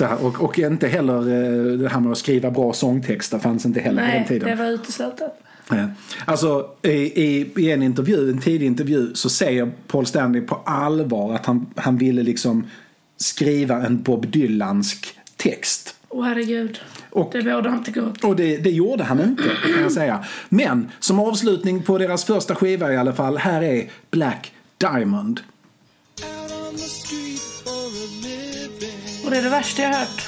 här, 0.00 0.24
och, 0.24 0.42
och 0.44 0.58
inte 0.58 0.88
heller 0.88 1.18
eh, 1.18 1.78
det 1.78 1.88
här 1.88 2.00
med 2.00 2.12
att 2.12 2.18
skriva 2.18 2.50
bra 2.50 2.72
sångtexter 2.72 3.38
fanns 3.38 3.66
inte 3.66 3.80
heller 3.80 4.02
på 4.02 4.06
den 4.08 4.16
Nej, 4.18 4.28
tiden. 4.28 4.48
det 4.48 4.54
var 4.64 4.70
uteslutet. 4.70 5.32
Eh, 5.72 5.86
Alltså 6.24 6.66
i, 6.82 6.88
i, 7.24 7.52
i 7.56 7.70
en 7.70 7.82
intervju, 7.82 8.30
en 8.30 8.38
tidig 8.40 8.66
intervju 8.66 9.14
så 9.14 9.28
säger 9.28 9.70
Paul 9.86 10.06
Stanley 10.06 10.42
på 10.42 10.54
allvar 10.66 11.34
att 11.34 11.46
han, 11.46 11.66
han 11.76 11.96
ville 11.96 12.22
liksom 12.22 12.66
skriva 13.16 13.86
en 13.86 14.02
Bob 14.02 14.26
Dylansk 14.30 15.18
text. 15.50 15.94
Åh 16.08 16.24
herregud. 16.24 16.80
Och- 17.10 17.30
det 17.32 17.42
bådar 17.42 17.70
inte 17.72 17.90
gott. 17.90 18.24
Och 18.24 18.36
det, 18.36 18.56
det 18.56 18.70
gjorde 18.70 19.04
han 19.04 19.20
inte 19.20 19.42
kan 19.74 19.82
jag 19.82 19.92
säga. 19.92 20.24
Men 20.48 20.90
som 21.00 21.18
avslutning 21.20 21.82
på 21.82 21.98
deras 21.98 22.24
första 22.24 22.54
skiva 22.54 22.92
i 22.92 22.96
alla 22.96 23.12
fall, 23.12 23.38
här 23.38 23.62
är 23.62 23.90
Black 24.10 24.52
Diamond. 24.78 25.40
Och 29.24 29.30
det 29.30 29.36
är 29.38 29.42
det 29.42 29.48
värsta 29.48 29.82
jag 29.82 29.88
hört. 29.94 30.22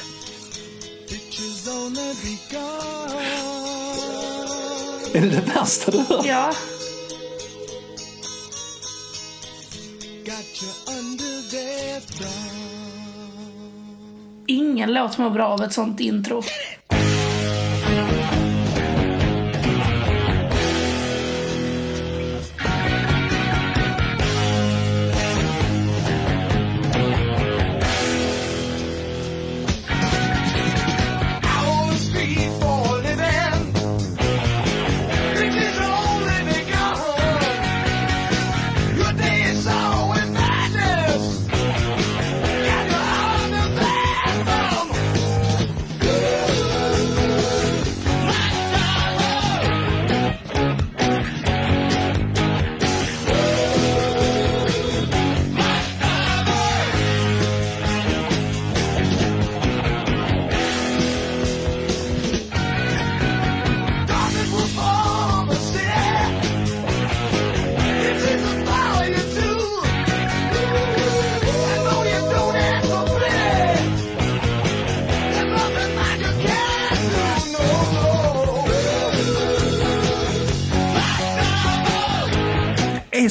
Är 5.15 5.21
det 5.21 5.29
det 5.29 5.55
värsta 5.55 5.91
du 5.91 5.99
hört? 5.99 6.27
Ja, 6.27 6.53
ingen 14.87 15.03
låt 15.03 15.19
mår 15.19 15.31
bra 15.31 15.47
av 15.47 15.63
ett 15.63 15.73
sånt 15.73 16.01
intro. 16.01 16.43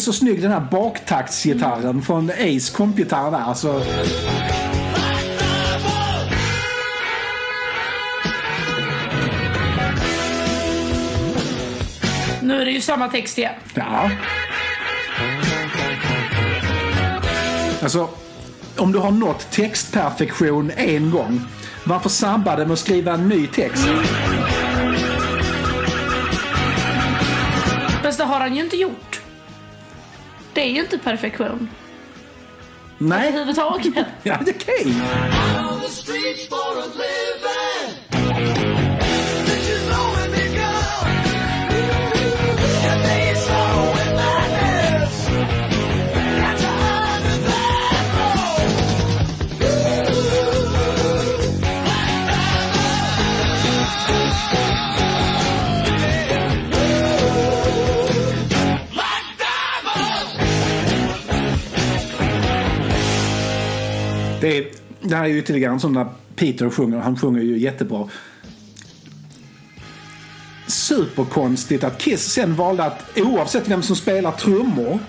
Så 0.06 0.14
snygg 0.14 0.41
den 0.41 0.51
här 0.51 0.68
baktaktsgitarren 0.72 2.01
från 2.01 2.30
Ace 2.30 2.74
kompgitarr 2.76 3.32
där. 3.32 3.38
Alltså, 3.38 3.82
Nu 12.41 12.62
är 12.62 12.66
det 12.66 12.72
ju 12.72 12.82
samma 12.82 13.08
text 13.08 13.38
igen. 13.38 13.53
ja. 13.74 14.12
Alltså, 17.82 18.10
om 18.78 18.91
du 18.91 18.99
har 18.99 19.12
nått 19.12 19.51
textperfektion 19.51 20.72
en 20.78 21.12
gång, 21.12 21.41
varför 21.86 22.10
sabba 22.10 22.56
det 22.56 22.66
med 22.66 22.74
att 22.74 22.80
skriva 22.80 23.14
en 23.14 23.28
ny 23.28 23.47
text? 23.47 23.88
Fast 28.03 28.18
det 28.18 28.24
har 28.24 28.39
han 28.39 28.56
ju 28.56 28.64
inte 28.64 28.76
gjort. 28.76 29.14
Det 30.66 30.70
är 30.70 30.74
ju 30.74 30.82
inte 30.82 30.97
perfektion. 30.97 31.70
Nej, 32.97 33.28
Överhuvudtaget. 33.28 33.93
ja, 34.24 34.39
det 34.45 34.51
är 34.51 34.55
okej. 34.55 34.93
on 35.61 36.91
är, 65.26 65.30
ju 65.30 65.40
ytterligare 65.40 65.74
en 65.74 65.80
sån 65.80 65.94
där 65.94 66.08
Peter 66.36 66.70
sjunger. 66.70 66.98
Han 66.98 67.18
sjunger 67.18 67.42
ju 67.42 67.58
jättebra. 67.58 68.08
Superkonstigt 70.68 71.84
att 71.84 71.98
Kiss 71.98 72.32
sen 72.32 72.56
valde 72.56 72.84
att 72.84 73.18
oavsett 73.18 73.68
vem 73.68 73.84
som 73.84 73.96
spelar 73.96 74.32
trummor 74.32 75.00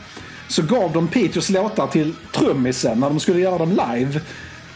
så 0.48 0.62
gav 0.62 0.92
de 0.92 1.08
Peters 1.08 1.50
låtar 1.50 1.86
till 1.86 2.14
trummisen 2.32 3.00
när 3.00 3.08
de 3.08 3.20
skulle 3.20 3.40
göra 3.40 3.58
dem 3.58 3.70
live. 3.70 4.20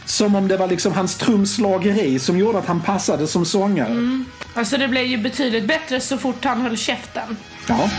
Som 0.04 0.34
om 0.34 0.48
det 0.48 0.56
var 0.56 0.66
liksom 0.66 0.92
hans 0.92 1.16
trumslageri 1.16 2.18
som 2.18 2.38
gjorde 2.38 2.58
att 2.58 2.66
han 2.66 2.80
passade 2.80 3.26
som 3.26 3.44
sångare. 3.44 4.24
Alltså 4.54 4.76
det 4.76 4.88
blev 4.88 5.04
ju 5.04 5.18
betydligt 5.18 5.64
bättre 5.64 6.00
så 6.00 6.18
fort 6.18 6.44
han 6.44 6.60
höll 6.60 6.76
käften. 6.76 7.36
Ja. 7.68 7.90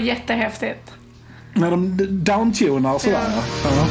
Jättehäftigt. 0.00 0.92
När 1.54 1.70
de 1.70 1.96
downtunar 2.24 2.94
och 2.94 3.00
sådär. 3.00 3.20
Ja. 3.64 3.70
Ja. 3.76 3.86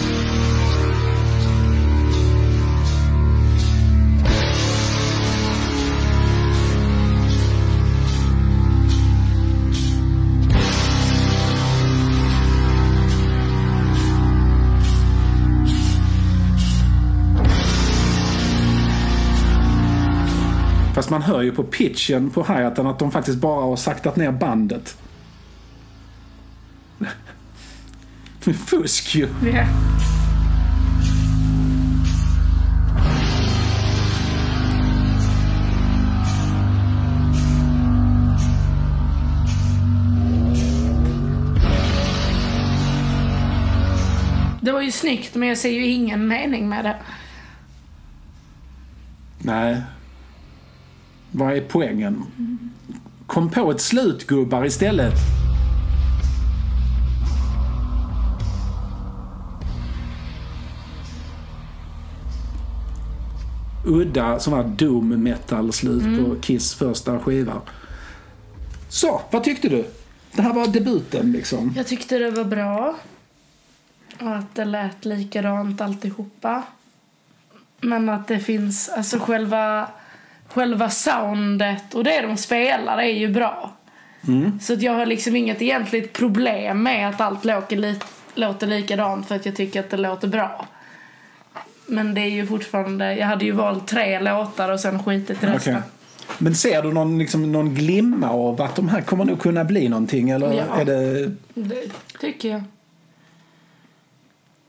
Fast 20.99 21.10
man 21.10 21.22
hör 21.22 21.41
ju 21.41 21.51
på 21.51 21.64
pitchen 21.64 22.30
på 22.30 22.43
hi-haten 22.43 22.88
att 22.88 22.99
de 22.99 23.12
faktiskt 23.12 23.38
bara 23.38 23.62
har 23.62 23.76
saktat 23.76 24.16
ner 24.16 24.32
bandet. 24.32 24.97
Fusk 28.53 29.15
ju. 29.15 29.27
Ja. 29.53 29.65
Det 44.61 44.71
var 44.71 44.81
ju 44.81 44.91
snyggt 44.91 45.35
men 45.35 45.47
jag 45.47 45.57
ser 45.57 45.69
ju 45.69 45.85
ingen 45.85 46.27
mening 46.27 46.69
med 46.69 46.85
det. 46.85 46.95
Nej. 49.37 49.81
Vad 51.31 51.57
är 51.57 51.61
poängen? 51.61 52.25
Kom 53.27 53.49
på 53.49 53.71
ett 53.71 53.81
slut 53.81 54.27
gubbar 54.27 54.65
istället. 54.65 55.38
Udda 63.89 64.39
sån 64.39 64.53
här 64.53 64.63
doom 64.63 65.23
metal 65.23 65.73
slut 65.73 66.03
på 66.25 66.35
Kiss 66.41 66.73
första 66.75 67.19
skiva. 67.19 67.61
Så, 68.89 69.21
vad 69.31 69.43
tyckte 69.43 69.69
du? 69.69 69.85
Det 70.31 70.41
här 70.41 70.53
var 70.53 70.67
debuten 70.67 71.31
liksom. 71.31 71.73
Jag 71.75 71.87
tyckte 71.87 72.17
det 72.17 72.31
var 72.31 72.43
bra. 72.43 72.95
Och 74.19 74.35
att 74.35 74.55
det 74.55 74.65
lät 74.65 75.05
likadant 75.05 75.81
alltihopa. 75.81 76.63
Men 77.81 78.09
att 78.09 78.27
det 78.27 78.39
finns, 78.39 78.89
alltså 78.89 79.19
själva, 79.19 79.87
själva 80.47 80.89
soundet 80.89 81.93
och 81.93 82.03
det 82.03 82.21
de 82.21 82.37
spelar 82.37 82.97
är 82.97 83.13
ju 83.13 83.27
bra. 83.27 83.71
Så 84.61 84.73
att 84.73 84.81
jag 84.81 84.93
har 84.93 85.05
liksom 85.05 85.35
inget 85.35 85.61
egentligt 85.61 86.13
problem 86.13 86.83
med 86.83 87.09
att 87.09 87.21
allt 87.21 87.45
låter, 87.45 87.77
li- 87.77 87.99
låter 88.35 88.67
likadant 88.67 89.27
för 89.27 89.35
att 89.35 89.45
jag 89.45 89.55
tycker 89.55 89.79
att 89.79 89.89
det 89.89 89.97
låter 89.97 90.27
bra. 90.27 90.67
Men 91.89 92.13
det 92.13 92.21
är 92.21 92.29
ju 92.29 92.47
fortfarande, 92.47 93.15
jag 93.15 93.27
hade 93.27 93.45
ju 93.45 93.51
valt 93.51 93.87
tre 93.87 94.19
låtar 94.19 94.71
och 94.71 94.79
sen 94.79 95.03
skitit 95.03 95.43
i 95.43 95.45
resten. 95.45 95.75
Okej. 95.75 95.89
Men 96.37 96.55
ser 96.55 96.81
du 96.81 96.93
någon, 96.93 97.19
liksom, 97.19 97.51
någon 97.51 97.75
glimma 97.75 98.29
av 98.29 98.61
att 98.61 98.75
de 98.75 98.89
här 98.89 99.01
kommer 99.01 99.25
nog 99.25 99.39
kunna 99.41 99.63
bli 99.63 99.89
någonting? 99.89 100.29
Eller 100.29 100.53
Ja. 100.53 100.63
är 100.81 100.85
det... 100.85 101.31
Det 101.53 101.81
tycker 102.19 102.49
jag. 102.49 102.63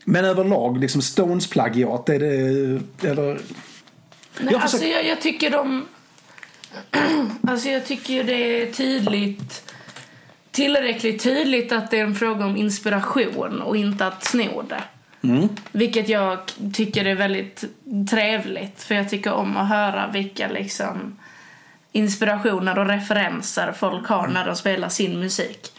Men 0.05 0.25
överlag, 0.25 0.77
liksom 0.79 1.01
Stones-plagiat, 1.01 2.09
är 2.09 2.19
det... 2.19 3.07
Eller... 3.09 3.23
Nej, 3.33 4.53
Jag 4.53 4.61
alltså 4.61 4.77
försöker- 4.77 4.95
jag, 4.97 5.05
jag 5.07 5.21
tycker 5.21 5.49
de... 5.51 5.85
alltså 7.47 7.69
jag 7.69 7.85
tycker 7.85 8.23
det 8.23 8.33
är 8.61 8.71
tydligt 8.71 9.63
tillräckligt 10.51 11.23
tydligt 11.23 11.71
att 11.71 11.91
det 11.91 11.99
är 11.99 12.03
en 12.03 12.15
fråga 12.15 12.45
om 12.45 12.57
inspiration 12.57 13.61
och 13.61 13.77
inte 13.77 14.07
att 14.07 14.23
sno 14.23 14.61
det. 14.69 14.83
Vilket 15.71 16.09
jag 16.09 16.37
tycker 16.73 17.05
är 17.05 17.15
väldigt 17.15 17.63
trevligt 18.09 18.83
för 18.83 18.95
jag 18.95 19.09
tycker 19.09 19.33
om 19.33 19.57
att 19.57 19.69
höra 19.69 20.09
vilka 20.13 20.47
liksom 20.47 21.17
inspirationer 21.91 22.79
och 22.79 22.87
referenser 22.87 23.73
folk 23.77 24.07
har 24.07 24.27
när 24.27 24.45
de 24.45 24.55
spelar 24.55 24.89
sin 24.89 25.19
musik. 25.19 25.71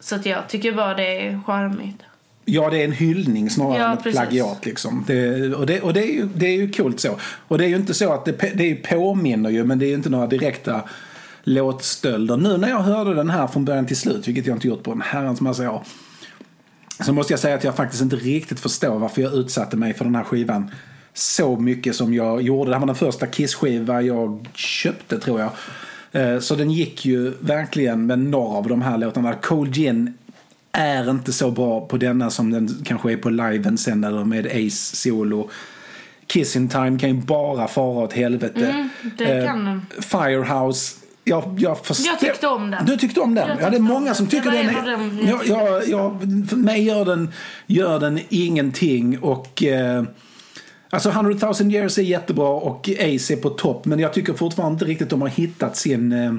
Så 0.00 0.14
att 0.14 0.26
jag 0.26 0.48
tycker 0.48 0.72
bara 0.72 0.94
det 0.94 1.26
är 1.26 1.40
charmigt. 1.46 2.02
Ja, 2.44 2.70
det 2.70 2.80
är 2.80 2.84
en 2.84 2.92
hyllning 2.92 3.50
snarare 3.50 3.78
Ja, 3.78 3.86
än 3.86 3.92
ett 3.92 4.02
precis. 4.02 4.20
plagiat. 4.20 4.66
Liksom. 4.66 5.04
Det, 5.06 5.54
och 5.54 5.66
det, 5.66 5.80
och 5.80 5.92
det, 5.92 6.00
är 6.00 6.12
ju, 6.14 6.28
det 6.34 6.46
är 6.46 6.56
ju 6.56 6.72
coolt 6.72 7.00
så. 7.00 7.18
Och 7.48 7.58
det 7.58 7.64
är 7.64 7.68
ju 7.68 7.76
inte 7.76 7.94
så 7.94 8.12
att 8.12 8.24
det, 8.24 8.52
det 8.54 8.74
påminner 8.74 9.50
ju, 9.50 9.64
men 9.64 9.78
det 9.78 9.86
är 9.86 9.94
inte 9.94 10.10
några 10.10 10.26
direkta 10.26 10.82
låtstölder. 11.42 12.36
Nu 12.36 12.56
när 12.56 12.68
jag 12.68 12.80
hörde 12.80 13.14
den 13.14 13.30
här 13.30 13.46
från 13.46 13.64
början 13.64 13.86
till 13.86 13.96
slut, 13.96 14.28
vilket 14.28 14.46
jag 14.46 14.56
inte 14.56 14.68
gjort 14.68 14.82
på 14.82 14.92
en 14.92 15.00
herrans 15.00 15.40
massa 15.40 15.70
år, 15.70 15.82
så 17.00 17.12
måste 17.12 17.32
jag 17.32 17.40
säga 17.40 17.54
att 17.54 17.64
jag 17.64 17.76
faktiskt 17.76 18.02
inte 18.02 18.16
riktigt 18.16 18.60
förstår 18.60 18.98
varför 18.98 19.22
jag 19.22 19.34
utsatte 19.34 19.76
mig 19.76 19.94
för 19.94 20.04
den 20.04 20.14
här 20.14 20.24
skivan 20.24 20.70
så 21.14 21.56
mycket 21.56 21.96
som 21.96 22.14
jag 22.14 22.42
gjorde. 22.42 22.70
Det 22.70 22.74
här 22.74 22.80
var 22.80 22.86
den 22.86 22.96
första 22.96 23.26
Kiss-skiva 23.26 24.02
jag 24.02 24.48
köpte 24.54 25.18
tror 25.18 25.40
jag. 25.40 25.50
Eh, 26.12 26.38
Så 26.40 26.54
den 26.54 26.70
gick 26.70 27.04
ju 27.06 27.32
verkligen 27.40 28.06
med 28.06 28.18
några 28.18 28.58
av 28.58 28.68
de 28.68 28.82
här 28.82 28.98
låtarna. 28.98 29.34
Cold 29.34 29.74
Gin 29.74 30.14
är 30.72 31.10
inte 31.10 31.32
så 31.32 31.50
bra 31.50 31.86
på 31.86 31.96
denna 31.96 32.30
som 32.30 32.50
den 32.50 32.82
kanske 32.84 33.12
är 33.12 33.16
på 33.16 33.30
liven 33.30 33.78
sen 33.78 34.04
eller 34.04 34.24
med 34.24 34.46
Ace 34.46 34.96
solo. 34.96 35.50
Kiss 36.26 36.56
in 36.56 36.68
Time 36.68 36.98
kan 36.98 37.08
ju 37.08 37.22
bara 37.22 37.68
fara 37.68 38.04
åt 38.04 38.12
helvete. 38.12 38.66
Mm, 38.66 38.88
den. 39.18 39.82
Firehouse 40.00 40.96
jag, 41.24 41.56
jag, 41.58 41.86
förstår. 41.86 42.06
Jag 42.06 42.18
tyckte 42.20 42.46
om 42.48 42.70
den. 42.70 42.86
Du 42.86 42.96
tyckte 42.96 43.20
om 43.20 43.34
den? 43.34 43.48
Jag 43.48 43.62
Ja, 43.62 43.70
det 43.70 43.76
är 43.76 43.80
många 43.80 44.06
den. 44.06 44.14
som 44.14 44.26
tycker 44.26 44.50
den 44.50 44.68
en 44.68 44.76
av 44.76 44.84
dem 44.84 45.20
jag 45.26 45.46
Ja, 45.46 45.66
ja, 45.66 45.82
ja, 45.86 46.18
för 46.48 46.56
mig 46.56 46.82
gör 46.82 47.04
den, 47.04 47.32
gör 47.66 48.00
den 48.00 48.20
ingenting. 48.28 49.18
Och, 49.18 49.62
eh, 49.64 50.04
alltså 50.90 51.08
100 51.10 51.54
000 51.60 51.72
years 51.72 51.98
är 51.98 52.02
jättebra 52.02 52.48
och 52.48 52.88
Ace 52.88 53.32
är 53.34 53.36
på 53.36 53.50
topp. 53.50 53.84
Men 53.84 53.98
jag 53.98 54.12
tycker 54.12 54.32
fortfarande 54.32 54.72
inte 54.74 54.84
riktigt 54.84 55.10
de 55.10 55.20
har 55.22 55.28
hittat 55.28 55.76
sin, 55.76 56.12
eh, 56.12 56.34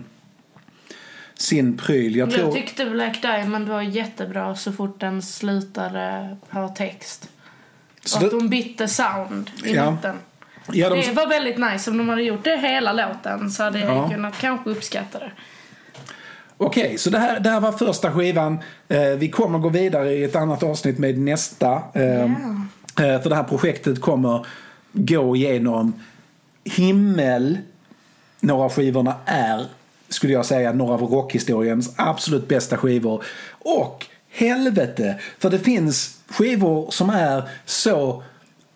sin 1.37 1.77
pryl. 1.77 2.15
Jag 2.15 2.31
tror, 2.31 2.43
Jag 2.45 2.53
tyckte 2.53 2.85
Black 2.85 3.21
Diamond 3.21 3.67
var 3.69 3.81
jättebra 3.81 4.55
så 4.55 4.71
fort 4.71 4.99
den 4.99 5.21
slutade 5.21 6.37
ha 6.49 6.67
text. 6.67 7.29
Så 8.05 8.17
och 8.17 8.23
att 8.23 8.31
det- 8.31 8.37
de 8.39 8.49
bytte 8.49 8.87
sound 8.87 9.49
i 9.63 9.73
Ja. 9.75 9.91
mitten. 9.91 10.15
Ja, 10.71 10.89
de, 10.89 11.01
Det 11.01 11.11
var 11.11 11.27
väldigt 11.27 11.57
nice. 11.57 11.91
Om 11.91 11.97
de 11.97 12.09
hade 12.09 12.21
gjort 12.23 12.43
det 12.43 12.57
hela 12.57 12.93
låten 12.93 13.51
så 13.51 13.63
hade 13.63 13.79
jag 13.79 13.95
Ja. 13.97 14.09
kunnat 14.09 14.37
kanske 14.37 14.69
uppskatta 14.69 15.19
det. 15.19 15.31
Okej, 16.57 16.97
så 16.97 17.09
det 17.09 17.19
här, 17.19 17.39
det 17.39 17.49
här 17.49 17.59
var 17.59 17.71
första 17.71 18.11
skivan. 18.11 18.59
Eh, 18.87 19.01
vi 19.01 19.29
kommer 19.29 19.59
gå 19.59 19.69
vidare 19.69 20.13
i 20.13 20.23
ett 20.23 20.35
annat 20.35 20.63
avsnitt 20.63 20.97
med 20.97 21.17
nästa. 21.19 21.81
Eh, 21.93 22.23
eh, 22.23 23.21
för 23.21 23.29
det 23.29 23.35
här 23.35 23.43
projektet 23.43 24.01
kommer 24.01 24.45
gå 24.93 25.35
igenom 25.35 25.93
himmel. 26.63 27.57
Några 28.39 28.63
av 28.65 28.73
skivorna 28.73 29.15
är, 29.25 29.65
skulle 30.09 30.33
jag 30.33 30.45
säga, 30.45 30.73
några 30.73 30.93
av 30.93 31.01
rockhistoriens 31.01 31.93
absolut 31.95 32.47
bästa 32.47 32.77
skivor. 32.77 33.23
Och 33.49 34.05
helvete, 34.31 35.15
för 35.39 35.49
det 35.49 35.59
finns 35.59 36.17
skivor 36.29 36.91
som 36.91 37.09
är 37.09 37.43
så 37.65 38.23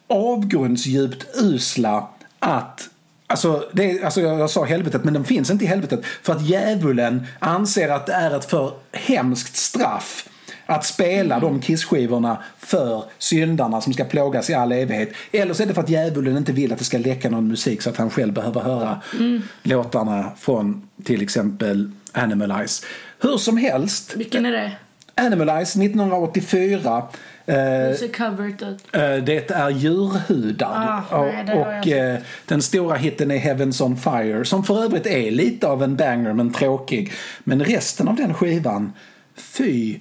avgrundsdjupt 0.09 1.27
usla 1.35 2.07
att 2.39 2.89
Alltså, 3.31 3.69
det, 3.73 4.03
alltså 4.03 4.21
jag, 4.21 4.49
sa 4.49 4.65
helvetet, 4.65 5.03
men 5.03 5.13
de 5.13 5.25
finns 5.25 5.49
inte 5.49 5.65
i 5.65 5.67
helvetet. 5.67 6.05
För 6.05 6.33
att 6.33 6.41
djävulen 6.41 7.25
anser 7.39 7.89
att 7.89 8.05
det 8.05 8.13
är 8.13 8.37
ett 8.37 8.45
för 8.45 8.73
hemskt 8.91 9.55
straff 9.55 10.29
att 10.65 10.85
spela 10.85 11.39
de 11.39 11.61
Kiss-skivorna 11.61 12.37
för 12.57 13.03
syndarna 13.17 13.81
som 13.81 13.93
ska 13.93 14.03
plågas 14.03 14.49
i 14.49 14.53
all 14.53 14.71
evighet. 14.71 15.13
Eller 15.31 15.53
så 15.53 15.63
är 15.63 15.67
det 15.67 15.73
för 15.73 15.81
att 15.81 15.89
djävulen 15.89 16.37
inte 16.37 16.51
vill 16.51 16.73
att 16.73 16.79
det 16.79 16.85
ska 16.85 16.97
läcka 16.97 17.29
någon 17.29 17.47
musik 17.47 17.81
så 17.81 17.89
att 17.89 17.97
han 17.97 18.09
själv 18.09 18.33
behöver 18.33 18.61
höra 18.61 19.01
låtarna 19.63 20.31
från 20.37 20.89
till 21.03 21.21
exempel 21.21 21.91
Animalize. 22.11 22.85
Hur 23.19 23.37
som 23.37 23.57
helst, 23.57 24.15
Vilken 24.15 24.45
är 24.45 24.51
det? 24.51 24.71
Animalize 25.15 25.83
1984 25.83 27.03
eh? 27.49 27.89
Eh, 28.93 29.23
Det 29.23 29.51
är 29.51 29.69
djurhudar. 29.69 31.03
Ah, 31.11 31.25
nej, 31.25 31.47
har 31.47 31.79
och 31.79 31.87
eh, 31.87 32.19
den 32.45 32.61
stora 32.61 32.95
hitten 32.95 33.31
är 33.31 33.37
Heavens 33.37 33.81
on 33.81 33.97
Fire. 33.97 34.45
Som 34.45 34.63
för 34.63 34.83
övrigt 34.83 35.05
är 35.05 35.31
lite 35.31 35.67
av 35.67 35.83
en 35.83 35.95
banger 35.95 36.33
men 36.33 36.53
tråkig. 36.53 37.11
Men 37.43 37.63
resten 37.63 38.07
av 38.07 38.15
den 38.15 38.33
skivan, 38.33 38.93
fy 39.35 39.99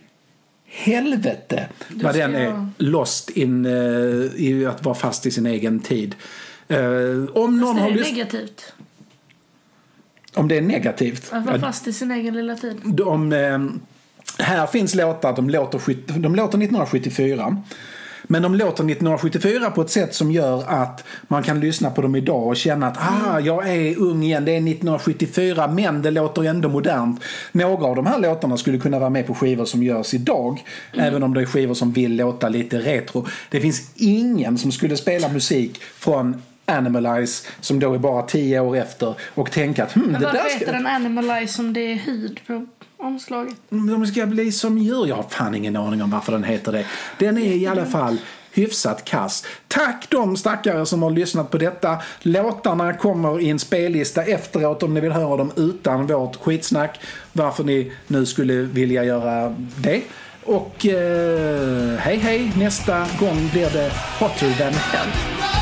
helvete 0.70 1.66
vad 1.90 2.14
den 2.14 2.34
är 2.34 2.44
jag- 2.44 2.70
lost 2.78 3.30
in 3.30 3.66
i 4.36 4.66
att 4.68 4.84
vara 4.84 4.94
fast 4.94 5.26
i 5.26 5.30
sin 5.30 5.46
egen 5.46 5.80
tid. 5.80 6.14
Om 7.34 7.60
någon 7.60 7.76
Det 7.76 7.82
har 7.82 7.90
är 7.90 7.94
lyssnat... 7.94 8.12
negativt. 8.16 8.72
Om 10.34 10.48
det 10.48 10.56
är 10.56 10.62
negativt. 10.62 11.28
Att 11.32 11.46
vara 11.46 11.58
fast 11.60 11.86
i 11.88 11.92
sin 11.92 12.10
egen 12.10 12.34
lilla 12.34 12.54
tid. 12.56 12.76
de, 12.84 13.30
här 14.38 14.66
finns 14.66 14.94
låtar, 14.94 15.36
de 15.36 15.50
låter, 15.50 15.80
de 16.18 16.34
låter 16.34 16.58
1974. 16.58 17.62
Men 18.30 18.42
de 18.42 18.54
låter 18.54 18.84
1974 18.84 19.70
på 19.70 19.82
ett 19.82 19.90
sätt 19.90 20.14
som 20.14 20.32
gör 20.32 20.64
att 20.66 21.04
man 21.22 21.42
kan 21.42 21.60
lyssna 21.60 21.90
på 21.90 22.02
dem 22.02 22.16
idag 22.16 22.46
och 22.46 22.56
känna 22.56 22.86
att 22.86 22.96
ah, 22.98 23.40
jag 23.40 23.68
är 23.68 23.98
ung 23.98 24.22
igen, 24.22 24.44
det 24.44 24.52
är 24.52 24.56
1974 24.56 25.68
men 25.68 26.02
det 26.02 26.10
låter 26.10 26.44
ändå 26.44 26.68
modernt. 26.68 27.24
Några 27.52 27.86
av 27.86 27.96
de 27.96 28.06
här 28.06 28.18
låtarna 28.18 28.56
skulle 28.56 28.78
kunna 28.78 28.98
vara 28.98 29.10
med 29.10 29.26
på 29.26 29.34
skivor 29.34 29.64
som 29.64 29.82
görs 29.82 30.14
idag. 30.14 30.64
Även 30.92 31.22
om 31.22 31.34
det 31.34 31.40
är 31.40 31.46
skivor 31.46 31.74
som 31.74 31.92
vill 31.92 32.16
låta 32.16 32.48
lite 32.48 32.78
retro. 32.78 33.26
Det 33.50 33.60
finns 33.60 33.90
ingen 33.94 34.58
som 34.58 34.72
skulle 34.72 34.96
spela 34.96 35.28
musik 35.28 35.82
från 35.82 36.42
Animalize 36.64 37.48
som 37.60 37.80
då 37.80 37.94
är 37.94 37.98
bara 37.98 38.22
tio 38.22 38.60
år 38.60 38.76
efter 38.76 39.14
och 39.34 39.50
tänka 39.50 39.84
att 39.84 39.92
hmm, 39.92 40.12
det 40.12 40.18
där 40.18 40.24
varför 40.24 40.48
ska... 40.48 40.58
heter 40.58 40.72
den 40.72 40.86
Animalize 40.86 41.62
om 41.62 41.72
det 41.72 41.80
är 41.80 41.94
hud 41.94 42.40
på 42.46 42.66
omslaget? 42.98 43.56
De 43.68 44.06
ska 44.06 44.26
bli 44.26 44.52
som 44.52 44.78
djur. 44.78 45.06
Jag 45.06 45.16
har 45.16 45.22
fan 45.22 45.54
ingen 45.54 45.76
aning 45.76 46.02
om 46.02 46.10
varför 46.10 46.32
den 46.32 46.44
heter 46.44 46.72
det. 46.72 46.84
Den 47.18 47.38
är 47.38 47.56
i 47.56 47.66
alla 47.66 47.86
fall 47.86 48.18
hyfsat 48.52 49.04
kass. 49.04 49.44
Tack 49.68 50.06
de 50.10 50.36
stackare 50.36 50.86
som 50.86 51.02
har 51.02 51.10
lyssnat 51.10 51.50
på 51.50 51.58
detta. 51.58 51.98
Låtarna 52.20 52.92
kommer 52.92 53.40
i 53.40 53.50
en 53.50 53.58
spellista 53.58 54.22
efteråt 54.22 54.82
om 54.82 54.94
ni 54.94 55.00
vill 55.00 55.12
höra 55.12 55.36
dem 55.36 55.52
utan 55.56 56.06
vårt 56.06 56.36
skitsnack. 56.36 57.00
Varför 57.32 57.64
ni 57.64 57.92
nu 58.06 58.26
skulle 58.26 58.54
vilja 58.54 59.04
göra 59.04 59.54
det. 59.76 60.02
Och 60.44 60.86
eh, 60.86 61.98
hej 61.98 62.16
hej, 62.16 62.52
nästa 62.56 63.06
gång 63.20 63.48
blir 63.52 63.70
det 63.70 63.92
Hotter 64.18 64.58
than 64.58 64.72
hell. 64.72 65.57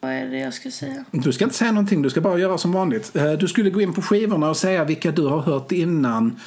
Vad 0.00 0.10
är 0.12 0.26
det 0.26 0.38
jag 0.38 0.54
ska 0.54 0.70
säga? 0.70 1.04
Du 1.10 1.32
ska 1.32 1.44
inte 1.44 1.56
säga 1.56 1.72
någonting, 1.72 2.02
du 2.02 2.10
ska 2.10 2.20
bara 2.20 2.38
göra 2.38 2.58
som 2.58 2.72
vanligt. 2.72 3.16
Eh, 3.16 3.32
Du 3.32 3.48
skulle 3.48 3.70
gå 3.70 3.80
in 3.80 3.92
på 3.92 4.02
skivorna 4.02 4.50
och 4.50 4.56
säga 4.56 4.84
vilka 4.84 5.10
du 5.12 5.26
har 5.26 5.40
hört 5.40 5.72
innan. 5.72 6.40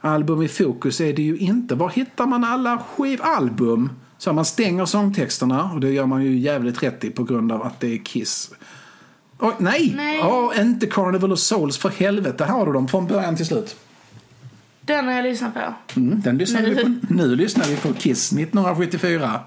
Album 0.00 0.42
i 0.42 0.48
fokus 0.48 1.00
är 1.00 1.12
det 1.12 1.22
ju 1.22 1.36
inte. 1.36 1.74
Var 1.74 1.88
hittar 1.88 2.26
man 2.26 2.44
alla 2.44 2.78
skivalbum? 2.78 3.90
Så 4.18 4.32
man 4.32 4.44
stänger 4.44 4.84
sångtexterna 4.84 5.70
och 5.74 5.80
det 5.80 5.90
gör 5.90 6.06
man 6.06 6.22
ju 6.24 6.38
jävligt 6.38 6.82
rätt 6.82 7.04
i 7.04 7.10
på 7.10 7.24
grund 7.24 7.52
av 7.52 7.62
att 7.62 7.80
det 7.80 7.94
är 7.94 7.98
Kiss. 8.04 8.50
Oj, 9.38 9.52
nej! 9.58 9.92
Nej. 9.96 10.18
Ja, 10.18 10.52
inte 10.60 10.86
Carnival 10.86 11.32
of 11.32 11.38
Souls 11.38 11.78
för 11.78 11.88
helvete. 11.88 12.44
Här 12.44 12.52
har 12.52 12.66
du 12.66 12.72
dem 12.72 12.88
från 12.88 13.06
början 13.06 13.36
till 13.36 13.46
slut. 13.46 13.76
Den 14.80 15.04
har 15.06 15.12
jag 15.12 15.22
lyssnat 15.22 15.54
på. 15.54 15.60
Mm, 16.00 16.20
den 16.20 16.38
lyssnar 16.38 16.62
Nu. 16.62 16.74
vi 16.74 16.82
på. 16.82 17.14
Nu 17.14 17.36
lyssnar 17.36 17.66
vi 17.66 17.76
på 17.76 17.92
Kiss 17.94 18.32
1974. 18.32 19.40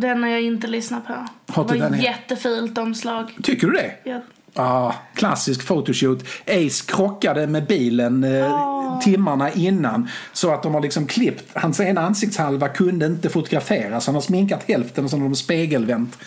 Den 0.00 0.22
har 0.22 0.30
jag 0.30 0.42
inte 0.42 0.66
lyssnat 0.66 1.06
på. 1.06 1.26
Har 1.52 1.68
Det 1.68 1.78
var 1.78 1.90
här? 1.90 2.04
jättefult 2.04 2.78
omslag. 2.78 3.32
Tycker 3.42 3.66
du 3.66 3.72
det? 3.72 3.92
Jag, 4.04 4.20
Ah, 4.58 4.92
klassisk 5.14 5.66
photoshoot. 5.66 6.24
Ace 6.46 6.84
krockade 6.86 7.46
med 7.46 7.66
bilen 7.66 8.24
eh, 8.24 9.00
timmarna 9.00 9.50
innan. 9.52 10.08
Så 10.32 10.50
att 10.54 10.62
de 10.62 10.74
har 10.74 10.80
liksom 10.80 11.06
klippt, 11.06 11.44
hans 11.54 11.80
ena 11.80 12.00
ansiktshalva 12.00 12.68
kunde 12.68 13.06
inte 13.06 13.28
fotograferas. 13.28 14.06
Han 14.06 14.14
har 14.14 14.22
sminkat 14.22 14.62
hälften 14.68 15.04
och 15.04 15.10
så 15.10 15.16
har 15.16 15.22
de 15.24 15.34
spegelvänt. 15.36 16.18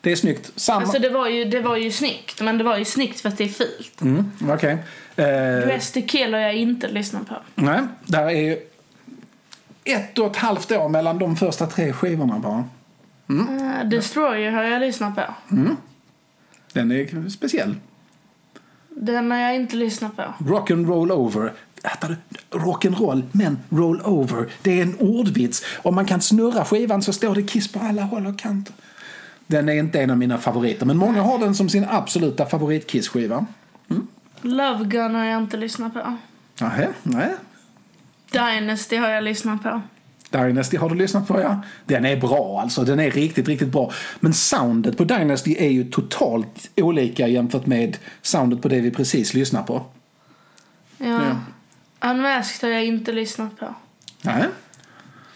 Det 0.00 0.12
är 0.12 0.16
snyggt. 0.16 0.50
Samma... 0.56 0.80
Alltså 0.80 0.98
det 0.98 1.08
var, 1.08 1.28
ju, 1.28 1.44
det 1.44 1.60
var 1.60 1.76
ju 1.76 1.90
snyggt, 1.90 2.40
men 2.42 2.58
det 2.58 2.64
var 2.64 2.76
ju 2.76 2.84
snyggt 2.84 3.20
för 3.20 3.28
att 3.28 3.38
det 3.38 3.44
är 3.44 3.48
fult. 3.48 4.00
mm, 4.00 4.30
Okej. 4.50 4.76
Eh, 5.16 5.24
Dress 5.66 5.92
to 5.92 6.00
kill 6.06 6.34
har 6.34 6.40
jag 6.40 6.54
inte 6.56 6.88
lyssnat 6.88 7.28
på. 7.28 7.34
nej, 7.54 7.80
där 8.04 8.26
är 8.26 8.30
ju 8.40 8.58
ett 9.84 10.18
och 10.18 10.26
ett 10.26 10.36
halvt 10.36 10.72
år 10.72 10.88
mellan 10.88 11.18
de 11.18 11.36
första 11.36 11.66
tre 11.66 11.92
skivorna 11.92 12.38
bara. 12.38 12.64
Eh, 13.28 13.88
Destroyer 13.88 14.50
har 14.52 14.62
jag 14.62 14.80
lyssnat 14.80 15.14
på. 15.14 15.22
Den 16.72 16.92
är 16.92 17.28
speciell. 17.28 17.74
Den 18.88 19.30
har 19.30 19.38
jag 19.38 19.56
inte 19.56 19.76
lyssnat 19.76 20.16
på. 20.16 20.34
Rock 20.38 20.70
and 20.70 20.88
roll 20.88 21.12
over. 21.12 21.52
Fattar 21.82 22.08
du? 22.08 22.58
Rock 22.58 22.84
and 22.84 22.98
roll, 22.98 23.22
men 23.32 23.58
roll 23.68 24.00
over. 24.04 24.46
Det 24.62 24.78
är 24.78 24.82
en 24.82 24.96
ordvits. 24.98 25.64
Om 25.82 25.94
man 25.94 26.04
kan 26.04 26.20
snurra 26.20 26.64
skivan 26.64 27.02
så 27.02 27.12
står 27.12 27.34
det 27.34 27.42
Kiss 27.42 27.72
på 27.72 27.80
alla 27.80 28.02
håll 28.02 28.26
och 28.26 28.38
kanter. 28.38 28.74
Den 29.46 29.68
är 29.68 29.72
inte 29.72 30.00
en 30.00 30.10
av 30.10 30.18
mina 30.18 30.38
favoriter, 30.38 30.86
men 30.86 30.96
många 30.96 31.22
har 31.22 31.38
den 31.38 31.54
som 31.54 31.68
sin 31.68 31.84
absoluta 31.84 32.44
favorit-Kiss-skiva. 32.44 33.46
Love 34.42 34.84
Gun 34.84 35.14
har 35.14 35.24
jag 35.24 35.42
inte 35.42 35.56
lyssnat 35.56 35.94
på. 35.94 36.16
Nähä, 36.60 36.88
nej. 37.02 37.34
Dynasty 38.30 38.96
har 38.96 39.08
jag 39.08 39.24
lyssnat 39.24 39.62
på. 39.62 39.82
Dynasty 40.30 40.76
har 40.76 40.88
du 40.88 40.94
lyssnat 40.94 41.28
på, 41.28 41.40
ja. 41.40 41.62
Den 41.84 42.04
är 42.04 42.16
bra 42.16 42.60
alltså. 42.62 42.84
Den 42.84 43.00
är 43.00 43.10
riktigt, 43.10 43.48
riktigt 43.48 43.68
bra. 43.68 43.92
Men 44.20 44.34
soundet 44.34 44.96
på 44.96 45.04
Dynasty 45.04 45.56
är 45.58 45.68
ju 45.68 45.84
totalt 45.84 46.70
olika 46.76 47.28
jämfört 47.28 47.66
med 47.66 47.96
soundet 48.22 48.62
på 48.62 48.68
det 48.68 48.80
vi 48.80 48.90
precis 48.90 49.34
lyssnade 49.34 49.66
på. 49.66 49.82
Ja. 50.98 51.20
Unmasked 52.10 52.68
har 52.68 52.74
jag 52.74 52.84
inte 52.84 53.12
lyssnat 53.12 53.58
på. 53.58 53.74
Nej. 54.22 54.44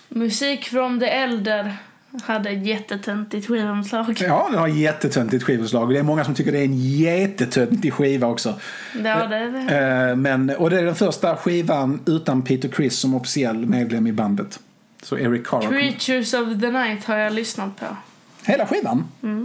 Musik 0.09 0.65
från 0.65 1.01
The 1.01 1.07
Elder 1.07 1.77
hade 2.23 2.51
ett 2.51 2.67
jättetöntigt 2.67 3.47
skivomslag. 3.47 4.17
Ja, 4.21 4.49
den 4.51 4.59
har 4.59 4.69
jättetöntigt 4.69 5.45
skivomslag. 5.45 5.91
Det 5.95 5.99
är 5.99 6.03
många 6.03 6.25
som 6.25 6.35
tycker 6.35 6.53
det 6.53 6.59
är 6.59 6.65
en 6.65 6.79
jättetöntig 6.79 7.93
skiva 7.93 8.27
också. 8.27 8.55
Ja, 8.95 9.27
det 9.27 9.37
är 9.37 9.51
det. 9.51 10.11
Eh, 10.11 10.17
Men, 10.17 10.51
och 10.51 10.71
det 10.71 10.79
är 10.79 10.85
den 10.85 10.95
första 10.95 11.37
skivan 11.37 12.01
utan 12.07 12.43
Peter 12.43 12.69
Criss 12.69 12.99
som 12.99 13.15
officiell 13.15 13.67
medlem 13.67 14.07
i 14.07 14.13
bandet. 14.13 14.61
Så 15.03 15.19
Eric 15.19 15.47
Carr. 15.47 15.61
Creatures 15.61 16.35
of 16.35 16.61
the 16.61 16.71
Night 16.71 17.05
har 17.05 17.17
jag 17.17 17.33
lyssnat 17.33 17.81
på. 17.81 17.87
Hela 18.45 18.67
skivan? 18.67 19.05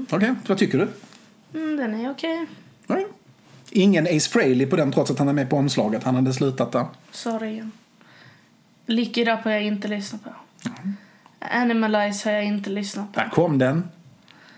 Okej, 0.09 0.35
vad 0.47 0.57
tycker 0.57 0.77
du? 0.77 0.87
Mm, 1.59 1.77
den 1.77 2.05
är 2.05 2.11
okej. 2.11 2.45
Nej. 2.87 3.07
Ingen 3.71 4.05
Ace 4.05 4.29
Frehley 4.29 4.65
på 4.65 4.75
den 4.75 4.91
trots 4.91 5.11
att 5.11 5.19
han 5.19 5.27
är 5.27 5.33
med 5.33 5.49
på 5.49 5.57
omslaget. 5.57 6.03
Han 6.03 6.15
hade 6.15 6.33
slutat 6.33 6.71
där. 6.71 6.85
Sorry. 7.11 7.63
Lick 8.85 9.17
It 9.17 9.27
Up 9.27 9.39
har 9.39 9.51
jag 9.51 9.63
inte 9.63 9.87
lyssnat 9.87 10.23
på. 10.23 10.29
Animalize 11.39 12.29
har 12.29 12.35
jag 12.35 12.45
inte 12.45 12.69
lyssnat 12.69 13.13
på. 13.13 13.19
Där 13.19 13.29
kom 13.29 13.57
den. 13.57 13.89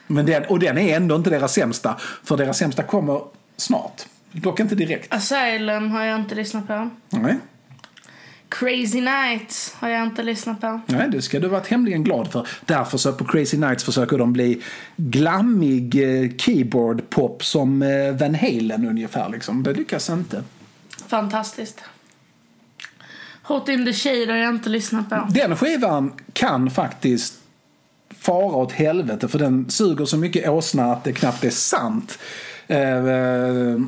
Men 0.07 0.25
den. 0.25 0.45
Och 0.45 0.59
den 0.59 0.77
är 0.77 0.95
ändå 0.95 1.15
inte 1.15 1.29
deras 1.29 1.53
sämsta. 1.53 1.95
För 2.23 2.37
deras 2.37 2.57
sämsta 2.57 2.83
kommer 2.83 3.21
snart. 3.57 4.05
Dock 4.31 4.59
inte 4.59 4.75
direkt. 4.75 5.13
Asylum 5.13 5.91
har 5.91 6.03
jag 6.03 6.19
inte 6.19 6.35
lyssnat 6.35 6.67
på. 6.67 6.89
Nej, 7.09 7.35
Crazy 8.49 9.01
Nights 9.01 9.75
har 9.79 9.89
jag 9.89 10.03
inte 10.03 10.23
lyssnat 10.23 10.61
på. 10.61 10.81
Nej 10.85 11.09
det 11.11 11.21
ska 11.21 11.39
du 11.39 11.47
vara 11.47 11.61
tämligen 11.61 12.03
glad 12.03 12.31
för. 12.31 12.47
Därför 12.65 12.97
så 12.97 13.13
på 13.13 13.25
Crazy 13.25 13.57
Nights 13.57 13.83
försöker 13.83 14.17
de 14.17 14.33
bli 14.33 14.61
glammig 14.95 15.95
eh, 15.95 16.29
keyboard-pop 16.37 17.43
som 17.43 17.81
eh, 17.81 18.11
Van 18.19 18.35
Halen 18.35 18.87
ungefär. 18.87 19.29
Liksom. 19.29 19.63
Det 19.63 19.73
lyckas 19.73 20.09
inte. 20.09 20.43
Fantastiskt. 21.07 21.81
Hot 23.43 23.69
in 23.69 23.85
the 23.85 23.93
Shade 23.93 24.31
har 24.31 24.37
jag 24.37 24.55
inte 24.55 24.69
lyssnat 24.69 25.09
på. 25.09 25.27
Den 25.29 25.55
skivan 25.55 26.13
kan 26.33 26.69
faktiskt 26.71 27.33
fara 28.19 28.55
åt 28.55 28.71
helvete 28.71 29.27
för 29.27 29.39
den 29.39 29.69
suger 29.69 30.05
så 30.05 30.17
mycket 30.17 30.49
åsna 30.49 30.91
att 30.93 31.03
det 31.03 31.13
knappt 31.13 31.43
är 31.43 31.49
sant. 31.49 32.19
Eh, 32.67 33.01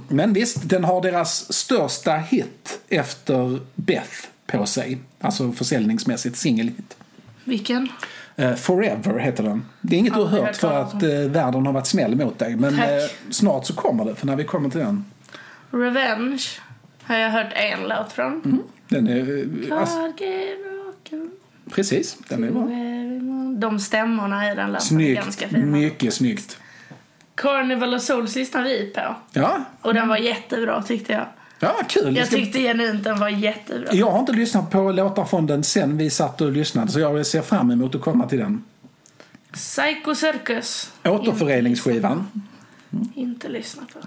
Men 0.07 0.33
visst, 0.33 0.69
den 0.69 0.83
har 0.83 1.01
deras 1.01 1.53
största 1.53 2.13
hit 2.15 2.79
efter 2.89 3.59
Beth 3.75 4.11
på 4.51 4.65
sig. 4.65 4.97
Alltså 5.21 5.51
försäljningsmässigt 5.51 6.35
singelhit. 6.37 6.97
Vilken? 7.43 7.89
Eh, 8.35 8.55
Forever 8.55 9.19
heter 9.19 9.43
den. 9.43 9.65
Det 9.81 9.95
är 9.95 9.99
inget 9.99 10.13
du 10.13 10.19
har 10.19 10.27
hört 10.27 10.55
för 10.55 10.81
att 10.81 11.03
eh, 11.03 11.09
världen 11.09 11.65
har 11.65 11.73
varit 11.73 11.87
snäll 11.87 12.15
mot 12.15 12.39
dig. 12.39 12.55
Men 12.55 12.79
eh, 12.79 12.85
snart 13.29 13.65
så 13.65 13.73
kommer 13.75 14.05
det, 14.05 14.15
för 14.15 14.25
när 14.27 14.35
vi 14.35 14.43
kommer 14.43 14.69
till 14.69 14.79
den. 14.79 15.05
Revenge 15.71 16.43
har 17.03 17.15
jag 17.17 17.29
hört 17.29 17.53
en 17.53 17.79
låt 17.87 18.11
från. 18.11 18.63
Den 18.87 19.07
är... 19.07 19.45
eh, 19.71 19.79
Alltså, 19.79 20.11
precis, 21.71 22.17
den 22.27 22.43
är 22.43 22.51
bra. 22.51 22.67
De 23.59 23.79
stämmorna 23.79 24.51
i 24.51 24.55
den 24.55 24.67
låten 24.71 24.75
är 24.75 24.79
Snyggt, 24.79 25.21
ganska 25.23 25.47
fina. 25.49 25.65
mycket 25.65 26.13
snyggt. 26.13 26.57
Carnival 27.35 27.93
of 27.93 28.01
Souls 28.01 28.35
lyssnade 28.35 28.69
vi 28.69 28.85
på. 28.95 29.15
Ja, 29.31 29.63
Och 29.81 29.93
den 29.93 30.07
var 30.07 30.17
jättebra 30.17 30.83
tyckte 30.83 31.13
jag. 31.13 31.25
Ja 31.59 31.75
kul. 31.89 32.15
Jag 32.15 32.29
tyckte 32.29 32.59
genuint 32.59 33.03
den 33.03 33.19
var 33.19 33.29
jättebra. 33.29 33.93
Jag 33.93 34.11
har 34.11 34.19
inte 34.19 34.31
lyssnat 34.31 34.71
på 34.71 34.91
låtar 34.91 35.25
från 35.25 35.47
den 35.47 35.63
sen 35.63 35.97
vi 35.97 36.09
satt 36.09 36.41
och 36.41 36.51
lyssnade 36.51 36.91
så 36.91 36.99
jag 36.99 37.25
ser 37.25 37.41
fram 37.41 37.71
emot 37.71 37.95
att 37.95 38.01
komma 38.01 38.27
till 38.27 38.39
den. 38.39 38.63
Psycho 39.53 40.15
Circus. 40.15 40.91
Återföreningsskivan. 41.03 42.27
Inte 43.15 43.49
lyssnat 43.49 43.93
på. 43.93 43.99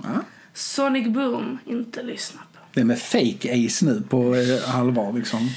Sonic 0.55 1.09
Boom. 1.09 1.59
Inte 1.66 2.03
lyssnat 2.03 2.43
på. 2.53 2.59
Det 2.74 2.81
är 2.81 2.85
med 2.85 2.99
fake 2.99 3.66
Ace 3.66 3.85
nu 3.85 4.03
på 4.09 4.37
eh, 4.37 4.79
allvar 4.79 5.12
liksom. 5.12 5.51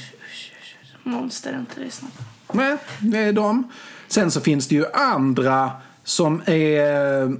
Monster. 1.02 1.58
Inte 1.58 1.80
lyssnat 1.80 2.12
på. 2.46 2.56
Nej, 2.56 2.76
det 3.00 3.18
är 3.18 3.32
de. 3.32 3.70
Sen 4.08 4.30
så 4.30 4.40
finns 4.40 4.68
det 4.68 4.74
ju 4.74 4.86
andra 4.92 5.70
som 6.04 6.42
är 6.46 7.36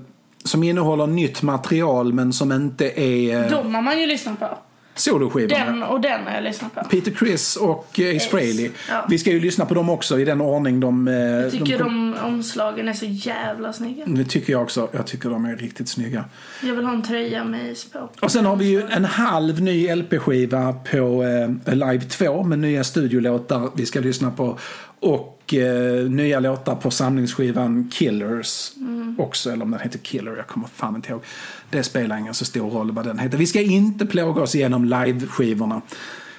som 0.47 0.62
innehåller 0.62 1.06
nytt 1.06 1.43
material 1.43 2.12
men 2.12 2.32
som 2.32 2.52
inte 2.52 3.01
är 3.01 3.44
eh, 3.44 3.51
De 3.51 3.74
har 3.74 3.82
man 3.82 4.01
ju 4.01 4.06
lyssnat 4.06 4.39
på. 4.40 4.48
soloskivorna. 4.94 5.64
Den 5.64 5.82
och 5.82 6.01
den 6.01 6.20
har 6.27 6.32
jag 6.35 6.44
lyssnat 6.44 6.74
på. 6.74 6.85
Peter 6.85 7.10
Criss 7.10 7.56
och 7.56 7.86
Ace 7.93 8.16
Ace, 8.16 8.28
Frehley. 8.31 8.70
ja. 8.89 9.06
Vi 9.09 9.18
ska 9.18 9.31
ju 9.31 9.40
lyssna 9.40 9.66
på 9.66 9.74
dem 9.74 9.89
också 9.90 10.20
i 10.20 10.24
den 10.24 10.40
ordning 10.40 10.81
de... 10.81 11.09
eh, 11.09 11.14
Jag 11.14 11.52
tycker 11.52 11.78
de, 11.78 12.14
de 12.20 12.27
omslagen 12.27 12.89
är 12.89 12.93
så 12.93 13.06
jävla 13.06 13.73
snygga. 13.73 14.05
Det 14.06 14.24
tycker 14.24 14.52
jag 14.52 14.62
också. 14.62 14.89
Jag 14.93 15.06
tycker 15.06 15.31
de 15.31 15.44
är 15.44 15.56
riktigt 15.56 15.89
snygga. 15.89 16.24
Jag 16.62 16.74
vill 16.74 16.85
ha 16.85 16.93
en 16.93 17.02
tröja 17.02 17.44
med 17.44 17.73
is 17.73 17.85
på. 17.93 18.09
Och 18.23 18.32
sen 18.32 18.47
har 18.47 18.56
vi 18.56 18.64
ju 18.64 18.82
en 18.90 19.05
halv 19.05 19.60
ny 19.62 19.94
LP-skiva 19.97 20.73
på 20.90 21.24
eh, 21.66 21.74
Live 21.74 22.01
2 22.01 22.43
med 22.43 22.59
nya 22.59 22.85
studiolåtar 22.85 23.70
vi 23.74 23.86
ska 23.86 24.01
lyssna 24.01 24.31
på. 24.31 24.59
Och 25.01 25.55
eh, 25.55 26.10
nya 26.10 26.40
låtar 26.40 26.74
på 26.74 26.90
samlingsskivan 26.90 27.90
Killers 27.93 28.73
också. 29.18 29.51
Eller 29.51 29.62
om 29.62 29.70
den 29.70 29.81
heter 29.81 29.98
Killer, 29.98 30.36
jag 30.36 30.47
kommer 30.47 30.68
fan 30.68 30.97
inte 30.97 31.10
ihåg. 31.10 31.23
Det 31.70 31.82
spelar 31.82 32.18
ingen 32.18 32.35
så 32.35 32.44
stor 32.44 32.70
roll 32.70 32.90
vad 32.90 33.05
den 33.06 33.18
heter. 33.18 33.39
Vi 33.39 33.47
ska 33.47 33.60
inte 33.60 34.06
plåga 34.06 34.43
oss 34.43 34.55
igenom 34.55 34.85
live-skivorna. 34.85 35.82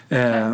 Eh, 0.10 0.54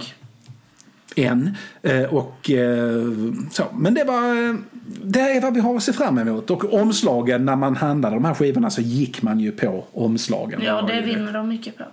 än. 1.16 1.58
Eh, 1.82 2.04
och, 2.04 2.52
eh, 2.52 3.04
så. 3.52 3.64
Men 3.74 3.94
det, 3.94 4.04
var, 4.04 4.48
eh, 4.50 4.56
det 5.04 5.20
är 5.20 5.42
vad 5.42 5.54
vi 5.54 5.60
har 5.60 5.76
att 5.76 5.84
se 5.84 5.94
fram 5.94 6.18
emot. 6.18 6.50
Och 6.50 6.74
omslagen, 6.74 7.46
när 7.46 7.56
man 7.56 7.76
handlade 7.76 8.16
de 8.16 8.26
här 8.26 8.34
skivorna 8.34 8.70
så 8.70 8.82
gick 8.82 9.22
man 9.22 9.40
ju 9.40 9.52
på 9.52 9.86
omslagen. 9.94 10.62
Ja, 10.64 10.82
det 10.82 11.02
vinner 11.02 11.34
de 11.34 11.50
mycket 11.50 11.78
på. 11.78 11.84